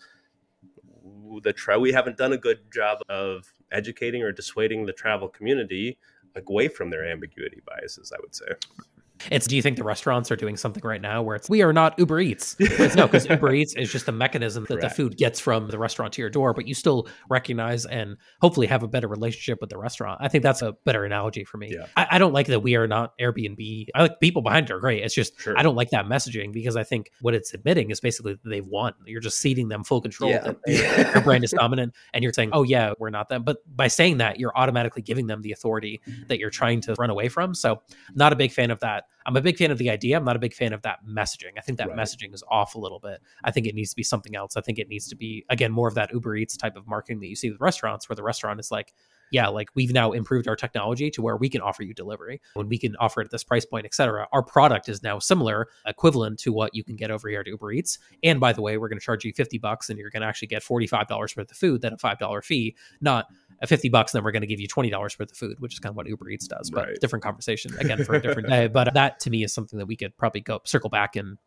the 1.43 1.53
tra- 1.53 1.79
we 1.79 1.91
haven't 1.91 2.17
done 2.17 2.33
a 2.33 2.37
good 2.37 2.59
job 2.71 2.99
of 3.09 3.51
educating 3.71 4.23
or 4.23 4.31
dissuading 4.31 4.85
the 4.85 4.93
travel 4.93 5.27
community 5.27 5.97
away 6.35 6.67
from 6.67 6.89
their 6.89 7.05
ambiguity 7.05 7.61
biases. 7.65 8.11
I 8.11 8.17
would 8.21 8.35
say. 8.35 8.47
It's 9.32 9.47
do 9.47 9.56
you 9.56 9.62
think 9.62 9.77
the 9.77 9.84
restaurants 9.84 10.32
are 10.32 10.36
doing 10.36 10.58
something 10.58 10.84
right 10.84 11.01
now 11.01 11.21
where 11.21 11.36
it's 11.36 11.49
we 11.49 11.62
are 11.62 11.73
not 11.73 11.97
Uber 11.97 12.19
Eats? 12.19 12.56
It's 12.60 12.95
no, 12.95 13.08
because 13.08 13.27
Uber 13.27 13.53
Eats 13.53 13.75
is 13.75 13.91
just 13.91 14.08
a 14.08 14.12
mechanism 14.12 14.63
that 14.65 14.80
Correct. 14.80 14.82
the 14.84 14.89
food 14.89 15.17
gets 15.17 15.39
from 15.39 15.67
the 15.69 15.77
restaurant 15.77 16.13
to 16.13 16.21
your 16.21 16.30
door, 16.30 16.53
but 16.53 16.67
you 16.67 16.73
still 16.73 17.08
recognize 17.30 17.86
and 17.86 18.17
hopefully 18.41 18.67
have 18.67 18.84
a 18.84 18.88
better 18.88 19.08
relationship 19.08 19.60
with 19.62 19.69
the 19.69 19.77
restaurant. 19.77 20.19
I 20.21 20.27
think 20.27 20.43
that's 20.43 20.62
a 20.62 20.73
better 20.86 21.06
analogy 21.06 21.43
for 21.43 21.58
me. 21.58 21.73
Yeah. 21.73 21.88
I, 21.95 22.08
I, 22.12 22.17
don't 22.17 22.34
like 22.34 22.47
that 22.47 22.60
we 22.60 22.75
are 22.75 22.88
not 22.88 23.17
Airbnb. 23.19 23.88
I 23.95 24.01
like 24.03 24.19
people 24.19 24.41
behind 24.41 24.69
it 24.69 24.73
are 24.73 24.80
great. 24.80 25.03
It's 25.03 25.15
just 25.15 25.39
sure. 25.39 25.58
I 25.58 25.63
don't 25.63 25.75
like 25.75 25.89
that 25.91 26.06
messaging 26.06 26.51
because 26.53 26.75
I 26.75 26.84
think 26.84 27.12
what 27.21 27.34
it's 27.34 27.53
admitting 27.53 27.91
is 27.91 27.99
basically 27.99 28.34
that 28.34 28.49
they've 28.49 28.65
won. 28.65 28.93
You're 29.06 29.21
just 29.21 29.39
ceding 29.39 29.67
them 29.67 29.84
full 29.84 30.01
control. 30.01 30.32
Yeah. 30.32 30.39
That 30.39 30.58
yeah. 30.67 31.13
Your 31.13 31.21
brand 31.21 31.43
is 31.43 31.51
dominant, 31.51 31.93
and 32.13 32.23
you're 32.23 32.34
saying, 32.34 32.49
"Oh 32.53 32.63
yeah, 32.63 32.93
we're 32.99 33.10
not 33.10 33.30
them." 33.30 33.43
But 33.43 33.58
by 33.75 33.88
saying 33.88 34.17
that, 34.17 34.39
you're 34.39 34.56
automatically 34.56 35.01
giving 35.01 35.27
them 35.27 35.41
the 35.41 35.51
authority 35.51 36.01
mm-hmm. 36.08 36.23
that 36.27 36.39
you're 36.39 36.49
trying 36.49 36.82
to 36.82 36.95
run 36.95 37.10
away 37.10 37.30
from. 37.30 37.53
So, 37.53 37.82
not 38.15 38.34
a 38.34 38.36
big 38.36 38.51
fan 38.51 38.71
of 38.71 38.80
that. 38.82 39.06
I'm 39.27 39.35
a 39.35 39.41
big 39.41 39.57
fan 39.57 39.71
of 39.71 39.77
the 39.77 39.89
idea. 39.89 40.15
I'm 40.15 40.23
not 40.23 40.37
a 40.37 40.39
big 40.39 40.53
fan 40.53 40.71
of 40.71 40.81
that 40.83 40.99
messaging. 41.05 41.51
I 41.57 41.61
think 41.61 41.77
that 41.79 41.89
right. 41.89 41.97
messaging 41.97 42.33
is 42.33 42.43
off 42.49 42.75
a 42.75 42.79
little 42.79 42.99
bit. 42.99 43.19
I 43.43 43.51
think 43.51 43.67
it 43.67 43.75
needs 43.75 43.89
to 43.89 43.95
be 43.97 44.03
something 44.03 44.35
else. 44.37 44.55
I 44.55 44.61
think 44.61 44.79
it 44.79 44.87
needs 44.87 45.07
to 45.09 45.15
be 45.15 45.45
again 45.49 45.71
more 45.71 45.89
of 45.89 45.95
that 45.95 46.13
Uber 46.13 46.37
Eats 46.37 46.55
type 46.55 46.77
of 46.77 46.87
marketing 46.87 47.19
that 47.19 47.27
you 47.27 47.35
see 47.35 47.51
with 47.51 47.59
restaurants, 47.59 48.07
where 48.07 48.15
the 48.15 48.23
restaurant 48.23 48.57
is 48.59 48.71
like, 48.71 48.93
yeah, 49.31 49.47
like 49.49 49.67
we've 49.75 49.91
now 49.91 50.13
improved 50.13 50.47
our 50.47 50.55
technology 50.55 51.09
to 51.11 51.21
where 51.21 51.35
we 51.35 51.49
can 51.49 51.59
offer 51.59 51.83
you 51.83 51.93
delivery 51.93 52.39
when 52.53 52.69
we 52.69 52.77
can 52.77 52.95
offer 52.97 53.19
it 53.21 53.25
at 53.25 53.31
this 53.31 53.43
price 53.43 53.65
point, 53.65 53.85
et 53.85 53.93
cetera. 53.93 54.27
Our 54.31 54.41
product 54.43 54.87
is 54.87 55.03
now 55.03 55.19
similar, 55.19 55.67
equivalent 55.85 56.39
to 56.39 56.53
what 56.53 56.73
you 56.73 56.83
can 56.83 56.95
get 56.95 57.11
over 57.11 57.27
here 57.27 57.41
at 57.41 57.47
Uber 57.47 57.73
Eats. 57.73 57.99
And 58.23 58.39
by 58.39 58.53
the 58.53 58.61
way, 58.61 58.77
we're 58.77 58.87
going 58.87 58.99
to 58.99 59.05
charge 59.05 59.25
you 59.25 59.33
50 59.33 59.57
bucks 59.57 59.89
and 59.89 59.99
you're 59.99 60.09
going 60.09 60.21
to 60.21 60.27
actually 60.27 60.47
get 60.47 60.63
$45 60.63 61.09
worth 61.09 61.37
of 61.37 61.57
food, 61.57 61.81
then 61.81 61.93
a 61.93 61.97
$5 61.97 62.43
fee, 62.45 62.75
not 63.01 63.25
a 63.62 63.67
50 63.67 63.89
bucks, 63.89 64.12
then 64.12 64.24
we're 64.24 64.32
going 64.32 64.41
to 64.41 64.48
give 64.48 64.60
you 64.60 64.67
$20 64.67 64.91
worth 65.02 65.20
of 65.20 65.38
food, 65.38 65.60
which 65.60 65.74
is 65.74 65.80
kind 65.80 65.91
of 65.91 65.96
what 65.98 66.08
Uber 66.08 66.30
Eats 66.30 66.48
does, 66.48 66.70
but 66.70 66.88
right. 66.88 67.00
different 67.00 67.24
conversation 67.24 67.76
again 67.80 68.04
for 68.04 68.15
a 68.15 68.22
different 68.22 68.48
day. 68.50 68.67
But 68.67 68.93
that 68.93 69.20
to 69.22 69.30
me 69.30 69.43
is 69.43 69.54
something 69.54 69.80
that 69.80 69.86
we 69.86 69.96
could 69.96 70.15
probably 70.17 70.41
go 70.41 70.62
circle 70.63 70.89
back 70.89 71.15
and 71.15 71.38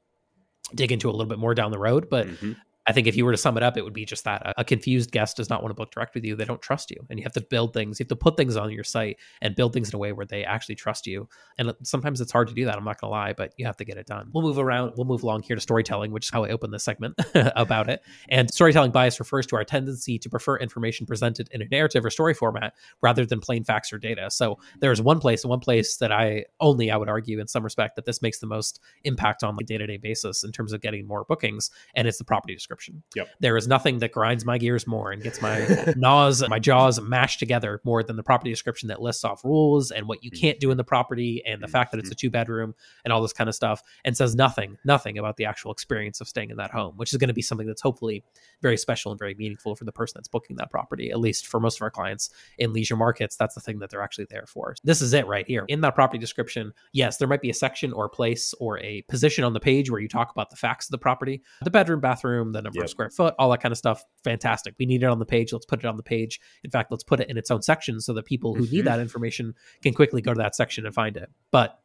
dig 0.74 0.92
into 0.92 1.08
a 1.08 1.12
little 1.12 1.26
bit 1.26 1.38
more 1.38 1.54
down 1.54 1.70
the 1.70 1.78
road. 1.78 2.08
But 2.10 2.26
mm-hmm. 2.26 2.52
I 2.90 2.92
think 2.92 3.06
if 3.06 3.14
you 3.14 3.24
were 3.24 3.30
to 3.30 3.38
sum 3.38 3.56
it 3.56 3.62
up, 3.62 3.76
it 3.76 3.84
would 3.84 3.92
be 3.92 4.04
just 4.04 4.24
that 4.24 4.52
a 4.56 4.64
confused 4.64 5.12
guest 5.12 5.36
does 5.36 5.48
not 5.48 5.62
want 5.62 5.70
to 5.70 5.74
book 5.74 5.92
direct 5.92 6.12
with 6.12 6.24
you. 6.24 6.34
They 6.34 6.44
don't 6.44 6.60
trust 6.60 6.90
you. 6.90 6.96
And 7.08 7.20
you 7.20 7.22
have 7.22 7.32
to 7.34 7.40
build 7.40 7.72
things, 7.72 8.00
you 8.00 8.04
have 8.04 8.08
to 8.08 8.16
put 8.16 8.36
things 8.36 8.56
on 8.56 8.68
your 8.72 8.82
site 8.82 9.18
and 9.40 9.54
build 9.54 9.72
things 9.72 9.90
in 9.90 9.94
a 9.94 9.98
way 9.98 10.10
where 10.10 10.26
they 10.26 10.44
actually 10.44 10.74
trust 10.74 11.06
you. 11.06 11.28
And 11.56 11.72
sometimes 11.84 12.20
it's 12.20 12.32
hard 12.32 12.48
to 12.48 12.54
do 12.54 12.64
that. 12.64 12.76
I'm 12.76 12.82
not 12.82 13.00
going 13.00 13.08
to 13.08 13.12
lie, 13.12 13.32
but 13.32 13.54
you 13.56 13.64
have 13.64 13.76
to 13.76 13.84
get 13.84 13.96
it 13.96 14.06
done. 14.06 14.28
We'll 14.32 14.42
move 14.42 14.58
around, 14.58 14.94
we'll 14.96 15.06
move 15.06 15.22
along 15.22 15.42
here 15.42 15.54
to 15.54 15.62
storytelling, 15.62 16.10
which 16.10 16.26
is 16.26 16.30
how 16.30 16.42
I 16.42 16.48
open 16.48 16.72
this 16.72 16.82
segment 16.82 17.14
about 17.34 17.88
it. 17.88 18.02
And 18.28 18.52
storytelling 18.52 18.90
bias 18.90 19.20
refers 19.20 19.46
to 19.46 19.56
our 19.56 19.64
tendency 19.64 20.18
to 20.18 20.28
prefer 20.28 20.56
information 20.56 21.06
presented 21.06 21.48
in 21.52 21.62
a 21.62 21.66
narrative 21.66 22.04
or 22.04 22.10
story 22.10 22.34
format 22.34 22.74
rather 23.02 23.24
than 23.24 23.38
plain 23.38 23.62
facts 23.62 23.92
or 23.92 23.98
data. 23.98 24.32
So 24.32 24.58
there's 24.80 25.00
one 25.00 25.20
place, 25.20 25.44
one 25.44 25.60
place 25.60 25.96
that 25.98 26.10
I 26.10 26.46
only, 26.58 26.90
I 26.90 26.96
would 26.96 27.08
argue 27.08 27.38
in 27.38 27.46
some 27.46 27.62
respect, 27.62 27.94
that 27.96 28.04
this 28.04 28.20
makes 28.20 28.40
the 28.40 28.48
most 28.48 28.80
impact 29.04 29.44
on 29.44 29.54
the 29.56 29.64
day 29.64 29.78
to 29.78 29.86
day 29.86 29.96
basis 29.96 30.42
in 30.42 30.50
terms 30.50 30.72
of 30.72 30.80
getting 30.80 31.06
more 31.06 31.24
bookings. 31.24 31.70
And 31.94 32.08
it's 32.08 32.18
the 32.18 32.24
property 32.24 32.54
description. 32.54 32.79
Yep. 33.14 33.28
There 33.40 33.56
is 33.56 33.68
nothing 33.68 33.98
that 33.98 34.12
grinds 34.12 34.44
my 34.44 34.58
gears 34.58 34.86
more 34.86 35.12
and 35.12 35.22
gets 35.22 35.42
my 35.42 35.92
naws, 35.96 36.46
my 36.48 36.58
jaws 36.58 37.00
mashed 37.00 37.38
together 37.38 37.80
more 37.84 38.02
than 38.02 38.16
the 38.16 38.22
property 38.22 38.50
description 38.50 38.88
that 38.88 39.02
lists 39.02 39.24
off 39.24 39.44
rules 39.44 39.90
and 39.90 40.06
what 40.06 40.22
you 40.24 40.30
mm. 40.30 40.40
can't 40.40 40.60
do 40.60 40.70
in 40.70 40.76
the 40.76 40.84
property 40.84 41.42
and 41.46 41.62
the 41.62 41.66
mm, 41.66 41.70
fact 41.70 41.92
that 41.92 41.98
it's 41.98 42.08
mm. 42.08 42.12
a 42.12 42.16
two 42.16 42.30
bedroom 42.30 42.74
and 43.04 43.12
all 43.12 43.22
this 43.22 43.32
kind 43.32 43.48
of 43.48 43.54
stuff 43.54 43.82
and 44.04 44.16
says 44.16 44.34
nothing, 44.34 44.78
nothing 44.84 45.18
about 45.18 45.36
the 45.36 45.44
actual 45.44 45.72
experience 45.72 46.20
of 46.20 46.28
staying 46.28 46.50
in 46.50 46.56
that 46.56 46.70
home, 46.70 46.96
which 46.96 47.12
is 47.12 47.18
going 47.18 47.28
to 47.28 47.34
be 47.34 47.42
something 47.42 47.66
that's 47.66 47.82
hopefully 47.82 48.22
very 48.62 48.76
special 48.76 49.12
and 49.12 49.18
very 49.18 49.34
meaningful 49.34 49.74
for 49.74 49.84
the 49.84 49.92
person 49.92 50.14
that's 50.16 50.28
booking 50.28 50.56
that 50.56 50.70
property. 50.70 51.10
At 51.10 51.20
least 51.20 51.46
for 51.46 51.60
most 51.60 51.78
of 51.78 51.82
our 51.82 51.90
clients 51.90 52.30
in 52.58 52.72
leisure 52.72 52.96
markets, 52.96 53.36
that's 53.36 53.54
the 53.54 53.60
thing 53.60 53.78
that 53.80 53.90
they're 53.90 54.02
actually 54.02 54.26
there 54.30 54.46
for. 54.46 54.74
This 54.84 55.02
is 55.02 55.12
it 55.12 55.26
right 55.26 55.46
here. 55.46 55.64
In 55.68 55.80
that 55.82 55.94
property 55.94 56.18
description, 56.18 56.72
yes, 56.92 57.16
there 57.16 57.28
might 57.28 57.42
be 57.42 57.50
a 57.50 57.54
section 57.54 57.92
or 57.92 58.06
a 58.06 58.10
place 58.10 58.54
or 58.60 58.78
a 58.80 59.02
position 59.02 59.44
on 59.44 59.52
the 59.52 59.60
page 59.60 59.90
where 59.90 60.00
you 60.00 60.08
talk 60.08 60.30
about 60.30 60.50
the 60.50 60.56
facts 60.56 60.86
of 60.86 60.90
the 60.92 60.98
property, 60.98 61.42
the 61.62 61.70
bedroom, 61.70 62.00
bathroom, 62.00 62.52
the 62.52 62.59
number 62.62 62.78
yep. 62.78 62.84
of 62.84 62.90
square 62.90 63.10
foot, 63.10 63.34
all 63.38 63.50
that 63.50 63.60
kind 63.60 63.72
of 63.72 63.78
stuff. 63.78 64.04
Fantastic. 64.24 64.74
We 64.78 64.86
need 64.86 65.02
it 65.02 65.06
on 65.06 65.18
the 65.18 65.26
page. 65.26 65.52
Let's 65.52 65.66
put 65.66 65.80
it 65.80 65.86
on 65.86 65.96
the 65.96 66.02
page. 66.02 66.40
In 66.64 66.70
fact, 66.70 66.90
let's 66.90 67.04
put 67.04 67.20
it 67.20 67.28
in 67.28 67.36
its 67.36 67.50
own 67.50 67.62
section 67.62 68.00
so 68.00 68.12
that 68.14 68.24
people 68.24 68.54
who 68.54 68.64
mm-hmm. 68.64 68.76
need 68.76 68.84
that 68.86 69.00
information 69.00 69.54
can 69.82 69.94
quickly 69.94 70.22
go 70.22 70.32
to 70.32 70.38
that 70.38 70.54
section 70.54 70.86
and 70.86 70.94
find 70.94 71.16
it. 71.16 71.30
But 71.50 71.78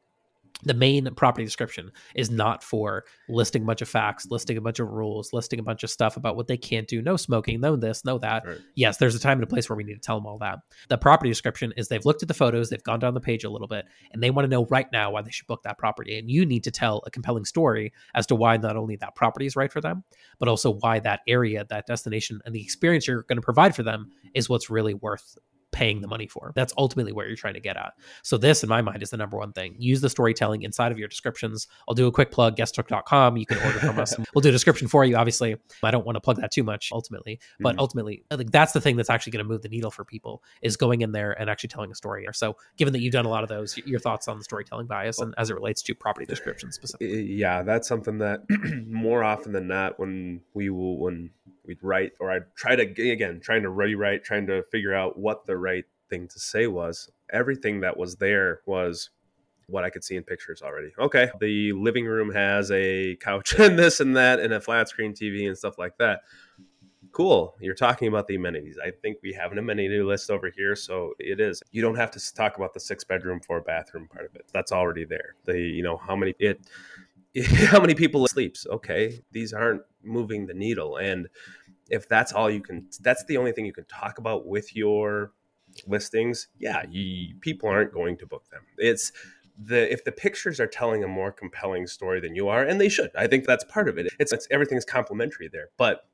the 0.64 0.74
main 0.74 1.14
property 1.16 1.44
description 1.44 1.92
is 2.16 2.32
not 2.32 2.64
for 2.64 3.04
listing 3.28 3.64
a 3.64 3.66
bunch 3.66 3.82
of 3.82 3.90
facts, 3.90 4.28
listing 4.30 4.58
a 4.58 4.62
bunch 4.62 4.80
of 4.80 4.90
rules, 4.90 5.34
listing 5.34 5.60
a 5.60 5.64
bunch 5.64 5.84
of 5.84 5.90
stuff 5.90 6.18
about 6.18 6.36
what 6.36 6.48
they 6.48 6.58
can't 6.58 6.88
do, 6.88 7.02
no 7.02 7.18
smoking, 7.18 7.60
no 7.60 7.76
this, 7.76 8.06
no 8.06 8.18
that. 8.20 8.46
Right. 8.46 8.58
Yes, 8.74 8.98
there's 8.98 9.16
a 9.16 9.20
time 9.20 9.38
and 9.38 9.44
a 9.44 9.48
place 9.48 9.70
where 9.70 9.76
we 9.76 9.84
need 9.84 9.96
to 9.96 10.00
tell 10.00 10.18
them 10.18 10.26
all 10.26 10.38
that. 10.40 10.60
The 10.90 10.98
property 10.98 11.30
description 11.30 11.74
is 11.78 11.88
they've 11.88 12.06
looked 12.06 12.22
at 12.22 12.28
the 12.28 12.34
photos, 12.34 12.70
they've 12.70 12.84
gone 12.84 13.00
down 13.00 13.14
the 13.14 13.22
page 13.22 13.44
a 13.44 13.50
little 13.50 13.68
bit, 13.68 13.86
and 14.12 14.24
they 14.24 14.32
want 14.32 14.46
to 14.46 14.50
know 14.50 14.66
right 14.66 14.88
now 14.92 15.12
why 15.12 15.22
they 15.22 15.32
should 15.32 15.48
book 15.48 15.64
that 15.64 15.78
property. 15.78 16.18
And 16.18 16.30
you 16.30 16.46
need 16.46 16.64
to 16.64 16.72
tell 16.72 17.04
a 17.06 17.12
compelling 17.12 17.46
story 17.46 17.94
as 18.14 18.26
to 18.28 18.36
why 18.36 18.58
not 18.58 18.78
only 18.78 18.96
that 18.98 19.16
property 19.16 19.46
is 19.46 19.56
right 19.56 19.72
for 19.72 19.82
them, 19.82 20.04
but 20.40 20.48
also 20.48 20.72
why 20.72 21.00
that 21.00 21.22
area, 21.28 21.66
that 21.70 21.86
destination, 21.86 22.40
and 22.46 22.56
the 22.56 22.62
experience 22.62 23.08
you're 23.08 23.24
going 23.24 23.38
to 23.38 23.42
provide 23.42 23.76
for 23.76 23.84
them 23.84 24.10
is 24.34 24.50
what's 24.50 24.70
really 24.70 24.94
worth 24.94 25.38
paying 25.76 26.00
the 26.00 26.08
money 26.08 26.26
for. 26.26 26.54
That's 26.56 26.74
ultimately 26.78 27.12
where 27.12 27.28
you're 27.28 27.36
trying 27.36 27.54
to 27.56 27.60
get 27.60 27.76
at. 27.76 27.94
So 28.24 28.38
this, 28.38 28.64
in 28.64 28.70
my 28.70 28.82
mind, 28.82 29.04
is 29.04 29.10
the 29.10 29.18
number 29.18 29.38
one 29.38 29.52
thing. 29.52 29.76
Use 29.78 30.00
the 30.00 30.10
storytelling 30.10 30.62
inside 30.62 30.90
of 30.94 30.98
your 30.98 31.10
descriptions. 31.10 31.68
I'll 31.88 31.94
do 31.94 32.08
a 32.08 32.12
quick 32.14 32.32
plug, 32.32 32.56
guesthook.com. 32.56 33.36
You 33.36 33.46
can 33.46 33.58
order 33.58 33.80
from 33.80 34.00
us. 34.00 34.16
we'll 34.34 34.42
do 34.42 34.50
a 34.50 34.54
description 34.54 34.88
for 34.88 35.04
you. 35.04 35.18
Obviously, 35.18 35.58
I 35.84 35.92
don't 35.92 36.06
want 36.06 36.16
to 36.16 36.22
plug 36.22 36.38
that 36.38 36.52
too 36.52 36.64
much 36.64 36.92
ultimately, 36.94 37.42
but 37.60 37.72
mm-hmm. 37.72 37.80
ultimately, 37.80 38.24
I 38.32 38.38
think 38.38 38.52
that's 38.52 38.72
the 38.72 38.80
thing 38.80 38.96
that's 38.96 39.10
actually 39.10 39.34
going 39.34 39.46
to 39.46 39.50
move 39.50 39.64
the 39.64 39.70
needle 39.70 39.92
for 39.92 40.06
people 40.06 40.42
is 40.62 40.78
going 40.78 41.02
in 41.02 41.12
there 41.12 41.34
and 41.40 41.50
actually 41.50 41.70
telling 41.70 41.92
a 41.92 41.96
story. 41.96 42.26
So 42.32 42.56
given 42.78 42.94
that 42.94 43.02
you've 43.02 43.12
done 43.12 43.26
a 43.26 43.30
lot 43.30 43.44
of 43.44 43.50
those, 43.50 43.78
your 43.80 44.00
thoughts 44.00 44.30
on 44.30 44.38
the 44.38 44.46
storytelling 44.46 44.88
bias 44.88 45.20
and 45.20 45.36
as 45.38 45.50
it 45.50 45.56
relates 45.56 45.82
to 45.84 45.94
property 45.94 46.26
descriptions 46.26 46.76
specifically. 46.76 47.34
Yeah, 47.34 47.64
that's 47.64 47.86
something 47.86 48.20
that 48.20 48.44
more 48.88 49.26
often 49.26 49.52
than 49.52 49.68
not, 49.68 50.00
when 50.00 50.40
we 50.54 50.70
will, 50.70 50.98
when 50.98 51.32
we'd 51.68 51.82
write 51.82 52.14
or 52.20 52.32
I'd 52.32 52.56
try 52.56 52.76
to 52.76 52.84
again 52.84 53.40
trying 53.40 53.64
to 53.64 53.70
rewrite, 53.70 54.24
trying 54.24 54.48
to 54.48 54.64
figure 54.72 54.94
out 54.94 55.18
what 55.18 55.46
the 55.46 55.58
right 55.66 55.86
thing 56.10 56.28
to 56.28 56.40
say 56.40 56.68
was. 56.68 57.10
Everything 57.32 57.82
that 57.82 57.98
was 57.98 58.16
there 58.18 58.62
was 58.66 59.10
what 59.68 59.84
I 59.84 59.90
could 59.90 60.04
see 60.04 60.16
in 60.16 60.24
pictures 60.24 60.62
already. 60.62 60.92
Okay, 61.00 61.30
the 61.40 61.74
living 61.74 62.06
room 62.06 62.32
has 62.32 62.72
a 62.72 63.16
couch 63.18 63.56
and 63.60 63.78
this 63.78 64.00
and 64.00 64.16
that 64.16 64.40
and 64.40 64.54
a 64.54 64.62
flat 64.62 64.88
screen 64.90 65.14
TV 65.14 65.48
and 65.48 65.58
stuff 65.58 65.78
like 65.78 65.98
that. 65.98 66.22
Cool. 67.12 67.56
You're 67.62 67.76
talking 67.76 68.10
about 68.10 68.28
the 68.28 68.36
amenities. 68.36 68.78
I 68.84 68.92
think 68.92 69.18
we 69.24 69.32
have 69.34 69.52
an 69.54 69.58
amenity 69.58 70.02
list 70.02 70.30
over 70.30 70.52
here, 70.54 70.76
so 70.76 71.14
it 71.18 71.40
is. 71.40 71.64
You 71.72 71.82
don't 71.82 71.96
have 71.96 72.12
to 72.12 72.34
talk 72.34 72.58
about 72.58 72.74
the 72.74 72.80
six 72.80 73.04
bedroom, 73.06 73.40
four 73.40 73.62
bathroom 73.62 74.08
part 74.08 74.26
of 74.26 74.36
it. 74.36 74.46
That's 74.54 74.74
already 74.74 75.06
there. 75.06 75.36
The 75.46 75.58
you 75.58 75.82
know 75.82 75.98
how 75.98 76.16
many 76.16 76.36
it 76.40 76.60
how 77.68 77.80
many 77.80 77.96
people 77.96 78.28
sleeps. 78.28 78.68
Okay, 78.70 79.22
these 79.32 79.54
aren't 79.54 79.82
moving 80.04 80.46
the 80.46 80.54
needle, 80.54 80.98
and 80.98 81.28
if 81.90 82.10
that's 82.10 82.34
all 82.34 82.50
you 82.50 82.62
can, 82.62 82.88
that's 83.02 83.24
the 83.26 83.38
only 83.38 83.54
thing 83.54 83.66
you 83.66 83.74
can 83.74 83.86
talk 83.86 84.18
about 84.18 84.46
with 84.46 84.76
your 84.76 85.32
listings. 85.88 86.48
Yeah, 86.58 86.84
you, 86.90 87.36
people 87.42 87.70
aren't 87.70 87.94
going 87.94 88.18
to 88.18 88.28
book 88.28 88.50
them. 88.52 88.62
It's 88.78 89.12
the 89.58 89.92
if 89.92 90.04
the 90.04 90.12
pictures 90.12 90.60
are 90.60 90.68
telling 90.68 91.04
a 91.04 91.08
more 91.08 91.32
compelling 91.32 91.88
story 91.88 92.20
than 92.20 92.36
you 92.36 92.48
are, 92.48 92.64
and 92.64 92.80
they 92.80 92.90
should. 92.90 93.12
I 93.16 93.28
think 93.28 93.46
that's 93.46 93.64
part 93.64 93.88
of 93.88 93.98
it. 93.98 94.14
It's, 94.20 94.34
it's 94.34 94.48
everything's 94.52 94.86
complementary 94.86 95.50
there, 95.52 95.70
but 95.78 96.08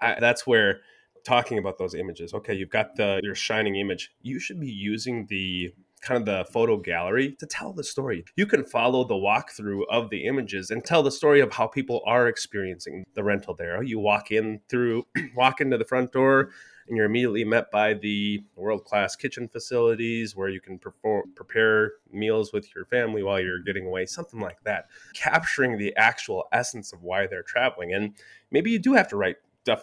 I, 0.00 0.18
that's 0.18 0.46
where 0.46 0.80
talking 1.24 1.58
about 1.58 1.78
those 1.78 1.94
images. 1.94 2.34
Okay, 2.34 2.54
you've 2.54 2.70
got 2.70 2.96
the 2.96 3.20
your 3.22 3.34
shining 3.34 3.76
image. 3.76 4.12
You 4.22 4.38
should 4.38 4.60
be 4.60 4.70
using 4.70 5.26
the 5.26 5.72
kind 6.04 6.20
of 6.20 6.26
the 6.26 6.52
photo 6.52 6.76
gallery 6.76 7.32
to 7.40 7.46
tell 7.46 7.72
the 7.72 7.82
story. 7.82 8.24
You 8.36 8.46
can 8.46 8.64
follow 8.64 9.04
the 9.04 9.14
walkthrough 9.14 9.82
of 9.90 10.10
the 10.10 10.26
images 10.26 10.70
and 10.70 10.84
tell 10.84 11.02
the 11.02 11.10
story 11.10 11.40
of 11.40 11.52
how 11.52 11.66
people 11.66 12.02
are 12.06 12.28
experiencing 12.28 13.04
the 13.14 13.24
rental 13.24 13.54
there. 13.54 13.82
You 13.82 13.98
walk 13.98 14.30
in 14.30 14.60
through, 14.68 15.06
walk 15.36 15.60
into 15.60 15.78
the 15.78 15.84
front 15.84 16.12
door, 16.12 16.50
and 16.88 16.96
you're 16.96 17.06
immediately 17.06 17.44
met 17.44 17.70
by 17.70 17.94
the 17.94 18.42
world 18.56 18.84
class 18.84 19.16
kitchen 19.16 19.48
facilities 19.48 20.36
where 20.36 20.48
you 20.48 20.60
can 20.60 20.78
perform, 20.78 21.32
prepare 21.34 21.92
meals 22.12 22.52
with 22.52 22.74
your 22.74 22.84
family 22.86 23.22
while 23.22 23.40
you're 23.40 23.60
getting 23.60 23.86
away, 23.86 24.06
something 24.06 24.40
like 24.40 24.62
that. 24.64 24.86
Capturing 25.14 25.78
the 25.78 25.94
actual 25.96 26.44
essence 26.52 26.92
of 26.92 27.02
why 27.02 27.26
they're 27.26 27.42
traveling. 27.42 27.94
And 27.94 28.14
maybe 28.50 28.70
you 28.70 28.78
do 28.78 28.94
have 28.94 29.08
to 29.08 29.16
write 29.16 29.36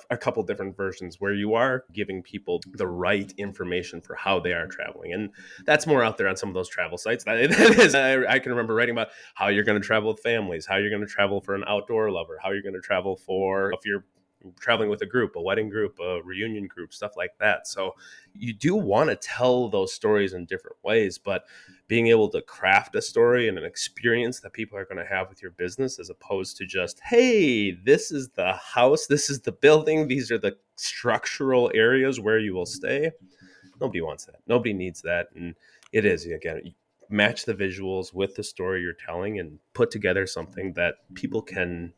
a 0.10 0.18
couple 0.18 0.44
different 0.44 0.78
versions 0.78 1.20
where 1.20 1.34
you 1.34 1.56
are 1.56 1.86
giving 1.92 2.22
people 2.22 2.62
the 2.74 2.86
right 2.86 3.34
information 3.38 4.00
for 4.00 4.16
how 4.16 4.40
they 4.40 4.54
are 4.54 4.68
traveling 4.68 5.12
and 5.12 5.32
that's 5.66 5.88
more 5.88 6.04
out 6.04 6.18
there 6.18 6.28
on 6.28 6.38
some 6.38 6.50
of 6.50 6.54
those 6.54 6.70
travel 6.70 7.00
sites 7.00 7.24
that, 7.24 7.38
is 7.80 7.96
I, 7.96 8.38
can 8.40 8.52
remember 8.52 8.76
writing 8.76 8.94
about 8.94 9.08
how 9.34 9.48
you're 9.48 9.64
going 9.64 9.82
to 9.82 9.86
travel 9.86 10.12
with 10.12 10.22
families 10.22 10.68
how 10.68 10.78
you're 10.78 10.92
going 10.92 11.02
to 11.02 11.12
travel 11.12 11.42
for 11.42 11.56
an 11.56 11.64
outdoor 11.66 12.12
lover 12.12 12.40
how 12.44 12.52
you're 12.52 12.62
going 12.62 12.76
to 12.76 12.82
travel 12.82 13.16
for 13.16 13.74
if 13.74 13.80
you're 13.84 14.06
traveling 14.60 14.89
with 14.89 15.01
a 15.01 15.06
group, 15.06 15.36
a 15.36 15.41
wedding 15.41 15.69
group, 15.69 15.99
a 15.99 16.21
reunion 16.23 16.67
group, 16.67 16.93
stuff 16.93 17.15
like 17.15 17.38
that. 17.39 17.67
So 17.67 17.95
you 18.34 18.54
do 18.54 18.75
want 18.75 19.10
to 19.10 19.15
tell 19.15 19.69
those 19.69 19.93
stories 19.93 20.34
in 20.34 20.45
different 20.45 20.77
ways, 20.84 21.17
but 21.17 21.45
being 21.88 22.08
able 22.08 22.30
to 22.30 22.41
craft 22.41 22.95
a 22.95 23.01
story 23.01 23.47
and 23.47 23.58
an 23.58 23.65
experience 23.65 24.39
that 24.39 24.54
people 24.54 24.77
are 24.77 24.86
going 24.86 24.97
to 24.97 25.06
have 25.06 25.30
with 25.30 25.41
your 25.41 25.51
business 25.51 25.99
as 25.99 26.10
opposed 26.10 26.58
to 26.58 26.65
just, 26.65 26.99
hey, 27.01 27.71
this 27.71 28.12
is 28.12 28.30
the 28.30 28.54
house, 28.54 29.08
this 29.08 29.30
is 29.30 29.41
the 29.41 29.51
building, 29.51 30.08
these 30.08 30.32
are 30.32 30.38
the 30.38 30.56
structural 30.75 31.71
areas 31.73 32.19
where 32.19 32.39
you 32.39 32.54
will 32.54 32.65
stay. 32.65 33.12
Nobody 33.80 34.01
wants 34.01 34.25
that. 34.25 34.38
Nobody 34.47 34.73
needs 34.73 35.01
that. 35.01 35.27
And 35.36 35.56
it 35.91 36.06
is, 36.06 36.25
again, 36.25 36.73
match 37.10 37.45
the 37.45 37.54
visuals 37.54 38.13
with 38.13 38.36
the 38.36 38.43
story 38.43 38.82
you're 38.82 38.93
telling 38.93 39.39
and 39.39 39.60
put 39.73 39.91
together 39.91 40.25
something 40.25 40.73
that 40.73 40.95
people 41.13 41.41
can 41.41 41.93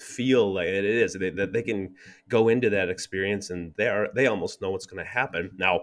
feel 0.00 0.52
like 0.52 0.68
it 0.68 0.84
is 0.84 1.14
they, 1.14 1.30
that 1.30 1.52
they 1.52 1.62
can 1.62 1.94
go 2.28 2.48
into 2.48 2.70
that 2.70 2.88
experience 2.88 3.50
and 3.50 3.72
they 3.76 3.88
are 3.88 4.08
they 4.14 4.26
almost 4.26 4.60
know 4.60 4.70
what's 4.70 4.86
going 4.86 5.04
to 5.04 5.10
happen. 5.10 5.50
Now 5.56 5.82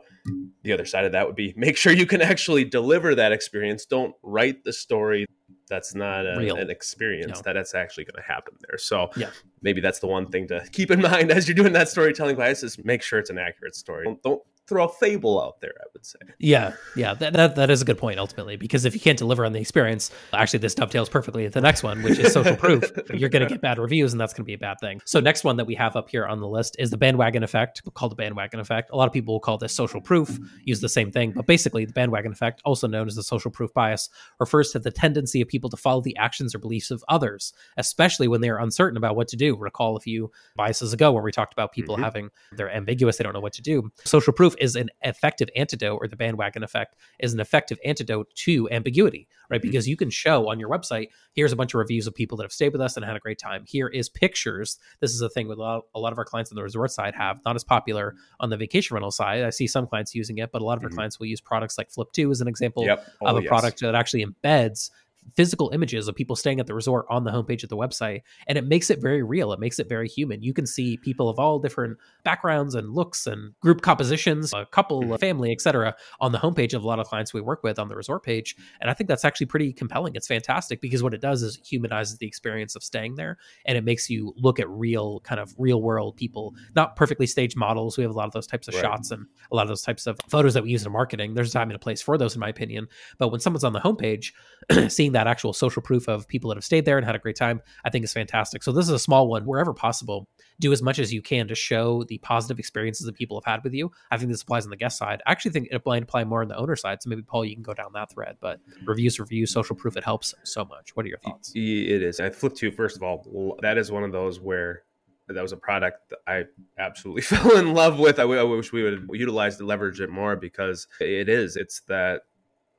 the 0.63 0.73
other 0.73 0.85
side 0.85 1.05
of 1.05 1.11
that 1.13 1.25
would 1.27 1.35
be 1.35 1.53
make 1.57 1.77
sure 1.77 1.93
you 1.93 2.05
can 2.05 2.21
actually 2.21 2.65
deliver 2.65 3.15
that 3.15 3.31
experience. 3.31 3.85
Don't 3.85 4.15
write 4.23 4.63
the 4.63 4.73
story 4.73 5.25
that's 5.69 5.93
not 5.93 6.25
a, 6.25 6.37
an 6.55 6.69
experience 6.69 7.37
no. 7.39 7.41
that 7.41 7.57
it's 7.57 7.75
actually 7.75 8.05
going 8.05 8.23
to 8.23 8.33
happen 8.33 8.53
there. 8.67 8.77
So 8.77 9.09
yeah. 9.17 9.29
maybe 9.61 9.81
that's 9.81 9.99
the 9.99 10.07
one 10.07 10.27
thing 10.27 10.47
to 10.47 10.65
keep 10.71 10.91
in 10.91 11.01
mind 11.11 11.29
as 11.31 11.47
you're 11.47 11.55
doing 11.55 11.73
that 11.73 11.89
storytelling 11.89 12.35
class 12.35 12.63
is 12.63 12.83
make 12.83 13.01
sure 13.01 13.19
it's 13.19 13.29
an 13.29 13.37
accurate 13.37 13.75
story. 13.75 14.05
Don't, 14.05 14.23
don't 14.23 14.41
throw 14.67 14.85
a 14.85 14.89
fable 14.89 15.41
out 15.41 15.61
there, 15.61 15.73
I 15.79 15.85
would 15.93 16.05
say. 16.05 16.19
Yeah, 16.39 16.73
yeah, 16.95 17.13
that, 17.15 17.33
that, 17.33 17.55
that 17.55 17.69
is 17.69 17.81
a 17.81 17.85
good 17.85 17.97
point 17.97 18.19
ultimately, 18.19 18.57
because 18.57 18.85
if 18.85 18.93
you 18.93 18.99
can't 18.99 19.17
deliver 19.17 19.45
on 19.45 19.53
the 19.53 19.59
experience, 19.59 20.11
actually 20.33 20.59
this 20.59 20.75
dovetails 20.75 21.09
perfectly 21.09 21.43
with 21.43 21.53
the 21.53 21.61
next 21.61 21.83
one, 21.83 22.03
which 22.03 22.19
is 22.19 22.33
social 22.33 22.55
proof. 22.55 22.83
You're 23.13 23.29
going 23.29 23.43
to 23.43 23.49
get 23.49 23.61
bad 23.61 23.79
reviews, 23.79 24.13
and 24.13 24.19
that's 24.19 24.33
going 24.33 24.43
to 24.43 24.47
be 24.47 24.53
a 24.53 24.57
bad 24.57 24.79
thing. 24.79 25.01
So 25.05 25.19
next 25.19 25.43
one 25.43 25.57
that 25.57 25.65
we 25.65 25.75
have 25.75 25.95
up 25.95 26.09
here 26.09 26.25
on 26.25 26.39
the 26.39 26.47
list 26.47 26.75
is 26.79 26.89
the 26.89 26.97
bandwagon 26.97 27.43
effect, 27.43 27.81
called 27.93 28.11
the 28.11 28.15
bandwagon 28.15 28.59
effect. 28.59 28.91
A 28.91 28.95
lot 28.97 29.07
of 29.07 29.13
people 29.13 29.33
will 29.33 29.39
call 29.39 29.57
this 29.57 29.73
social 29.73 30.01
proof, 30.01 30.37
use 30.63 30.81
the 30.81 30.89
same 30.89 31.11
thing, 31.11 31.31
but 31.31 31.45
basically 31.45 31.85
the 31.85 31.93
bandwagon 31.93 32.31
effect, 32.31 32.61
also 32.65 32.87
known 32.87 33.07
as 33.07 33.15
the 33.15 33.23
social 33.23 33.49
proof 33.49 33.73
bias, 33.73 34.09
refers 34.39 34.71
to 34.71 34.79
the 34.79 34.91
tendency 34.91 35.41
of 35.41 35.47
people 35.47 35.69
to 35.69 35.77
follow 35.77 36.01
the 36.01 36.15
actions 36.17 36.53
or 36.53 36.59
beliefs 36.59 36.91
of 36.91 37.03
others, 37.07 37.53
especially 37.77 38.27
when 38.27 38.41
they 38.41 38.49
are 38.49 38.59
uncertain 38.59 38.97
about 38.97 39.15
what 39.15 39.27
to 39.29 39.37
do. 39.37 39.55
Recall 39.55 39.95
a 39.95 39.99
few 39.99 40.31
biases 40.55 40.93
ago 40.93 41.11
where 41.11 41.23
we 41.23 41.31
talked 41.31 41.53
about 41.53 41.71
people 41.71 41.95
mm-hmm. 41.95 42.03
having 42.03 42.29
they're 42.51 42.71
ambiguous, 42.71 43.17
they 43.17 43.23
don't 43.23 43.33
know 43.33 43.39
what 43.39 43.53
to 43.53 43.61
do. 43.61 43.89
Social 44.03 44.33
proof 44.33 44.55
is 44.59 44.75
an 44.75 44.89
effective 45.01 45.49
antidote 45.55 45.99
or 46.01 46.07
the 46.07 46.15
bandwagon 46.15 46.63
effect 46.63 46.95
is 47.19 47.33
an 47.33 47.39
effective 47.39 47.77
antidote 47.85 48.27
to 48.35 48.69
ambiguity, 48.69 49.27
right? 49.49 49.61
Mm-hmm. 49.61 49.69
Because 49.69 49.87
you 49.87 49.97
can 49.97 50.09
show 50.09 50.49
on 50.49 50.59
your 50.59 50.69
website, 50.69 51.07
here's 51.33 51.51
a 51.51 51.55
bunch 51.55 51.73
of 51.73 51.79
reviews 51.79 52.07
of 52.07 52.15
people 52.15 52.37
that 52.37 52.43
have 52.43 52.51
stayed 52.51 52.71
with 52.71 52.81
us 52.81 52.95
and 52.95 53.05
had 53.05 53.15
a 53.15 53.19
great 53.19 53.39
time. 53.39 53.63
Here 53.67 53.87
is 53.87 54.09
pictures. 54.09 54.77
This 54.99 55.13
is 55.13 55.21
a 55.21 55.29
thing 55.29 55.47
with 55.47 55.57
a 55.57 55.61
lot, 55.61 55.83
a 55.95 55.99
lot 55.99 56.11
of 56.11 56.17
our 56.17 56.25
clients 56.25 56.51
on 56.51 56.55
the 56.55 56.63
resort 56.63 56.91
side 56.91 57.15
have, 57.15 57.39
not 57.45 57.55
as 57.55 57.63
popular 57.63 58.15
on 58.39 58.49
the 58.49 58.57
vacation 58.57 58.95
rental 58.95 59.11
side. 59.11 59.43
I 59.43 59.49
see 59.49 59.67
some 59.67 59.87
clients 59.87 60.15
using 60.15 60.37
it, 60.37 60.51
but 60.51 60.61
a 60.61 60.65
lot 60.65 60.77
of 60.77 60.83
our 60.83 60.89
mm-hmm. 60.89 60.97
clients 60.97 61.19
will 61.19 61.27
use 61.27 61.41
products 61.41 61.77
like 61.77 61.91
Flip.to 61.91 62.31
as 62.31 62.41
an 62.41 62.47
example 62.47 62.85
yep. 62.85 63.05
oh, 63.21 63.27
of 63.27 63.37
a 63.37 63.41
yes. 63.41 63.47
product 63.47 63.79
that 63.81 63.95
actually 63.95 64.25
embeds 64.25 64.89
physical 65.35 65.69
images 65.73 66.07
of 66.07 66.15
people 66.15 66.35
staying 66.35 66.59
at 66.59 66.67
the 66.67 66.73
resort 66.73 67.05
on 67.09 67.23
the 67.23 67.31
homepage 67.31 67.63
of 67.63 67.69
the 67.69 67.77
website 67.77 68.21
and 68.47 68.57
it 68.57 68.65
makes 68.65 68.89
it 68.89 69.01
very 69.01 69.23
real. 69.23 69.51
It 69.53 69.59
makes 69.59 69.79
it 69.79 69.89
very 69.89 70.07
human. 70.07 70.41
You 70.41 70.53
can 70.53 70.65
see 70.65 70.97
people 70.97 71.29
of 71.29 71.39
all 71.39 71.59
different 71.59 71.97
backgrounds 72.23 72.75
and 72.75 72.93
looks 72.93 73.27
and 73.27 73.53
group 73.61 73.81
compositions 73.81 74.53
a 74.53 74.65
couple 74.65 75.13
a 75.13 75.17
family 75.17 75.51
etc 75.51 75.95
on 76.19 76.31
the 76.31 76.37
homepage 76.37 76.73
of 76.73 76.83
a 76.83 76.87
lot 76.87 76.99
of 76.99 77.07
clients 77.07 77.33
we 77.33 77.41
work 77.41 77.63
with 77.63 77.79
on 77.79 77.87
the 77.87 77.95
resort 77.95 78.23
page. 78.23 78.55
And 78.81 78.89
i 78.89 78.93
think 78.93 79.07
that's 79.07 79.25
actually 79.25 79.47
pretty 79.47 79.73
compelling. 79.73 80.15
It's 80.15 80.27
fantastic 80.27 80.81
because 80.81 81.03
what 81.03 81.13
it 81.13 81.21
does 81.21 81.41
is 81.41 81.59
humanizes 81.65 82.17
the 82.17 82.27
experience 82.27 82.75
of 82.75 82.83
staying 82.83 83.15
there 83.15 83.37
and 83.65 83.77
it 83.77 83.83
makes 83.83 84.09
you 84.09 84.33
look 84.37 84.59
at 84.59 84.69
real 84.69 85.19
kind 85.21 85.39
of 85.39 85.53
real 85.57 85.81
world 85.81 86.15
people. 86.15 86.55
Not 86.75 86.95
perfectly 86.95 87.27
staged 87.27 87.57
models. 87.57 87.97
We 87.97 88.03
have 88.03 88.11
a 88.11 88.17
lot 88.17 88.27
of 88.27 88.33
those 88.33 88.47
types 88.47 88.67
of 88.67 88.75
right. 88.75 88.81
shots 88.81 89.11
and 89.11 89.25
a 89.51 89.55
lot 89.55 89.63
of 89.63 89.69
those 89.69 89.81
types 89.81 90.07
of 90.07 90.17
photos 90.29 90.53
that 90.53 90.63
we 90.63 90.69
use 90.69 90.85
in 90.85 90.91
marketing. 90.91 91.33
There's 91.33 91.49
a 91.49 91.53
time 91.53 91.69
and 91.69 91.75
a 91.75 91.79
place 91.79 92.01
for 92.01 92.17
those 92.17 92.35
in 92.35 92.39
my 92.39 92.49
opinion. 92.49 92.87
But 93.17 93.29
when 93.29 93.39
someone's 93.39 93.63
on 93.63 93.73
the 93.73 93.79
homepage 93.79 94.31
seeing 94.91 95.13
that 95.13 95.16
actual 95.25 95.53
social 95.53 95.81
proof 95.81 96.07
of 96.07 96.27
people 96.27 96.49
that 96.49 96.57
have 96.57 96.63
stayed 96.63 96.85
there 96.85 96.97
and 96.97 97.05
had 97.05 97.15
a 97.15 97.19
great 97.19 97.35
time, 97.35 97.61
I 97.83 97.89
think 97.89 98.03
is 98.03 98.13
fantastic. 98.13 98.61
So 98.61 98.71
this 98.71 98.85
is 98.85 98.91
a 98.91 98.99
small 98.99 99.27
one. 99.27 99.45
Wherever 99.45 99.73
possible, 99.73 100.27
do 100.59 100.71
as 100.71 100.83
much 100.83 100.99
as 100.99 101.11
you 101.13 101.21
can 101.21 101.47
to 101.47 101.55
show 101.55 102.03
the 102.03 102.19
positive 102.19 102.59
experiences 102.59 103.05
that 103.05 103.15
people 103.15 103.39
have 103.39 103.51
had 103.51 103.63
with 103.63 103.73
you. 103.73 103.91
I 104.11 104.17
think 104.17 104.29
this 104.29 104.41
applies 104.41 104.65
on 104.65 104.69
the 104.69 104.77
guest 104.77 104.97
side. 104.97 105.23
I 105.25 105.31
actually 105.31 105.51
think 105.51 105.69
it 105.71 105.81
might 105.85 106.03
apply 106.03 106.25
more 106.25 106.41
on 106.41 106.49
the 106.49 106.57
owner 106.57 106.75
side. 106.75 107.01
So 107.01 107.09
maybe 107.09 107.23
Paul, 107.23 107.45
you 107.45 107.55
can 107.55 107.63
go 107.63 107.73
down 107.73 107.93
that 107.93 108.11
thread. 108.11 108.37
But 108.39 108.59
reviews, 108.85 109.19
reviews, 109.19 109.51
social 109.51 109.75
proof, 109.75 109.97
it 109.97 110.03
helps 110.03 110.35
so 110.43 110.65
much. 110.65 110.95
What 110.95 111.05
are 111.05 111.09
your 111.09 111.19
thoughts? 111.19 111.51
It 111.55 112.03
is. 112.03 112.19
I 112.19 112.29
Flip.to 112.29 112.71
First 112.71 112.97
of 112.97 113.03
all, 113.03 113.57
that 113.61 113.77
is 113.77 113.91
one 113.91 114.03
of 114.03 114.11
those 114.11 114.39
where 114.39 114.83
that 115.29 115.41
was 115.41 115.51
a 115.51 115.57
product 115.57 116.09
that 116.09 116.19
I 116.27 116.45
absolutely 116.77 117.21
fell 117.23 117.57
in 117.57 117.73
love 117.73 117.99
with. 117.99 118.19
I, 118.19 118.23
w- 118.23 118.39
I 118.39 118.43
wish 118.43 118.71
we 118.71 118.83
would 118.83 119.09
utilize 119.13 119.57
to 119.57 119.65
leverage 119.65 119.99
it 119.99 120.09
more 120.09 120.35
because 120.35 120.87
it 120.99 121.29
is. 121.29 121.55
It's 121.55 121.81
that 121.81 122.21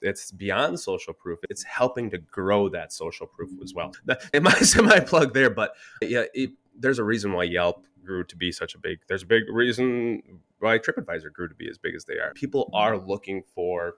it's 0.01 0.31
beyond 0.31 0.79
social 0.81 1.13
proof. 1.13 1.39
It's 1.51 1.63
helping 1.63 2.11
to 2.11 2.19
grow 2.19 2.69
that 2.71 2.93
social 2.93 3.27
proof 3.27 3.51
as 3.63 3.75
well. 3.75 3.93
Mm-hmm. 4.07 4.29
It 4.33 4.43
might 4.43 4.57
semi 4.65 5.01
plug 5.01 5.35
there, 5.35 5.51
but 5.51 5.73
yeah, 6.03 6.25
it, 6.35 6.51
there's 6.79 6.99
a 6.99 7.05
reason 7.05 7.33
why 7.33 7.45
Yelp 7.45 7.85
grew 8.05 8.25
to 8.25 8.37
be 8.37 8.53
such 8.53 8.75
a 8.75 8.79
big. 8.79 8.99
There's 9.09 9.23
a 9.23 9.27
big 9.27 9.45
reason 9.51 10.23
why 10.59 10.79
TripAdvisor 10.79 11.33
grew 11.33 11.49
to 11.49 11.55
be 11.55 11.69
as 11.69 11.79
big 11.79 11.95
as 11.95 12.05
they 12.05 12.15
are. 12.15 12.33
People 12.35 12.71
are 12.73 12.97
looking 12.97 13.43
for 13.55 13.95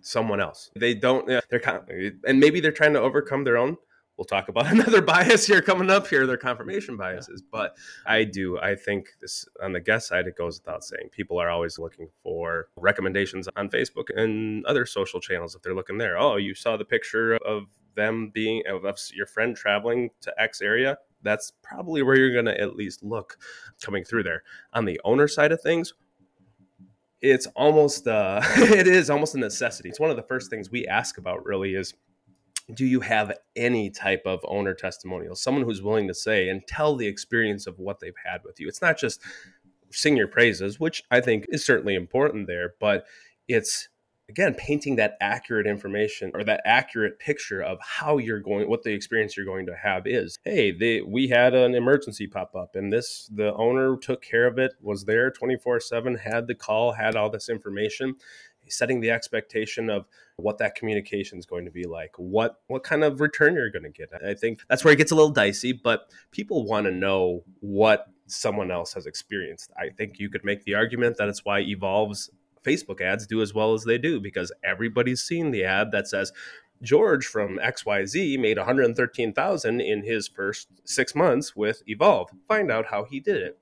someone 0.00 0.40
else. 0.40 0.70
They 0.76 0.94
don't. 0.94 1.26
They're 1.26 1.60
kind 1.60 1.78
of, 1.78 2.14
and 2.26 2.40
maybe 2.40 2.60
they're 2.60 2.72
trying 2.72 2.94
to 2.94 3.00
overcome 3.00 3.44
their 3.44 3.56
own 3.56 3.76
we'll 4.18 4.24
talk 4.24 4.48
about 4.48 4.66
another 4.72 5.00
bias 5.00 5.46
here 5.46 5.62
coming 5.62 5.88
up 5.88 6.06
here, 6.06 6.26
their 6.26 6.36
confirmation 6.36 6.96
biases. 6.96 7.40
Yeah. 7.42 7.48
But 7.50 7.76
I 8.04 8.24
do, 8.24 8.58
I 8.58 8.74
think 8.74 9.08
this 9.20 9.46
on 9.62 9.72
the 9.72 9.80
guest 9.80 10.08
side, 10.08 10.26
it 10.26 10.36
goes 10.36 10.60
without 10.60 10.84
saying. 10.84 11.08
People 11.12 11.40
are 11.40 11.48
always 11.48 11.78
looking 11.78 12.08
for 12.22 12.68
recommendations 12.76 13.48
on 13.56 13.70
Facebook 13.70 14.08
and 14.14 14.66
other 14.66 14.84
social 14.84 15.20
channels 15.20 15.54
if 15.54 15.62
they're 15.62 15.74
looking 15.74 15.98
there. 15.98 16.18
Oh, 16.18 16.36
you 16.36 16.54
saw 16.54 16.76
the 16.76 16.84
picture 16.84 17.36
of 17.36 17.64
them 17.94 18.30
being 18.34 18.62
of 18.68 18.84
your 19.14 19.26
friend 19.26 19.56
traveling 19.56 20.10
to 20.20 20.34
X 20.38 20.60
area. 20.60 20.98
That's 21.22 21.52
probably 21.62 22.02
where 22.02 22.16
you're 22.16 22.32
going 22.32 22.44
to 22.44 22.60
at 22.60 22.76
least 22.76 23.02
look 23.02 23.38
coming 23.82 24.04
through 24.04 24.24
there. 24.24 24.42
On 24.72 24.84
the 24.84 25.00
owner 25.04 25.26
side 25.26 25.50
of 25.50 25.60
things, 25.60 25.94
it's 27.20 27.46
almost 27.56 28.06
uh, 28.06 28.40
it 28.56 28.86
is 28.86 29.10
almost 29.10 29.34
a 29.34 29.38
necessity. 29.38 29.88
It's 29.88 29.98
one 29.98 30.10
of 30.10 30.16
the 30.16 30.22
first 30.22 30.50
things 30.50 30.70
we 30.70 30.86
ask 30.86 31.18
about. 31.18 31.44
Really, 31.44 31.74
is 31.74 31.94
do 32.74 32.84
you 32.84 33.00
have 33.00 33.32
any 33.56 33.90
type 33.90 34.22
of 34.26 34.40
owner 34.46 34.74
testimonial? 34.74 35.34
Someone 35.34 35.64
who's 35.64 35.82
willing 35.82 36.08
to 36.08 36.14
say 36.14 36.48
and 36.48 36.66
tell 36.66 36.96
the 36.96 37.06
experience 37.06 37.66
of 37.66 37.78
what 37.78 38.00
they've 38.00 38.12
had 38.24 38.42
with 38.44 38.60
you. 38.60 38.68
It's 38.68 38.82
not 38.82 38.98
just 38.98 39.20
sing 39.90 40.16
your 40.16 40.28
praises, 40.28 40.78
which 40.78 41.02
I 41.10 41.20
think 41.20 41.46
is 41.48 41.64
certainly 41.64 41.94
important 41.94 42.46
there, 42.46 42.74
but 42.78 43.06
it's 43.46 43.88
again 44.28 44.54
painting 44.54 44.96
that 44.96 45.16
accurate 45.20 45.66
information 45.66 46.30
or 46.34 46.44
that 46.44 46.60
accurate 46.64 47.18
picture 47.18 47.62
of 47.62 47.78
how 47.80 48.18
you're 48.18 48.40
going 48.40 48.68
what 48.68 48.82
the 48.82 48.92
experience 48.92 49.36
you're 49.36 49.46
going 49.46 49.66
to 49.66 49.74
have 49.74 50.06
is 50.06 50.38
hey 50.44 50.70
they 50.70 51.00
we 51.00 51.28
had 51.28 51.54
an 51.54 51.74
emergency 51.74 52.26
pop 52.26 52.54
up 52.54 52.76
and 52.76 52.92
this 52.92 53.30
the 53.34 53.54
owner 53.54 53.96
took 53.96 54.22
care 54.22 54.46
of 54.46 54.58
it 54.58 54.72
was 54.80 55.04
there 55.04 55.30
24 55.30 55.80
7 55.80 56.16
had 56.16 56.46
the 56.46 56.54
call 56.54 56.92
had 56.92 57.16
all 57.16 57.30
this 57.30 57.48
information 57.48 58.14
setting 58.68 59.00
the 59.00 59.10
expectation 59.10 59.90
of 59.90 60.06
what 60.36 60.58
that 60.58 60.74
communication 60.74 61.38
is 61.38 61.46
going 61.46 61.64
to 61.64 61.70
be 61.70 61.84
like 61.84 62.12
what 62.16 62.60
what 62.66 62.82
kind 62.82 63.04
of 63.04 63.20
return 63.20 63.54
you're 63.54 63.70
going 63.70 63.82
to 63.82 63.90
get 63.90 64.10
i 64.24 64.34
think 64.34 64.60
that's 64.68 64.84
where 64.84 64.92
it 64.92 64.96
gets 64.96 65.12
a 65.12 65.14
little 65.14 65.30
dicey 65.30 65.72
but 65.72 66.10
people 66.30 66.64
want 66.64 66.86
to 66.86 66.92
know 66.92 67.42
what 67.60 68.06
someone 68.26 68.70
else 68.70 68.92
has 68.92 69.06
experienced 69.06 69.70
i 69.78 69.88
think 69.96 70.18
you 70.18 70.28
could 70.28 70.44
make 70.44 70.64
the 70.64 70.74
argument 70.74 71.16
that 71.16 71.28
it's 71.28 71.44
why 71.44 71.60
evolve's 71.60 72.30
Facebook 72.64 73.00
ads 73.00 73.26
do 73.26 73.40
as 73.40 73.54
well 73.54 73.72
as 73.72 73.84
they 73.84 73.98
do 73.98 74.20
because 74.20 74.52
everybody's 74.64 75.22
seen 75.22 75.50
the 75.50 75.64
ad 75.64 75.90
that 75.92 76.08
says 76.08 76.32
George 76.82 77.26
from 77.26 77.58
XYZ 77.58 78.38
made 78.38 78.56
113,000 78.56 79.80
in 79.80 80.04
his 80.04 80.28
first 80.28 80.68
6 80.84 81.14
months 81.14 81.56
with 81.56 81.82
Evolve. 81.86 82.30
Find 82.46 82.70
out 82.70 82.86
how 82.86 83.04
he 83.04 83.20
did 83.20 83.36
it. 83.42 83.58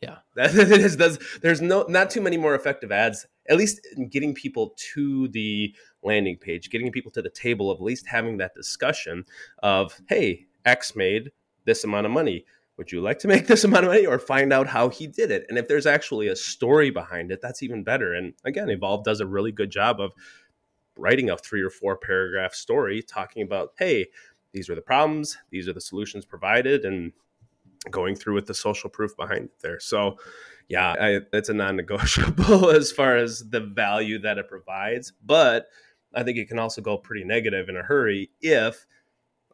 Yeah. 0.00 0.18
That's, 0.34 1.18
there's 1.38 1.60
no 1.60 1.84
not 1.88 2.10
too 2.10 2.20
many 2.20 2.36
more 2.36 2.54
effective 2.54 2.92
ads 2.92 3.26
at 3.48 3.56
least 3.56 3.80
in 3.96 4.08
getting 4.08 4.34
people 4.34 4.74
to 4.92 5.28
the 5.28 5.74
landing 6.02 6.36
page, 6.36 6.70
getting 6.70 6.92
people 6.92 7.10
to 7.12 7.22
the 7.22 7.30
table 7.30 7.70
of 7.70 7.78
at 7.78 7.82
least 7.82 8.06
having 8.06 8.36
that 8.36 8.54
discussion 8.54 9.24
of, 9.62 9.98
hey, 10.08 10.46
X 10.64 10.94
made 10.94 11.32
this 11.64 11.82
amount 11.82 12.06
of 12.06 12.12
money 12.12 12.44
would 12.78 12.92
you 12.92 13.00
like 13.00 13.18
to 13.18 13.28
make 13.28 13.46
this 13.48 13.64
amount 13.64 13.84
of 13.84 13.90
money 13.90 14.06
or 14.06 14.18
find 14.18 14.52
out 14.52 14.68
how 14.68 14.88
he 14.88 15.06
did 15.06 15.30
it? 15.30 15.44
And 15.48 15.58
if 15.58 15.68
there's 15.68 15.86
actually 15.86 16.28
a 16.28 16.36
story 16.36 16.90
behind 16.90 17.30
it, 17.30 17.40
that's 17.42 17.62
even 17.62 17.82
better. 17.84 18.14
And 18.14 18.32
again, 18.44 18.70
Evolve 18.70 19.04
does 19.04 19.20
a 19.20 19.26
really 19.26 19.52
good 19.52 19.70
job 19.70 20.00
of 20.00 20.12
writing 20.96 21.28
a 21.28 21.36
three 21.36 21.60
or 21.60 21.70
four 21.70 21.96
paragraph 21.96 22.54
story 22.54 23.02
talking 23.02 23.42
about, 23.42 23.72
hey, 23.78 24.06
these 24.52 24.70
are 24.70 24.74
the 24.74 24.80
problems, 24.80 25.36
these 25.50 25.68
are 25.68 25.72
the 25.72 25.80
solutions 25.80 26.24
provided, 26.24 26.84
and 26.84 27.12
going 27.90 28.16
through 28.16 28.34
with 28.34 28.46
the 28.46 28.54
social 28.54 28.90
proof 28.90 29.16
behind 29.16 29.44
it 29.44 29.60
there. 29.60 29.80
So, 29.80 30.18
yeah, 30.68 30.94
I, 31.00 31.20
it's 31.32 31.48
a 31.48 31.54
non 31.54 31.76
negotiable 31.76 32.70
as 32.74 32.92
far 32.92 33.16
as 33.16 33.48
the 33.50 33.60
value 33.60 34.18
that 34.20 34.38
it 34.38 34.48
provides. 34.48 35.12
But 35.24 35.68
I 36.14 36.22
think 36.22 36.38
it 36.38 36.48
can 36.48 36.58
also 36.58 36.80
go 36.80 36.96
pretty 36.96 37.24
negative 37.24 37.68
in 37.68 37.76
a 37.76 37.82
hurry 37.82 38.30
if 38.40 38.86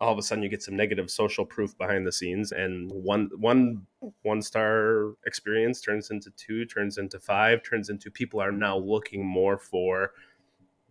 all 0.01 0.12
of 0.12 0.18
a 0.18 0.22
sudden 0.22 0.43
you 0.43 0.49
get 0.49 0.62
some 0.62 0.76
negative 0.76 1.11
social 1.11 1.47
proof 1.47 1.76
behind 1.78 2.07
the 2.07 2.12
scenes 2.12 2.53
and 2.53 2.91
one 2.91 3.30
one 3.39 3.87
one 4.22 4.43
star 4.43 5.14
experience 5.24 5.80
turns 5.80 6.11
into 6.11 6.30
two 6.32 6.64
turns 6.64 6.99
into 6.99 7.18
five 7.20 7.62
turns 7.62 7.91
into 7.91 8.11
people 8.11 8.41
are 8.41 8.53
now 8.53 8.76
looking 8.76 9.24
more 9.24 9.57
for 9.57 10.12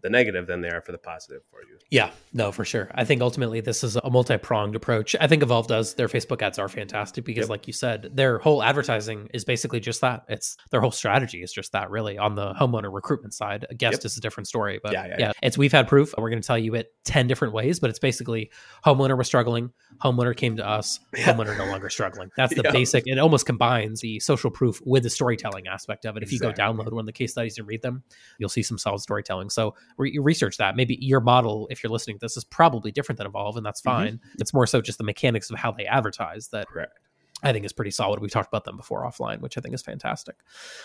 the 0.03 0.09
negative 0.09 0.47
than 0.47 0.61
they 0.61 0.69
are 0.69 0.81
for 0.81 0.91
the 0.91 0.97
positive 0.97 1.41
for 1.49 1.61
you. 1.61 1.79
Yeah, 1.89 2.11
no, 2.33 2.51
for 2.51 2.65
sure. 2.65 2.91
I 2.93 3.05
think 3.05 3.21
ultimately 3.21 3.61
this 3.61 3.83
is 3.83 3.95
a 3.95 4.09
multi 4.09 4.37
pronged 4.37 4.75
approach. 4.75 5.15
I 5.19 5.27
think 5.27 5.41
Evolve 5.41 5.67
does 5.67 5.95
their 5.95 6.09
Facebook 6.09 6.41
ads 6.41 6.59
are 6.59 6.67
fantastic 6.67 7.23
because, 7.23 7.43
yep. 7.43 7.49
like 7.49 7.67
you 7.67 7.73
said, 7.73 8.11
their 8.13 8.37
whole 8.39 8.61
advertising 8.61 9.29
is 9.33 9.45
basically 9.45 9.79
just 9.79 10.01
that. 10.01 10.25
It's 10.27 10.57
their 10.71 10.81
whole 10.81 10.91
strategy 10.91 11.41
is 11.41 11.53
just 11.53 11.71
that. 11.71 11.89
Really, 11.89 12.17
on 12.17 12.35
the 12.35 12.53
homeowner 12.53 12.93
recruitment 12.93 13.33
side, 13.33 13.65
a 13.69 13.75
guest 13.75 13.99
yep. 13.99 14.05
is 14.05 14.17
a 14.17 14.21
different 14.21 14.47
story. 14.47 14.79
But 14.83 14.91
yeah, 14.91 15.07
yeah, 15.07 15.15
yeah, 15.19 15.31
it's 15.41 15.57
we've 15.57 15.71
had 15.71 15.87
proof. 15.87 16.13
And 16.13 16.21
we're 16.21 16.29
going 16.29 16.41
to 16.41 16.47
tell 16.47 16.57
you 16.57 16.75
it 16.75 16.93
ten 17.05 17.27
different 17.27 17.53
ways, 17.53 17.79
but 17.79 17.89
it's 17.89 17.99
basically 17.99 18.51
homeowner 18.85 19.17
was 19.17 19.27
struggling, 19.27 19.71
homeowner 20.03 20.35
came 20.35 20.57
to 20.57 20.67
us, 20.67 20.99
yeah. 21.15 21.33
homeowner 21.33 21.57
no 21.57 21.65
longer 21.65 21.89
struggling. 21.89 22.29
That's 22.35 22.53
the 22.53 22.63
basic. 22.63 23.07
It 23.07 23.17
almost 23.19 23.45
combines 23.45 24.01
the 24.01 24.19
social 24.19 24.51
proof 24.51 24.81
with 24.85 25.03
the 25.03 25.09
storytelling 25.09 25.67
aspect 25.67 26.05
of 26.05 26.17
it. 26.17 26.23
If 26.23 26.31
exactly. 26.31 26.49
you 26.49 26.53
go 26.55 26.61
download 26.61 26.91
one 26.91 27.01
of 27.01 27.05
the 27.05 27.13
case 27.13 27.31
studies 27.31 27.57
and 27.57 27.65
read 27.65 27.81
them, 27.81 28.03
you'll 28.37 28.49
see 28.49 28.63
some 28.63 28.77
solid 28.77 28.99
storytelling. 28.99 29.49
So 29.49 29.75
re- 29.97 30.17
research 30.19 30.57
that. 30.57 30.75
Maybe 30.75 30.97
your 31.01 31.19
model, 31.19 31.67
if 31.69 31.83
you're 31.83 31.91
listening 31.91 32.17
to 32.17 32.25
this, 32.25 32.37
is 32.37 32.43
probably 32.43 32.91
different 32.91 33.17
than 33.17 33.27
Evolve, 33.27 33.57
and 33.57 33.65
that's 33.65 33.81
mm-hmm. 33.81 33.97
fine. 33.97 34.13
Mm-hmm. 34.13 34.41
It's 34.41 34.53
more 34.53 34.67
so 34.67 34.81
just 34.81 34.97
the 34.97 35.03
mechanics 35.03 35.49
of 35.49 35.57
how 35.57 35.71
they 35.71 35.85
advertise 35.85 36.49
that 36.49 36.67
Correct. 36.67 36.99
I 37.43 37.51
think 37.51 37.65
is 37.65 37.73
pretty 37.73 37.91
solid. 37.91 38.19
We've 38.21 38.31
talked 38.31 38.47
about 38.47 38.65
them 38.65 38.77
before 38.77 39.03
offline, 39.03 39.41
which 39.41 39.57
I 39.57 39.61
think 39.61 39.75
is 39.75 39.81
fantastic. 39.81 40.37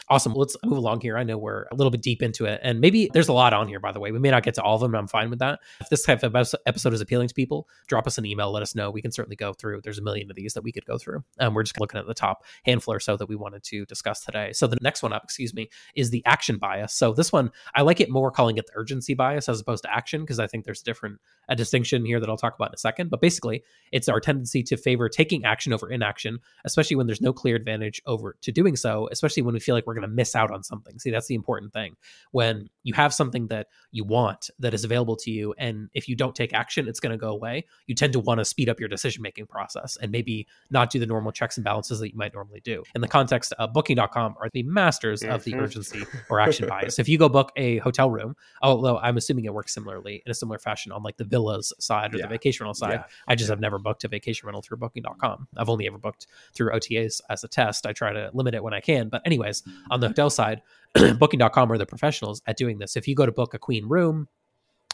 Awesome. 0.09 0.35
Let's 0.35 0.57
move 0.65 0.79
along 0.79 1.01
here. 1.01 1.17
I 1.17 1.23
know 1.23 1.39
we're 1.39 1.67
a 1.71 1.75
little 1.75 1.91
bit 1.91 2.03
deep 2.03 2.23
into 2.23 2.45
it, 2.45 2.61
and 2.63 2.81
maybe 2.81 3.09
there's 3.13 3.29
a 3.29 3.33
lot 3.33 3.53
on 3.53 3.69
here, 3.69 3.81
by 3.81 3.93
the 3.93 4.01
way. 4.01 4.13
We 4.13 4.19
may 4.19 4.31
not 4.31 4.43
get 4.43 4.55
to 4.55 4.63
all 4.63 4.75
of 4.75 4.81
them, 4.81 4.95
I'm 4.95 5.09
fine 5.09 5.31
with 5.31 5.39
that. 5.39 5.61
If 5.81 5.89
this 5.89 6.03
type 6.03 6.23
of 6.23 6.35
episode 6.35 6.93
is 6.93 7.01
appealing 7.01 7.29
to 7.29 7.35
people, 7.35 7.69
drop 7.87 8.07
us 8.07 8.19
an 8.19 8.27
email, 8.27 8.51
let 8.51 8.63
us 8.63 8.75
know. 8.75 8.91
We 8.91 9.03
can 9.03 9.13
certainly 9.13 9.37
go 9.37 9.53
through. 9.53 9.83
There's 9.83 9.99
a 9.99 10.03
million 10.03 10.31
of 10.31 10.37
these 10.37 10.55
that 10.55 10.65
we 10.65 10.73
could 10.73 10.85
go 10.85 10.99
through. 10.99 11.23
Um, 11.39 11.55
we're 11.55 11.63
just 11.63 11.79
looking 11.81 12.01
at 12.01 12.07
the 12.07 12.15
top 12.15 12.45
handful 12.65 12.95
or 12.95 13.01
so 13.01 13.17
that 13.17 13.29
we 13.29 13.37
wanted 13.37 13.63
to 13.65 13.87
discuss 13.87 14.25
today. 14.25 14.53
So 14.53 14.67
the 14.67 14.79
next 14.81 15.03
one 15.03 15.13
up, 15.13 15.23
excuse 15.25 15.55
me, 15.55 15.69
is 15.95 16.11
the 16.11 16.25
action 16.27 16.59
bias. 16.59 16.93
So 16.93 17.13
this 17.13 17.33
one, 17.33 17.51
I 17.75 17.83
like 17.83 18.01
it 18.01 18.11
more 18.11 18.31
calling 18.31 18.57
it 18.57 18.67
the 18.67 18.73
urgency 18.75 19.15
bias 19.15 19.49
as 19.49 19.61
opposed 19.61 19.85
to 19.85 19.95
action, 19.95 20.23
because 20.23 20.41
I 20.41 20.47
think 20.47 20.65
there's 20.65 20.81
a 20.81 20.85
different 20.85 21.21
a 21.49 21.57
distinction 21.57 22.05
here 22.05 22.21
that 22.21 22.29
I'll 22.29 22.37
talk 22.37 22.55
about 22.55 22.71
in 22.71 22.75
a 22.75 22.79
second. 22.79 23.11
But 23.11 23.21
basically, 23.21 23.63
it's 23.93 24.09
our 24.09 24.21
tendency 24.21 24.63
to 24.65 24.77
favor 24.77 25.09
taking 25.09 25.45
action 25.45 25.73
over 25.73 25.91
inaction, 25.91 26.41
especially 26.65 26.97
when 26.97 27.07
there's 27.07 27.21
no 27.21 27.33
clear 27.33 27.57
advantage 27.57 28.01
over 28.07 28.37
to 28.43 28.53
doing 28.53 28.77
so, 28.77 29.09
especially 29.11 29.43
when 29.43 29.55
we 29.55 29.61
feel 29.61 29.75
like 29.75 29.87
we're 29.87 29.95
going 29.95 30.03
to 30.03 30.09
miss 30.09 30.35
out 30.35 30.51
on 30.51 30.63
something. 30.63 30.99
See, 30.99 31.11
that's 31.11 31.27
the 31.27 31.35
important 31.35 31.73
thing. 31.73 31.97
When 32.33 32.69
you 32.83 32.95
have 32.95 33.15
something 33.15 33.47
that 33.49 33.69
you 33.91 34.05
want 34.05 34.51
that 34.59 34.75
is 34.75 34.85
available 34.85 35.17
to 35.17 35.31
you, 35.31 35.55
and 35.59 35.89
if 35.95 36.09
you 36.09 36.17
don't 36.17 36.35
take 36.35 36.53
action, 36.53 36.89
it's 36.89 37.01
going 37.01 37.13
to 37.13 37.19
go 37.19 37.31
away, 37.31 37.65
you 37.87 37.95
tend 37.95 38.13
to 38.15 38.21
want 38.21 38.39
to 38.39 38.45
speed 38.45 38.69
up 38.69 38.81
your 38.81 38.89
decision 38.89 39.23
making 39.23 39.47
process 39.47 39.97
and 40.01 40.11
maybe 40.11 40.47
not 40.71 40.91
do 40.91 40.99
the 40.99 41.07
normal 41.07 41.33
checks 41.33 41.57
and 41.57 41.65
balances 41.65 42.01
that 42.01 42.11
you 42.11 42.17
might 42.17 42.35
normally 42.35 42.61
do. 42.61 42.83
In 42.95 43.01
the 43.01 43.09
context 43.09 43.53
of 43.59 43.73
booking.com 43.73 44.37
are 44.41 44.49
the 44.53 44.63
masters 44.65 45.23
of 45.23 45.45
the 45.45 45.53
mm-hmm. 45.53 45.61
urgency 45.61 46.05
or 46.31 46.41
action 46.41 46.69
bias. 46.69 46.99
If 46.99 47.09
you 47.09 47.19
go 47.19 47.29
book 47.29 47.53
a 47.57 47.79
hotel 47.79 48.11
room, 48.11 48.35
although 48.63 48.99
I'm 48.99 49.17
assuming 49.17 49.45
it 49.45 49.55
works 49.55 49.75
similarly 49.75 50.23
in 50.25 50.31
a 50.31 50.35
similar 50.35 50.59
fashion 50.59 50.93
on 50.93 51.03
like 51.03 51.17
the 51.17 51.25
villas 51.25 51.73
side 51.79 52.15
or 52.15 52.19
yeah. 52.19 52.25
the 52.25 52.29
vacation 52.29 52.65
rental 52.65 52.75
side. 52.75 52.93
Yeah. 52.93 53.05
I 53.27 53.35
just 53.35 53.49
yeah. 53.49 53.53
have 53.53 53.61
never 53.61 53.79
booked 53.79 54.05
a 54.05 54.09
vacation 54.09 54.47
rental 54.47 54.63
through 54.63 54.79
booking.com. 54.79 55.49
I've 55.57 55.69
only 55.69 55.87
ever 55.87 55.99
booked 55.99 56.27
through 56.55 56.73
OTAs 56.73 57.21
as 57.31 57.45
a 57.45 57.49
test. 57.49 57.87
I 57.87 57.93
try 57.93 58.13
to 58.13 58.31
limit 58.33 58.55
it 58.55 58.63
when 58.63 58.75
I 58.75 58.81
can. 58.81 59.09
But, 59.09 59.23
anyways, 59.25 59.63
on 59.91 60.01
the 60.01 60.09
hotel 60.09 60.31
side, 60.31 60.63
booking.com 61.19 61.73
are 61.73 61.79
the 61.79 61.87
professionals 61.87 62.43
at 62.47 62.57
doing 62.57 62.79
this. 62.79 62.97
If 62.97 63.09
you 63.09 63.15
go 63.15 63.27
to 63.27 63.33
book 63.33 63.55
a 63.55 63.59
queen 63.59 63.87
room, 63.87 64.29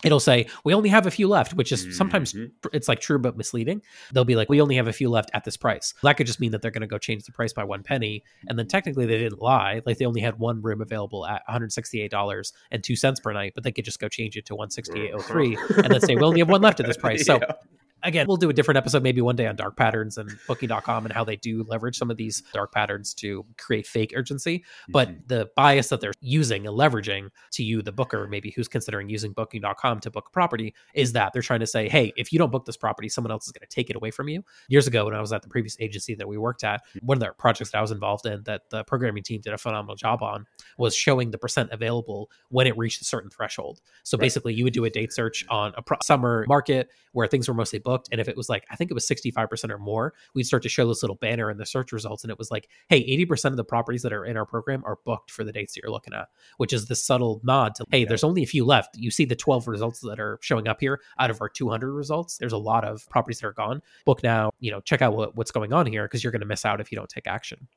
it'll 0.05 0.20
say 0.20 0.47
we 0.64 0.74
only 0.74 0.90
have 0.90 1.07
a 1.07 1.11
few 1.11 1.26
left 1.26 1.55
which 1.55 1.72
is 1.72 1.97
sometimes 1.97 2.34
mm-hmm. 2.34 2.68
it's 2.72 2.88
like 2.88 3.01
true 3.01 3.18
but 3.18 3.36
misleading 3.36 3.80
they'll 4.12 4.24
be 4.24 4.36
like 4.36 4.49
we 4.49 4.61
only 4.61 4.76
have 4.76 4.86
a 4.86 4.92
few 4.92 5.09
left 5.09 5.30
at 5.34 5.45
this 5.45 5.57
price 5.57 5.95
that 6.03 6.16
could 6.16 6.26
just 6.26 6.40
mean 6.40 6.53
that 6.53 6.62
they're 6.62 6.70
going 6.70 6.82
to 6.82 6.86
go 6.86 6.99
change 6.99 7.24
the 7.24 7.32
price 7.32 7.53
by 7.53 7.64
one 7.64 7.82
penny 7.82 8.22
and 8.49 8.59
then 8.59 8.66
technically 8.66 9.07
they 9.07 9.18
didn't 9.18 9.40
lie 9.40 9.80
like 9.86 9.99
they 9.99 10.05
only 10.05 10.20
had 10.20 10.38
one 10.38 10.61
room 10.61 10.80
available 10.80 11.26
at 11.26 11.42
$168 11.49 12.53
and 12.70 12.84
two 12.84 12.97
cents 12.97 13.18
per 13.18 13.32
night 13.32 13.53
but 13.55 13.64
they 13.64 13.72
could 13.72 13.84
just 13.84 13.99
go 13.99 14.09
change 14.09 14.36
it 14.36 14.45
to 14.47 14.55
168.03 14.55 15.84
and 15.84 15.92
then 15.92 16.01
say 16.01 16.14
we 16.14 16.22
only 16.22 16.40
have 16.40 16.51
one 16.51 16.61
left 16.61 16.80
at 16.80 16.86
this 16.86 16.97
price 16.99 17.24
so 17.24 17.36
yeah 17.36 17.53
again, 18.05 18.26
we'll 18.28 18.36
do 18.36 18.50
a 18.50 18.52
different 18.52 18.78
episode 18.78 19.02
maybe 19.02 19.20
one 19.20 19.36
day 19.36 19.46
on 19.46 19.57
dark 19.57 19.76
patterns 19.76 20.18
and 20.18 20.30
booking.com 20.46 21.07
and 21.07 21.12
how 21.12 21.24
they 21.24 21.36
do 21.36 21.64
leverage 21.64 21.96
some 21.96 22.11
of 22.11 22.16
these 22.16 22.42
dark 22.52 22.72
patterns 22.72 23.14
to 23.14 23.44
create 23.59 23.86
fake 23.86 24.12
urgency. 24.14 24.64
But 24.88 25.09
mm-hmm. 25.09 25.20
the 25.26 25.50
bias 25.57 25.88
that 25.88 26.00
they're 26.00 26.12
using 26.20 26.66
and 26.66 26.76
leveraging 26.76 27.30
to 27.52 27.64
you, 27.64 27.82
the 27.82 27.92
booker, 27.92 28.28
maybe 28.28 28.52
who's 28.55 28.68
considering 28.68 29.09
using 29.09 29.32
booking.com 29.32 30.00
to 30.00 30.11
book 30.11 30.26
a 30.28 30.30
property, 30.30 30.74
is 30.94 31.12
that 31.12 31.32
they're 31.32 31.42
trying 31.42 31.61
to 31.61 31.66
say, 31.66 31.88
hey, 31.88 32.12
if 32.16 32.32
you 32.32 32.38
don't 32.38 32.52
book 32.52 32.66
this 32.66 32.76
property, 32.76 33.09
someone 33.09 33.30
else 33.30 33.46
is 33.46 33.52
going 33.52 33.66
to 33.66 33.74
take 33.74 33.90
it 33.90 33.96
away 33.96 34.11
from 34.11 34.28
you. 34.28 34.44
Years 34.68 34.86
ago, 34.86 35.07
when 35.07 35.14
I 35.14 35.20
was 35.20 35.32
at 35.32 35.42
the 35.42 35.48
previous 35.48 35.76
agency 35.80 36.14
that 36.14 36.28
we 36.28 36.36
worked 36.36 36.64
at, 36.64 36.82
one 37.00 37.16
of 37.16 37.20
the 37.20 37.32
projects 37.38 37.70
that 37.70 37.78
I 37.78 37.80
was 37.80 37.90
involved 37.90 38.26
in 38.26 38.42
that 38.44 38.70
the 38.70 38.84
programming 38.84 39.22
team 39.22 39.40
did 39.40 39.52
a 39.52 39.59
phenomenal 39.59 39.96
job 39.96 40.22
on 40.22 40.46
was 40.78 40.94
showing 40.94 41.30
the 41.30 41.38
percent 41.38 41.70
available 41.72 42.30
when 42.50 42.66
it 42.66 42.76
reached 42.76 43.00
a 43.00 43.05
certain 43.05 43.30
threshold. 43.30 43.80
So 44.02 44.16
right. 44.16 44.22
basically, 44.22 44.55
you 44.55 44.64
would 44.64 44.72
do 44.72 44.84
a 44.84 44.90
date 44.90 45.12
search 45.12 45.46
on 45.48 45.72
a 45.76 45.82
pro- 45.82 45.98
summer 46.02 46.44
market 46.48 46.90
where 47.12 47.26
things 47.26 47.48
were 47.48 47.55
mostly 47.55 47.78
booked 47.78 47.93
booked. 47.95 48.09
And 48.11 48.20
if 48.20 48.28
it 48.28 48.36
was 48.36 48.49
like, 48.49 48.66
I 48.70 48.76
think 48.76 48.90
it 48.90 48.95
was 48.95 49.07
65% 49.07 49.70
or 49.70 49.78
more, 49.78 50.14
we'd 50.34 50.45
start 50.45 50.64
to 50.64 50.68
show 50.68 50.88
this 50.88 51.03
little 51.03 51.16
banner 51.16 51.51
in 51.51 51.59
the 51.59 51.66
search 51.66 51.92
results. 51.92 52.24
And 52.24 52.30
it 52.30 52.38
was 52.38 52.51
like, 52.51 52.68
hey, 52.88 53.01
80% 53.24 53.47
of 53.47 53.57
the 53.57 53.64
properties 53.64 54.03
that 54.03 54.12
are 54.12 54.24
in 54.24 54.36
our 54.36 54.45
program 54.45 54.82
are 54.84 54.99
booked 55.05 55.30
for 55.30 55.45
the 55.45 55.53
dates 55.53 55.74
that 55.74 55.82
you're 55.82 55.92
looking 55.92 56.12
at, 56.12 56.28
which 56.57 56.72
is 56.72 56.86
the 56.86 56.97
subtle 56.97 57.40
nod 57.45 57.76
to, 57.76 57.84
hey, 57.90 58.05
there's 58.05 58.24
only 58.24 58.42
a 58.42 58.47
few 58.47 58.64
left. 58.64 58.97
You 58.97 59.12
see 59.12 59.24
the 59.24 59.36
12 59.36 59.68
results 59.68 60.01
that 60.01 60.18
are 60.18 60.38
showing 60.42 60.66
up 60.66 60.80
here 60.80 61.01
out 61.20 61.30
of 61.30 61.40
our 61.40 61.49
200 61.49 61.92
results. 61.92 62.38
There's 62.38 62.53
a 62.53 62.59
lot 62.59 62.84
of 62.84 63.09
properties 63.09 63.38
that 63.40 63.47
are 63.47 63.53
gone. 63.53 63.80
Book 64.05 64.22
now, 64.24 64.51
you 64.59 64.72
know, 64.72 64.80
check 64.80 65.01
out 65.01 65.14
what, 65.14 65.36
what's 65.36 65.53
going 65.53 65.72
on 65.72 65.86
here 65.86 66.05
because 66.05 66.24
you're 66.24 66.32
going 66.32 66.40
to 66.40 66.47
miss 66.47 66.64
out 66.64 66.80
if 66.80 66.90
you 66.90 66.97
don't 66.97 67.09
take 67.09 67.28
action. 67.28 67.68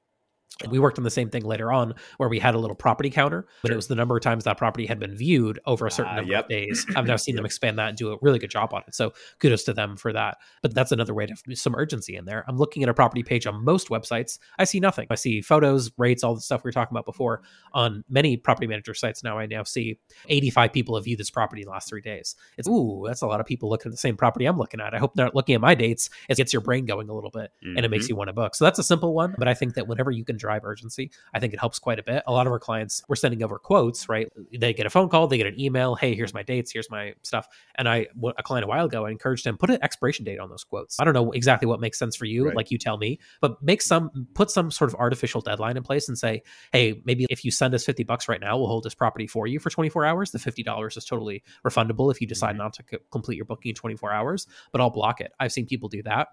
And 0.63 0.71
we 0.71 0.79
worked 0.79 0.97
on 0.97 1.03
the 1.03 1.11
same 1.11 1.29
thing 1.29 1.43
later 1.43 1.71
on 1.71 1.93
where 2.17 2.29
we 2.29 2.39
had 2.39 2.55
a 2.55 2.57
little 2.57 2.75
property 2.75 3.11
counter, 3.11 3.47
but 3.61 3.71
it 3.71 3.75
was 3.75 3.87
the 3.87 3.95
number 3.95 4.17
of 4.17 4.23
times 4.23 4.43
that 4.45 4.57
property 4.57 4.87
had 4.87 4.99
been 4.99 5.15
viewed 5.15 5.59
over 5.65 5.85
a 5.85 5.91
certain 5.91 6.13
uh, 6.13 6.15
number 6.17 6.31
yep. 6.31 6.45
of 6.45 6.49
days. 6.49 6.85
I've 6.95 7.05
now 7.05 7.15
seen 7.15 7.33
yep. 7.33 7.39
them 7.39 7.45
expand 7.47 7.77
that 7.77 7.89
and 7.89 7.97
do 7.97 8.11
a 8.11 8.17
really 8.21 8.39
good 8.39 8.49
job 8.49 8.73
on 8.73 8.81
it. 8.87 8.95
So 8.95 9.13
kudos 9.39 9.63
to 9.65 9.73
them 9.73 9.97
for 9.97 10.11
that. 10.13 10.37
But 10.63 10.73
that's 10.73 10.91
another 10.91 11.13
way 11.13 11.27
to 11.27 11.55
some 11.55 11.75
urgency 11.75 12.15
in 12.15 12.25
there. 12.25 12.43
I'm 12.47 12.57
looking 12.57 12.81
at 12.81 12.89
a 12.89 12.93
property 12.93 13.21
page 13.21 13.45
on 13.45 13.63
most 13.63 13.89
websites. 13.89 14.39
I 14.57 14.63
see 14.63 14.79
nothing. 14.79 15.07
I 15.11 15.15
see 15.15 15.41
photos, 15.41 15.91
rates, 15.97 16.23
all 16.23 16.33
the 16.33 16.41
stuff 16.41 16.63
we 16.63 16.69
were 16.69 16.73
talking 16.73 16.95
about 16.95 17.05
before. 17.05 17.43
On 17.73 18.03
many 18.09 18.35
property 18.35 18.65
manager 18.65 18.95
sites 18.95 19.23
now, 19.23 19.37
I 19.37 19.45
now 19.45 19.61
see 19.61 19.99
85 20.27 20.73
people 20.73 20.95
have 20.95 21.05
viewed 21.05 21.19
this 21.19 21.29
property 21.29 21.61
in 21.61 21.65
the 21.65 21.71
last 21.71 21.87
three 21.87 22.01
days. 22.01 22.35
It's 22.57 22.67
ooh, 22.67 23.03
that's 23.05 23.21
a 23.21 23.27
lot 23.27 23.39
of 23.39 23.45
people 23.45 23.69
looking 23.69 23.89
at 23.89 23.93
the 23.93 23.97
same 23.97 24.17
property 24.17 24.45
I'm 24.45 24.57
looking 24.57 24.81
at. 24.81 24.95
I 24.95 24.97
hope 24.97 25.13
they're 25.13 25.25
not 25.25 25.35
looking 25.35 25.53
at 25.53 25.61
my 25.61 25.75
dates. 25.75 26.09
It 26.29 26.37
gets 26.37 26.51
your 26.51 26.63
brain 26.63 26.85
going 26.85 27.09
a 27.09 27.13
little 27.13 27.29
bit 27.29 27.51
mm-hmm. 27.63 27.77
and 27.77 27.85
it 27.85 27.89
makes 27.89 28.05
mm-hmm. 28.05 28.13
you 28.13 28.15
want 28.15 28.29
to 28.29 28.33
book. 28.33 28.55
So 28.55 28.65
that's 28.65 28.79
a 28.79 28.83
simple 28.83 29.13
one. 29.13 29.35
But 29.37 29.47
I 29.47 29.53
think 29.53 29.75
that 29.75 29.87
whenever 29.87 30.09
you 30.09 30.25
can 30.25 30.36
drive 30.37 30.63
urgency, 30.63 31.11
I 31.33 31.39
think 31.39 31.53
it 31.53 31.59
helps 31.59 31.79
quite 31.79 31.99
a 31.99 32.03
bit. 32.03 32.23
A 32.27 32.31
lot 32.31 32.47
of 32.47 32.53
our 32.53 32.59
clients 32.59 33.03
were 33.07 33.15
sending 33.15 33.43
over 33.43 33.59
quotes, 33.59 34.09
right? 34.09 34.27
They 34.57 34.73
get 34.73 34.85
a 34.85 34.89
phone 34.89 35.09
call, 35.09 35.27
they 35.27 35.37
get 35.37 35.47
an 35.47 35.59
email, 35.59 35.95
hey, 35.95 36.15
here's 36.15 36.33
my 36.33 36.43
dates, 36.43 36.71
here's 36.71 36.89
my 36.89 37.13
stuff. 37.23 37.47
And 37.75 37.87
I, 37.87 38.07
a 38.37 38.43
client 38.43 38.65
a 38.65 38.67
while 38.67 38.85
ago, 38.85 39.05
I 39.05 39.11
encouraged 39.11 39.45
him, 39.45 39.57
put 39.57 39.69
an 39.69 39.79
expiration 39.81 40.25
date 40.25 40.39
on 40.39 40.49
those 40.49 40.63
quotes. 40.63 40.99
I 40.99 41.03
don't 41.03 41.13
know 41.13 41.31
exactly 41.31 41.67
what 41.67 41.79
makes 41.79 41.99
sense 41.99 42.15
for 42.15 42.25
you, 42.25 42.47
right. 42.47 42.55
like 42.55 42.71
you 42.71 42.77
tell 42.77 42.97
me, 42.97 43.19
but 43.41 43.61
make 43.61 43.81
some, 43.81 44.27
put 44.33 44.51
some 44.51 44.71
sort 44.71 44.89
of 44.89 44.95
artificial 44.99 45.41
deadline 45.41 45.77
in 45.77 45.83
place 45.83 46.07
and 46.07 46.17
say, 46.17 46.43
hey, 46.71 47.01
maybe 47.05 47.25
if 47.29 47.43
you 47.43 47.51
send 47.51 47.73
us 47.73 47.85
50 47.85 48.03
bucks 48.03 48.27
right 48.27 48.41
now, 48.41 48.57
we'll 48.57 48.67
hold 48.67 48.83
this 48.83 48.95
property 48.95 49.27
for 49.27 49.47
you 49.47 49.59
for 49.59 49.69
24 49.69 50.05
hours. 50.05 50.31
The 50.31 50.39
$50 50.39 50.97
is 50.97 51.05
totally 51.05 51.43
refundable 51.65 52.11
if 52.11 52.21
you 52.21 52.27
decide 52.27 52.51
mm-hmm. 52.51 52.57
not 52.59 52.73
to 52.73 52.83
c- 52.89 52.97
complete 53.11 53.35
your 53.35 53.45
booking 53.45 53.69
in 53.69 53.75
24 53.75 54.11
hours, 54.11 54.47
but 54.71 54.81
I'll 54.81 54.89
block 54.89 55.21
it. 55.21 55.33
I've 55.39 55.51
seen 55.51 55.65
people 55.65 55.89
do 55.89 56.03
that 56.03 56.29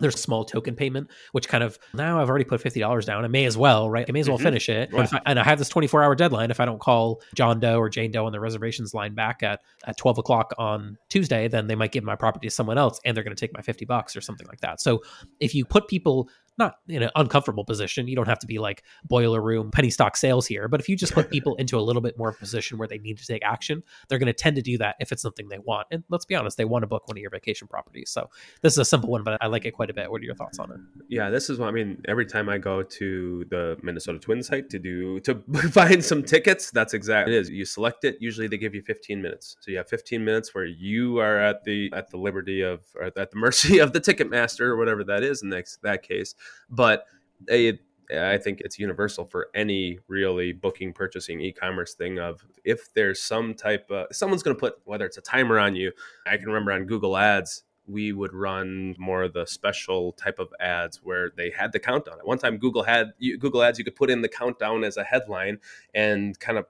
there's 0.00 0.14
a 0.14 0.18
small 0.18 0.44
token 0.44 0.74
payment, 0.74 1.10
which 1.32 1.48
kind 1.48 1.62
of 1.62 1.78
now 1.94 2.20
I've 2.20 2.28
already 2.28 2.44
put 2.44 2.60
fifty 2.60 2.80
dollars 2.80 3.06
down. 3.06 3.24
I 3.24 3.28
may 3.28 3.44
as 3.44 3.56
well, 3.56 3.88
right? 3.88 4.06
I 4.08 4.12
may 4.12 4.20
as 4.20 4.28
well 4.28 4.38
mm-hmm. 4.38 4.44
finish 4.44 4.68
it. 4.68 4.90
Yeah. 4.92 5.06
I, 5.12 5.20
and 5.26 5.38
I 5.38 5.44
have 5.44 5.58
this 5.58 5.68
24 5.68 6.02
hour 6.02 6.14
deadline. 6.14 6.50
If 6.50 6.60
I 6.60 6.64
don't 6.64 6.80
call 6.80 7.22
John 7.34 7.60
Doe 7.60 7.78
or 7.78 7.88
Jane 7.88 8.10
Doe 8.10 8.26
on 8.26 8.32
the 8.32 8.40
reservations 8.40 8.94
line 8.94 9.14
back 9.14 9.42
at 9.42 9.60
at 9.84 9.96
12 9.96 10.18
o'clock 10.18 10.54
on 10.58 10.98
Tuesday, 11.08 11.48
then 11.48 11.66
they 11.66 11.74
might 11.74 11.92
give 11.92 12.04
my 12.04 12.16
property 12.16 12.48
to 12.48 12.54
someone 12.54 12.78
else, 12.78 13.00
and 13.04 13.16
they're 13.16 13.24
going 13.24 13.36
to 13.36 13.40
take 13.40 13.54
my 13.54 13.62
50 13.62 13.84
bucks 13.84 14.16
or 14.16 14.20
something 14.20 14.46
like 14.46 14.60
that. 14.60 14.80
So 14.80 15.02
if 15.38 15.54
you 15.54 15.64
put 15.64 15.88
people 15.88 16.28
not 16.58 16.76
in 16.88 17.02
an 17.02 17.10
uncomfortable 17.14 17.64
position. 17.64 18.06
You 18.08 18.16
don't 18.16 18.28
have 18.28 18.38
to 18.40 18.46
be 18.46 18.58
like 18.58 18.82
boiler 19.04 19.40
room 19.40 19.70
penny 19.70 19.90
stock 19.90 20.16
sales 20.16 20.46
here, 20.46 20.68
but 20.68 20.80
if 20.80 20.88
you 20.88 20.96
just 20.96 21.12
put 21.12 21.30
people 21.32 21.54
into 21.56 21.78
a 21.78 21.80
little 21.80 22.02
bit 22.02 22.18
more 22.18 22.30
of 22.30 22.36
a 22.36 22.38
position 22.38 22.78
where 22.78 22.88
they 22.88 22.98
need 22.98 23.18
to 23.18 23.26
take 23.26 23.42
action, 23.44 23.82
they're 24.08 24.18
going 24.18 24.26
to 24.26 24.32
tend 24.32 24.56
to 24.56 24.62
do 24.62 24.78
that 24.78 24.96
if 25.00 25.12
it's 25.12 25.22
something 25.22 25.48
they 25.48 25.58
want. 25.58 25.86
And 25.90 26.04
let's 26.08 26.24
be 26.24 26.34
honest, 26.34 26.56
they 26.56 26.64
want 26.64 26.82
to 26.82 26.86
book 26.86 27.08
one 27.08 27.16
of 27.16 27.20
your 27.20 27.30
vacation 27.30 27.68
properties. 27.68 28.10
So 28.10 28.28
this 28.62 28.74
is 28.74 28.78
a 28.78 28.84
simple 28.84 29.10
one, 29.10 29.24
but 29.24 29.38
I 29.40 29.46
like 29.46 29.64
it 29.64 29.72
quite 29.72 29.90
a 29.90 29.94
bit. 29.94 30.10
What 30.10 30.20
are 30.20 30.24
your 30.24 30.34
thoughts 30.34 30.58
on 30.58 30.70
it? 30.70 30.78
Yeah, 31.08 31.30
this 31.30 31.50
is 31.50 31.58
what 31.58 31.68
I 31.68 31.72
mean. 31.72 32.02
Every 32.06 32.26
time 32.26 32.48
I 32.48 32.58
go 32.58 32.82
to 32.82 33.44
the 33.50 33.78
Minnesota 33.82 34.18
Twin 34.18 34.42
site 34.42 34.70
to 34.70 34.78
do 34.78 35.20
to 35.20 35.34
find 35.70 36.04
some 36.04 36.22
tickets, 36.22 36.70
that's 36.70 36.94
exactly 36.94 37.34
it 37.34 37.40
is. 37.40 37.50
You 37.50 37.64
select 37.64 38.04
it. 38.04 38.18
Usually 38.20 38.48
they 38.48 38.58
give 38.58 38.74
you 38.74 38.82
15 38.82 39.22
minutes, 39.22 39.56
so 39.60 39.70
you 39.70 39.78
have 39.78 39.88
15 39.88 40.24
minutes 40.24 40.54
where 40.54 40.64
you 40.64 41.18
are 41.18 41.38
at 41.38 41.64
the 41.64 41.90
at 41.94 42.10
the 42.10 42.16
liberty 42.16 42.62
of 42.62 42.80
or 42.94 43.04
at 43.04 43.14
the 43.14 43.28
mercy 43.34 43.78
of 43.78 43.92
the 43.92 44.00
ticket 44.00 44.28
master 44.28 44.72
or 44.72 44.76
whatever 44.76 45.04
that 45.04 45.22
is 45.22 45.42
in 45.42 45.50
that, 45.50 45.66
that 45.82 46.02
case 46.02 46.34
but 46.68 47.04
it, 47.48 47.80
I 48.12 48.38
think 48.38 48.60
it's 48.60 48.78
universal 48.78 49.24
for 49.24 49.48
any 49.54 49.98
really 50.08 50.52
booking, 50.52 50.92
purchasing, 50.92 51.40
e-commerce 51.40 51.94
thing. 51.94 52.18
Of 52.18 52.44
if 52.64 52.92
there's 52.94 53.22
some 53.22 53.54
type 53.54 53.90
of 53.90 54.08
someone's 54.12 54.42
going 54.42 54.56
to 54.56 54.60
put 54.60 54.74
whether 54.84 55.04
it's 55.06 55.18
a 55.18 55.22
timer 55.22 55.58
on 55.58 55.76
you. 55.76 55.92
I 56.26 56.36
can 56.36 56.46
remember 56.46 56.72
on 56.72 56.86
Google 56.86 57.16
Ads 57.16 57.64
we 57.90 58.12
would 58.12 58.32
run 58.32 58.94
more 58.98 59.24
of 59.24 59.32
the 59.32 59.46
special 59.46 60.12
type 60.12 60.38
of 60.38 60.48
ads 60.60 61.00
where 61.02 61.30
they 61.36 61.50
had 61.50 61.72
the 61.72 61.78
countdown. 61.78 62.18
At 62.18 62.26
one 62.26 62.38
time, 62.38 62.56
Google 62.58 62.82
had 62.82 63.12
Google 63.38 63.62
Ads. 63.62 63.78
You 63.78 63.84
could 63.84 63.96
put 63.96 64.10
in 64.10 64.22
the 64.22 64.28
countdown 64.28 64.84
as 64.84 64.96
a 64.96 65.04
headline 65.04 65.58
and 65.94 66.38
kind 66.38 66.58
of 66.58 66.66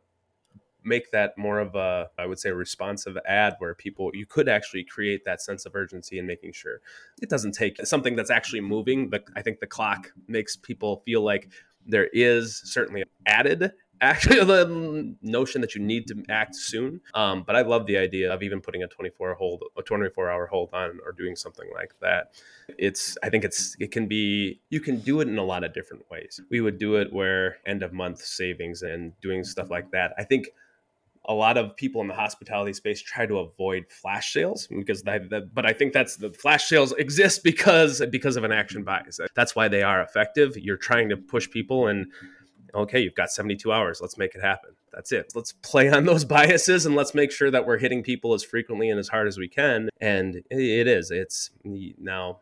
make 0.85 1.11
that 1.11 1.37
more 1.37 1.59
of 1.59 1.75
a 1.75 2.09
i 2.19 2.27
would 2.27 2.39
say 2.39 2.51
responsive 2.51 3.17
ad 3.27 3.55
where 3.59 3.75
people 3.75 4.11
you 4.15 4.27
could 4.27 4.49
actually 4.49 4.85
create 4.85 5.25
that 5.25 5.41
sense 5.41 5.67
of 5.67 5.75
urgency 5.75 6.19
in 6.19 6.27
making 6.27 6.53
sure 6.53 6.81
it 7.21 7.29
doesn't 7.29 7.53
take 7.53 7.85
something 7.87 8.17
that's 8.17 8.31
actually 8.31 8.61
moving. 8.61 9.09
But 9.09 9.25
i 9.37 9.43
think 9.43 9.61
the 9.61 9.67
clock 9.67 10.13
makes 10.29 10.57
people 10.57 11.03
feel 11.05 11.23
like 11.23 11.51
there 11.87 12.09
is 12.13 12.61
certainly 12.65 13.05
added 13.27 13.73
actually 14.03 14.43
the 14.43 15.15
notion 15.21 15.61
that 15.61 15.75
you 15.75 15.83
need 15.83 16.07
to 16.07 16.25
act 16.31 16.55
soon. 16.55 17.03
Um, 17.13 17.45
but 17.47 17.55
i 17.55 17.61
love 17.61 17.87
the 17.87 17.99
idea 17.99 18.33
of 18.33 18.43
even 18.43 18.61
putting 18.63 18.83
a 18.83 18.89
24 18.89 19.35
hold 19.35 19.63
a 19.77 19.83
24 19.83 20.31
hour 20.31 20.47
hold 20.47 20.71
on 20.73 20.99
or 21.05 21.13
doing 21.13 21.37
something 21.37 21.69
like 21.75 21.95
that. 22.01 22.33
It's 22.79 23.19
i 23.23 23.29
think 23.29 23.45
it's 23.45 23.77
it 23.79 23.91
can 23.91 24.07
be 24.07 24.61
you 24.71 24.81
can 24.81 25.01
do 25.01 25.21
it 25.21 25.29
in 25.29 25.37
a 25.39 25.45
lot 25.45 25.65
of 25.65 25.75
different 25.75 26.05
ways. 26.11 26.41
We 26.51 26.61
would 26.61 26.79
do 26.79 26.97
it 26.97 27.13
where 27.13 27.59
end 27.67 27.83
of 27.83 27.93
month 27.93 28.21
savings 28.21 28.83
and 28.83 29.13
doing 29.21 29.45
stuff 29.45 29.71
like 29.71 29.91
that. 29.91 30.15
I 30.17 30.25
think 30.25 30.49
a 31.31 31.33
lot 31.33 31.57
of 31.57 31.77
people 31.77 32.01
in 32.01 32.09
the 32.09 32.15
hospitality 32.15 32.73
space 32.73 33.01
try 33.01 33.25
to 33.25 33.39
avoid 33.39 33.85
flash 33.89 34.33
sales 34.33 34.67
because 34.67 35.05
that, 35.05 35.55
but 35.55 35.65
I 35.65 35.73
think 35.73 35.93
that's 35.93 36.17
the 36.17 36.33
flash 36.33 36.65
sales 36.69 36.93
exist 36.95 37.45
because 37.45 38.03
because 38.11 38.37
of 38.37 38.43
an 38.43 38.51
action 38.51 38.83
bias. 38.83 39.21
That's 39.37 39.55
why 39.55 39.69
they 39.69 39.85
are 39.85 40.03
effective. 40.03 40.57
You're 40.57 40.77
trying 40.77 41.09
to 41.11 41.17
push 41.17 41.49
people 41.49 41.87
and 41.87 42.09
okay, 42.75 42.99
you've 43.01 43.15
got 43.15 43.31
72 43.31 43.73
hours. 43.73 44.01
Let's 44.01 44.19
make 44.19 44.35
it 44.35 44.43
happen. 44.43 44.71
That's 44.93 45.13
it. 45.13 45.31
Let's 45.37 45.53
play 45.53 45.89
on 45.89 46.05
those 46.05 46.25
biases 46.37 46.85
and 46.85 46.97
let's 46.97 47.15
make 47.15 47.31
sure 47.31 47.51
that 47.53 47.65
we're 47.65 47.79
hitting 47.79 48.03
people 48.03 48.35
as 48.35 48.43
frequently 48.43 48.91
and 48.91 48.99
as 48.99 49.09
hard 49.09 49.29
as 49.29 49.39
we 49.39 49.47
can. 49.47 49.89
And 50.01 50.43
it 50.51 50.89
is. 50.89 51.13
It's 51.13 51.51
now 51.65 52.41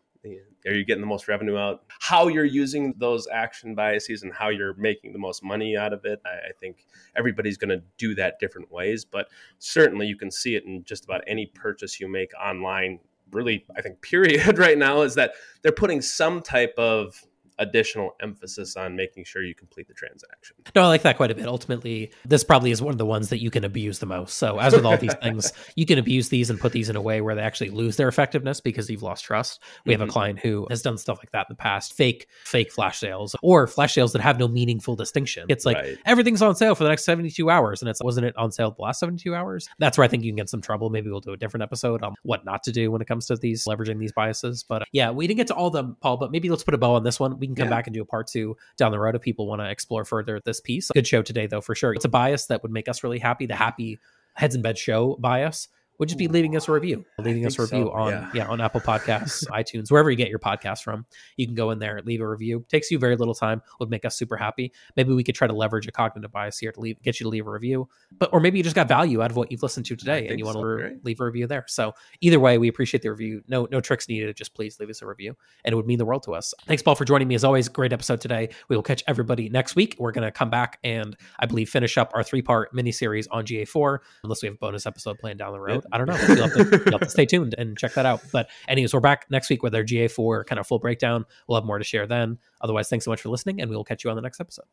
are 0.66 0.74
you 0.74 0.84
getting 0.84 1.00
the 1.00 1.06
most 1.06 1.28
revenue 1.28 1.56
out? 1.56 1.82
How 2.00 2.28
you're 2.28 2.44
using 2.44 2.94
those 2.98 3.26
action 3.28 3.74
biases 3.74 4.22
and 4.22 4.32
how 4.32 4.48
you're 4.48 4.74
making 4.74 5.12
the 5.12 5.18
most 5.18 5.42
money 5.42 5.76
out 5.76 5.92
of 5.92 6.04
it. 6.04 6.20
I, 6.24 6.48
I 6.48 6.52
think 6.60 6.86
everybody's 7.16 7.56
going 7.56 7.70
to 7.70 7.82
do 7.96 8.14
that 8.16 8.38
different 8.38 8.70
ways, 8.70 9.04
but 9.04 9.28
certainly 9.58 10.06
you 10.06 10.16
can 10.16 10.30
see 10.30 10.54
it 10.54 10.64
in 10.64 10.84
just 10.84 11.04
about 11.04 11.22
any 11.26 11.46
purchase 11.46 12.00
you 12.00 12.08
make 12.08 12.32
online. 12.40 13.00
Really, 13.32 13.64
I 13.76 13.82
think, 13.82 14.00
period, 14.02 14.58
right 14.58 14.78
now 14.78 15.02
is 15.02 15.14
that 15.14 15.32
they're 15.62 15.72
putting 15.72 16.00
some 16.02 16.42
type 16.42 16.74
of 16.78 17.24
additional 17.58 18.14
emphasis 18.20 18.76
on 18.76 18.96
making 18.96 19.24
sure 19.24 19.42
you 19.42 19.54
complete 19.54 19.88
the 19.88 19.94
transaction. 19.94 20.56
No, 20.74 20.82
I 20.82 20.86
like 20.86 21.02
that 21.02 21.16
quite 21.16 21.30
a 21.30 21.34
bit. 21.34 21.46
Ultimately, 21.46 22.12
this 22.24 22.44
probably 22.44 22.70
is 22.70 22.80
one 22.80 22.92
of 22.92 22.98
the 22.98 23.06
ones 23.06 23.28
that 23.30 23.38
you 23.38 23.50
can 23.50 23.64
abuse 23.64 23.98
the 23.98 24.06
most. 24.06 24.36
So, 24.36 24.58
as 24.58 24.74
with 24.74 24.84
all 24.84 24.96
these 24.96 25.14
things, 25.22 25.52
you 25.74 25.86
can 25.86 25.98
abuse 25.98 26.28
these 26.28 26.50
and 26.50 26.58
put 26.58 26.72
these 26.72 26.88
in 26.88 26.96
a 26.96 27.00
way 27.00 27.20
where 27.20 27.34
they 27.34 27.42
actually 27.42 27.70
lose 27.70 27.96
their 27.96 28.08
effectiveness 28.08 28.60
because 28.60 28.88
you've 28.88 29.02
lost 29.02 29.24
trust. 29.24 29.60
We 29.84 29.92
mm-hmm. 29.92 30.00
have 30.00 30.00
a 30.00 30.04
mm-hmm. 30.04 30.12
client 30.12 30.38
who 30.40 30.66
has 30.70 30.82
done 30.82 30.98
stuff 30.98 31.18
like 31.18 31.32
that 31.32 31.46
in 31.48 31.50
the 31.50 31.56
past, 31.56 31.94
fake 31.94 32.28
fake 32.44 32.72
flash 32.72 32.98
sales 32.98 33.34
or 33.42 33.66
flash 33.66 33.94
sales 33.94 34.12
that 34.12 34.22
have 34.22 34.38
no 34.38 34.48
meaningful 34.48 34.96
distinction. 34.96 35.46
It's 35.48 35.66
like 35.66 35.76
right. 35.76 35.98
everything's 36.06 36.42
on 36.42 36.54
sale 36.54 36.74
for 36.74 36.84
the 36.84 36.90
next 36.90 37.04
72 37.04 37.50
hours 37.50 37.82
and 37.82 37.88
it's 37.88 38.02
wasn't 38.02 38.26
it 38.26 38.36
on 38.36 38.52
sale 38.52 38.70
the 38.70 38.82
last 38.82 39.00
72 39.00 39.34
hours? 39.34 39.68
That's 39.78 39.98
where 39.98 40.04
I 40.04 40.08
think 40.08 40.24
you 40.24 40.30
can 40.30 40.36
get 40.36 40.48
some 40.48 40.60
trouble. 40.60 40.90
Maybe 40.90 41.10
we'll 41.10 41.20
do 41.20 41.32
a 41.32 41.36
different 41.36 41.62
episode 41.62 42.02
on 42.02 42.14
what 42.22 42.44
not 42.44 42.62
to 42.64 42.72
do 42.72 42.90
when 42.90 43.02
it 43.02 43.08
comes 43.08 43.26
to 43.26 43.36
these 43.36 43.64
leveraging 43.64 43.98
these 43.98 44.12
biases. 44.12 44.62
But 44.62 44.82
uh, 44.82 44.84
yeah, 44.92 45.10
we 45.10 45.26
didn't 45.26 45.38
get 45.38 45.46
to 45.48 45.54
all 45.54 45.68
of 45.68 45.72
them, 45.72 45.96
Paul, 46.00 46.16
but 46.16 46.30
maybe 46.30 46.48
let's 46.48 46.62
put 46.62 46.74
a 46.74 46.78
bow 46.78 46.94
on 46.94 47.02
this 47.02 47.18
one. 47.18 47.38
We 47.38 47.47
can 47.48 47.56
come 47.56 47.66
yeah. 47.66 47.76
back 47.76 47.86
and 47.86 47.94
do 47.94 48.02
a 48.02 48.06
part 48.06 48.28
two 48.28 48.56
down 48.76 48.92
the 48.92 48.98
road 48.98 49.14
if 49.14 49.22
people 49.22 49.46
want 49.46 49.60
to 49.60 49.68
explore 49.68 50.04
further 50.04 50.40
this 50.44 50.60
piece. 50.60 50.90
Good 50.94 51.06
show 51.06 51.22
today, 51.22 51.46
though, 51.46 51.60
for 51.60 51.74
sure. 51.74 51.92
It's 51.92 52.04
a 52.04 52.08
bias 52.08 52.46
that 52.46 52.62
would 52.62 52.72
make 52.72 52.88
us 52.88 53.02
really 53.02 53.18
happy. 53.18 53.46
The 53.46 53.56
happy 53.56 53.98
Heads 54.34 54.54
in 54.54 54.62
Beds 54.62 54.78
show 54.78 55.16
bias 55.18 55.68
would 55.98 56.08
just 56.08 56.18
be 56.18 56.28
leaving 56.28 56.56
us 56.56 56.68
a 56.68 56.72
review, 56.72 57.04
leaving 57.18 57.44
us 57.46 57.58
a 57.58 57.62
review 57.62 57.86
so, 57.86 57.92
on 57.92 58.12
yeah. 58.12 58.30
yeah. 58.34 58.48
on 58.48 58.60
Apple 58.60 58.80
Podcasts, 58.88 59.44
iTunes, 59.48 59.90
wherever 59.90 60.10
you 60.10 60.16
get 60.16 60.28
your 60.28 60.38
podcast 60.38 60.82
from. 60.82 61.04
You 61.36 61.46
can 61.46 61.54
go 61.54 61.70
in 61.70 61.78
there, 61.78 62.00
leave 62.04 62.20
a 62.20 62.28
review. 62.28 62.64
Takes 62.68 62.90
you 62.90 62.98
very 62.98 63.16
little 63.16 63.34
time. 63.34 63.62
Would 63.80 63.90
make 63.90 64.04
us 64.04 64.16
super 64.16 64.36
happy. 64.36 64.72
Maybe 64.96 65.12
we 65.12 65.24
could 65.24 65.34
try 65.34 65.46
to 65.46 65.54
leverage 65.54 65.86
a 65.88 65.92
cognitive 65.92 66.30
bias 66.30 66.58
here 66.58 66.72
to 66.72 66.80
leave, 66.80 67.02
get 67.02 67.18
you 67.20 67.24
to 67.24 67.30
leave 67.30 67.46
a 67.46 67.50
review. 67.50 67.88
But 68.18 68.30
or 68.32 68.40
maybe 68.40 68.58
you 68.58 68.64
just 68.64 68.76
got 68.76 68.88
value 68.88 69.22
out 69.22 69.30
of 69.30 69.36
what 69.36 69.50
you've 69.50 69.62
listened 69.62 69.86
to 69.86 69.96
today, 69.96 70.28
and 70.28 70.38
you 70.38 70.44
want 70.44 70.56
so, 70.56 70.62
to 70.62 70.68
right? 70.68 71.04
leave 71.04 71.20
a 71.20 71.24
review 71.24 71.46
there. 71.46 71.64
So 71.68 71.94
either 72.20 72.38
way, 72.38 72.58
we 72.58 72.68
appreciate 72.68 73.02
the 73.02 73.10
review. 73.10 73.42
No 73.48 73.66
no 73.70 73.80
tricks 73.80 74.08
needed. 74.08 74.36
Just 74.36 74.54
please 74.54 74.78
leave 74.78 74.90
us 74.90 75.02
a 75.02 75.06
review, 75.06 75.36
and 75.64 75.72
it 75.72 75.76
would 75.76 75.86
mean 75.86 75.98
the 75.98 76.06
world 76.06 76.22
to 76.24 76.34
us. 76.34 76.54
Thanks, 76.66 76.82
Paul, 76.82 76.94
for 76.94 77.04
joining 77.04 77.28
me 77.28 77.34
as 77.34 77.44
always. 77.44 77.68
Great 77.68 77.92
episode 77.92 78.20
today. 78.20 78.50
We 78.68 78.76
will 78.76 78.82
catch 78.82 79.02
everybody 79.06 79.48
next 79.48 79.74
week. 79.74 79.96
We're 79.98 80.12
going 80.12 80.26
to 80.26 80.32
come 80.32 80.50
back 80.50 80.78
and 80.84 81.16
I 81.38 81.46
believe 81.46 81.68
finish 81.68 81.98
up 81.98 82.12
our 82.14 82.22
three 82.22 82.42
part 82.42 82.72
mini 82.72 82.92
series 82.92 83.26
on 83.28 83.44
GA4, 83.44 83.98
unless 84.24 84.42
we 84.42 84.46
have 84.46 84.54
a 84.54 84.58
bonus 84.58 84.86
episode 84.86 85.18
planned 85.18 85.38
down 85.38 85.52
the 85.52 85.60
road. 85.60 85.84
I 85.92 85.98
don't 85.98 86.06
know 86.06 86.16
you'll 86.34 86.48
have 86.48 87.00
to 87.00 87.10
stay 87.10 87.26
tuned 87.26 87.54
and 87.58 87.76
check 87.76 87.94
that 87.94 88.06
out. 88.06 88.22
But 88.32 88.48
anyways, 88.68 88.94
we're 88.94 89.00
back 89.00 89.26
next 89.30 89.50
week 89.50 89.62
with 89.62 89.74
our 89.74 89.82
GA4 89.82 90.46
kind 90.46 90.58
of 90.58 90.66
full 90.66 90.78
breakdown. 90.78 91.24
We'll 91.46 91.58
have 91.58 91.66
more 91.66 91.78
to 91.78 91.84
share 91.84 92.06
then. 92.06 92.38
Otherwise, 92.60 92.88
thanks 92.88 93.04
so 93.04 93.10
much 93.10 93.20
for 93.20 93.28
listening, 93.28 93.60
and 93.60 93.70
we 93.70 93.76
will 93.76 93.84
catch 93.84 94.04
you 94.04 94.10
on 94.10 94.16
the 94.16 94.22
next 94.22 94.40
episode. 94.40 94.66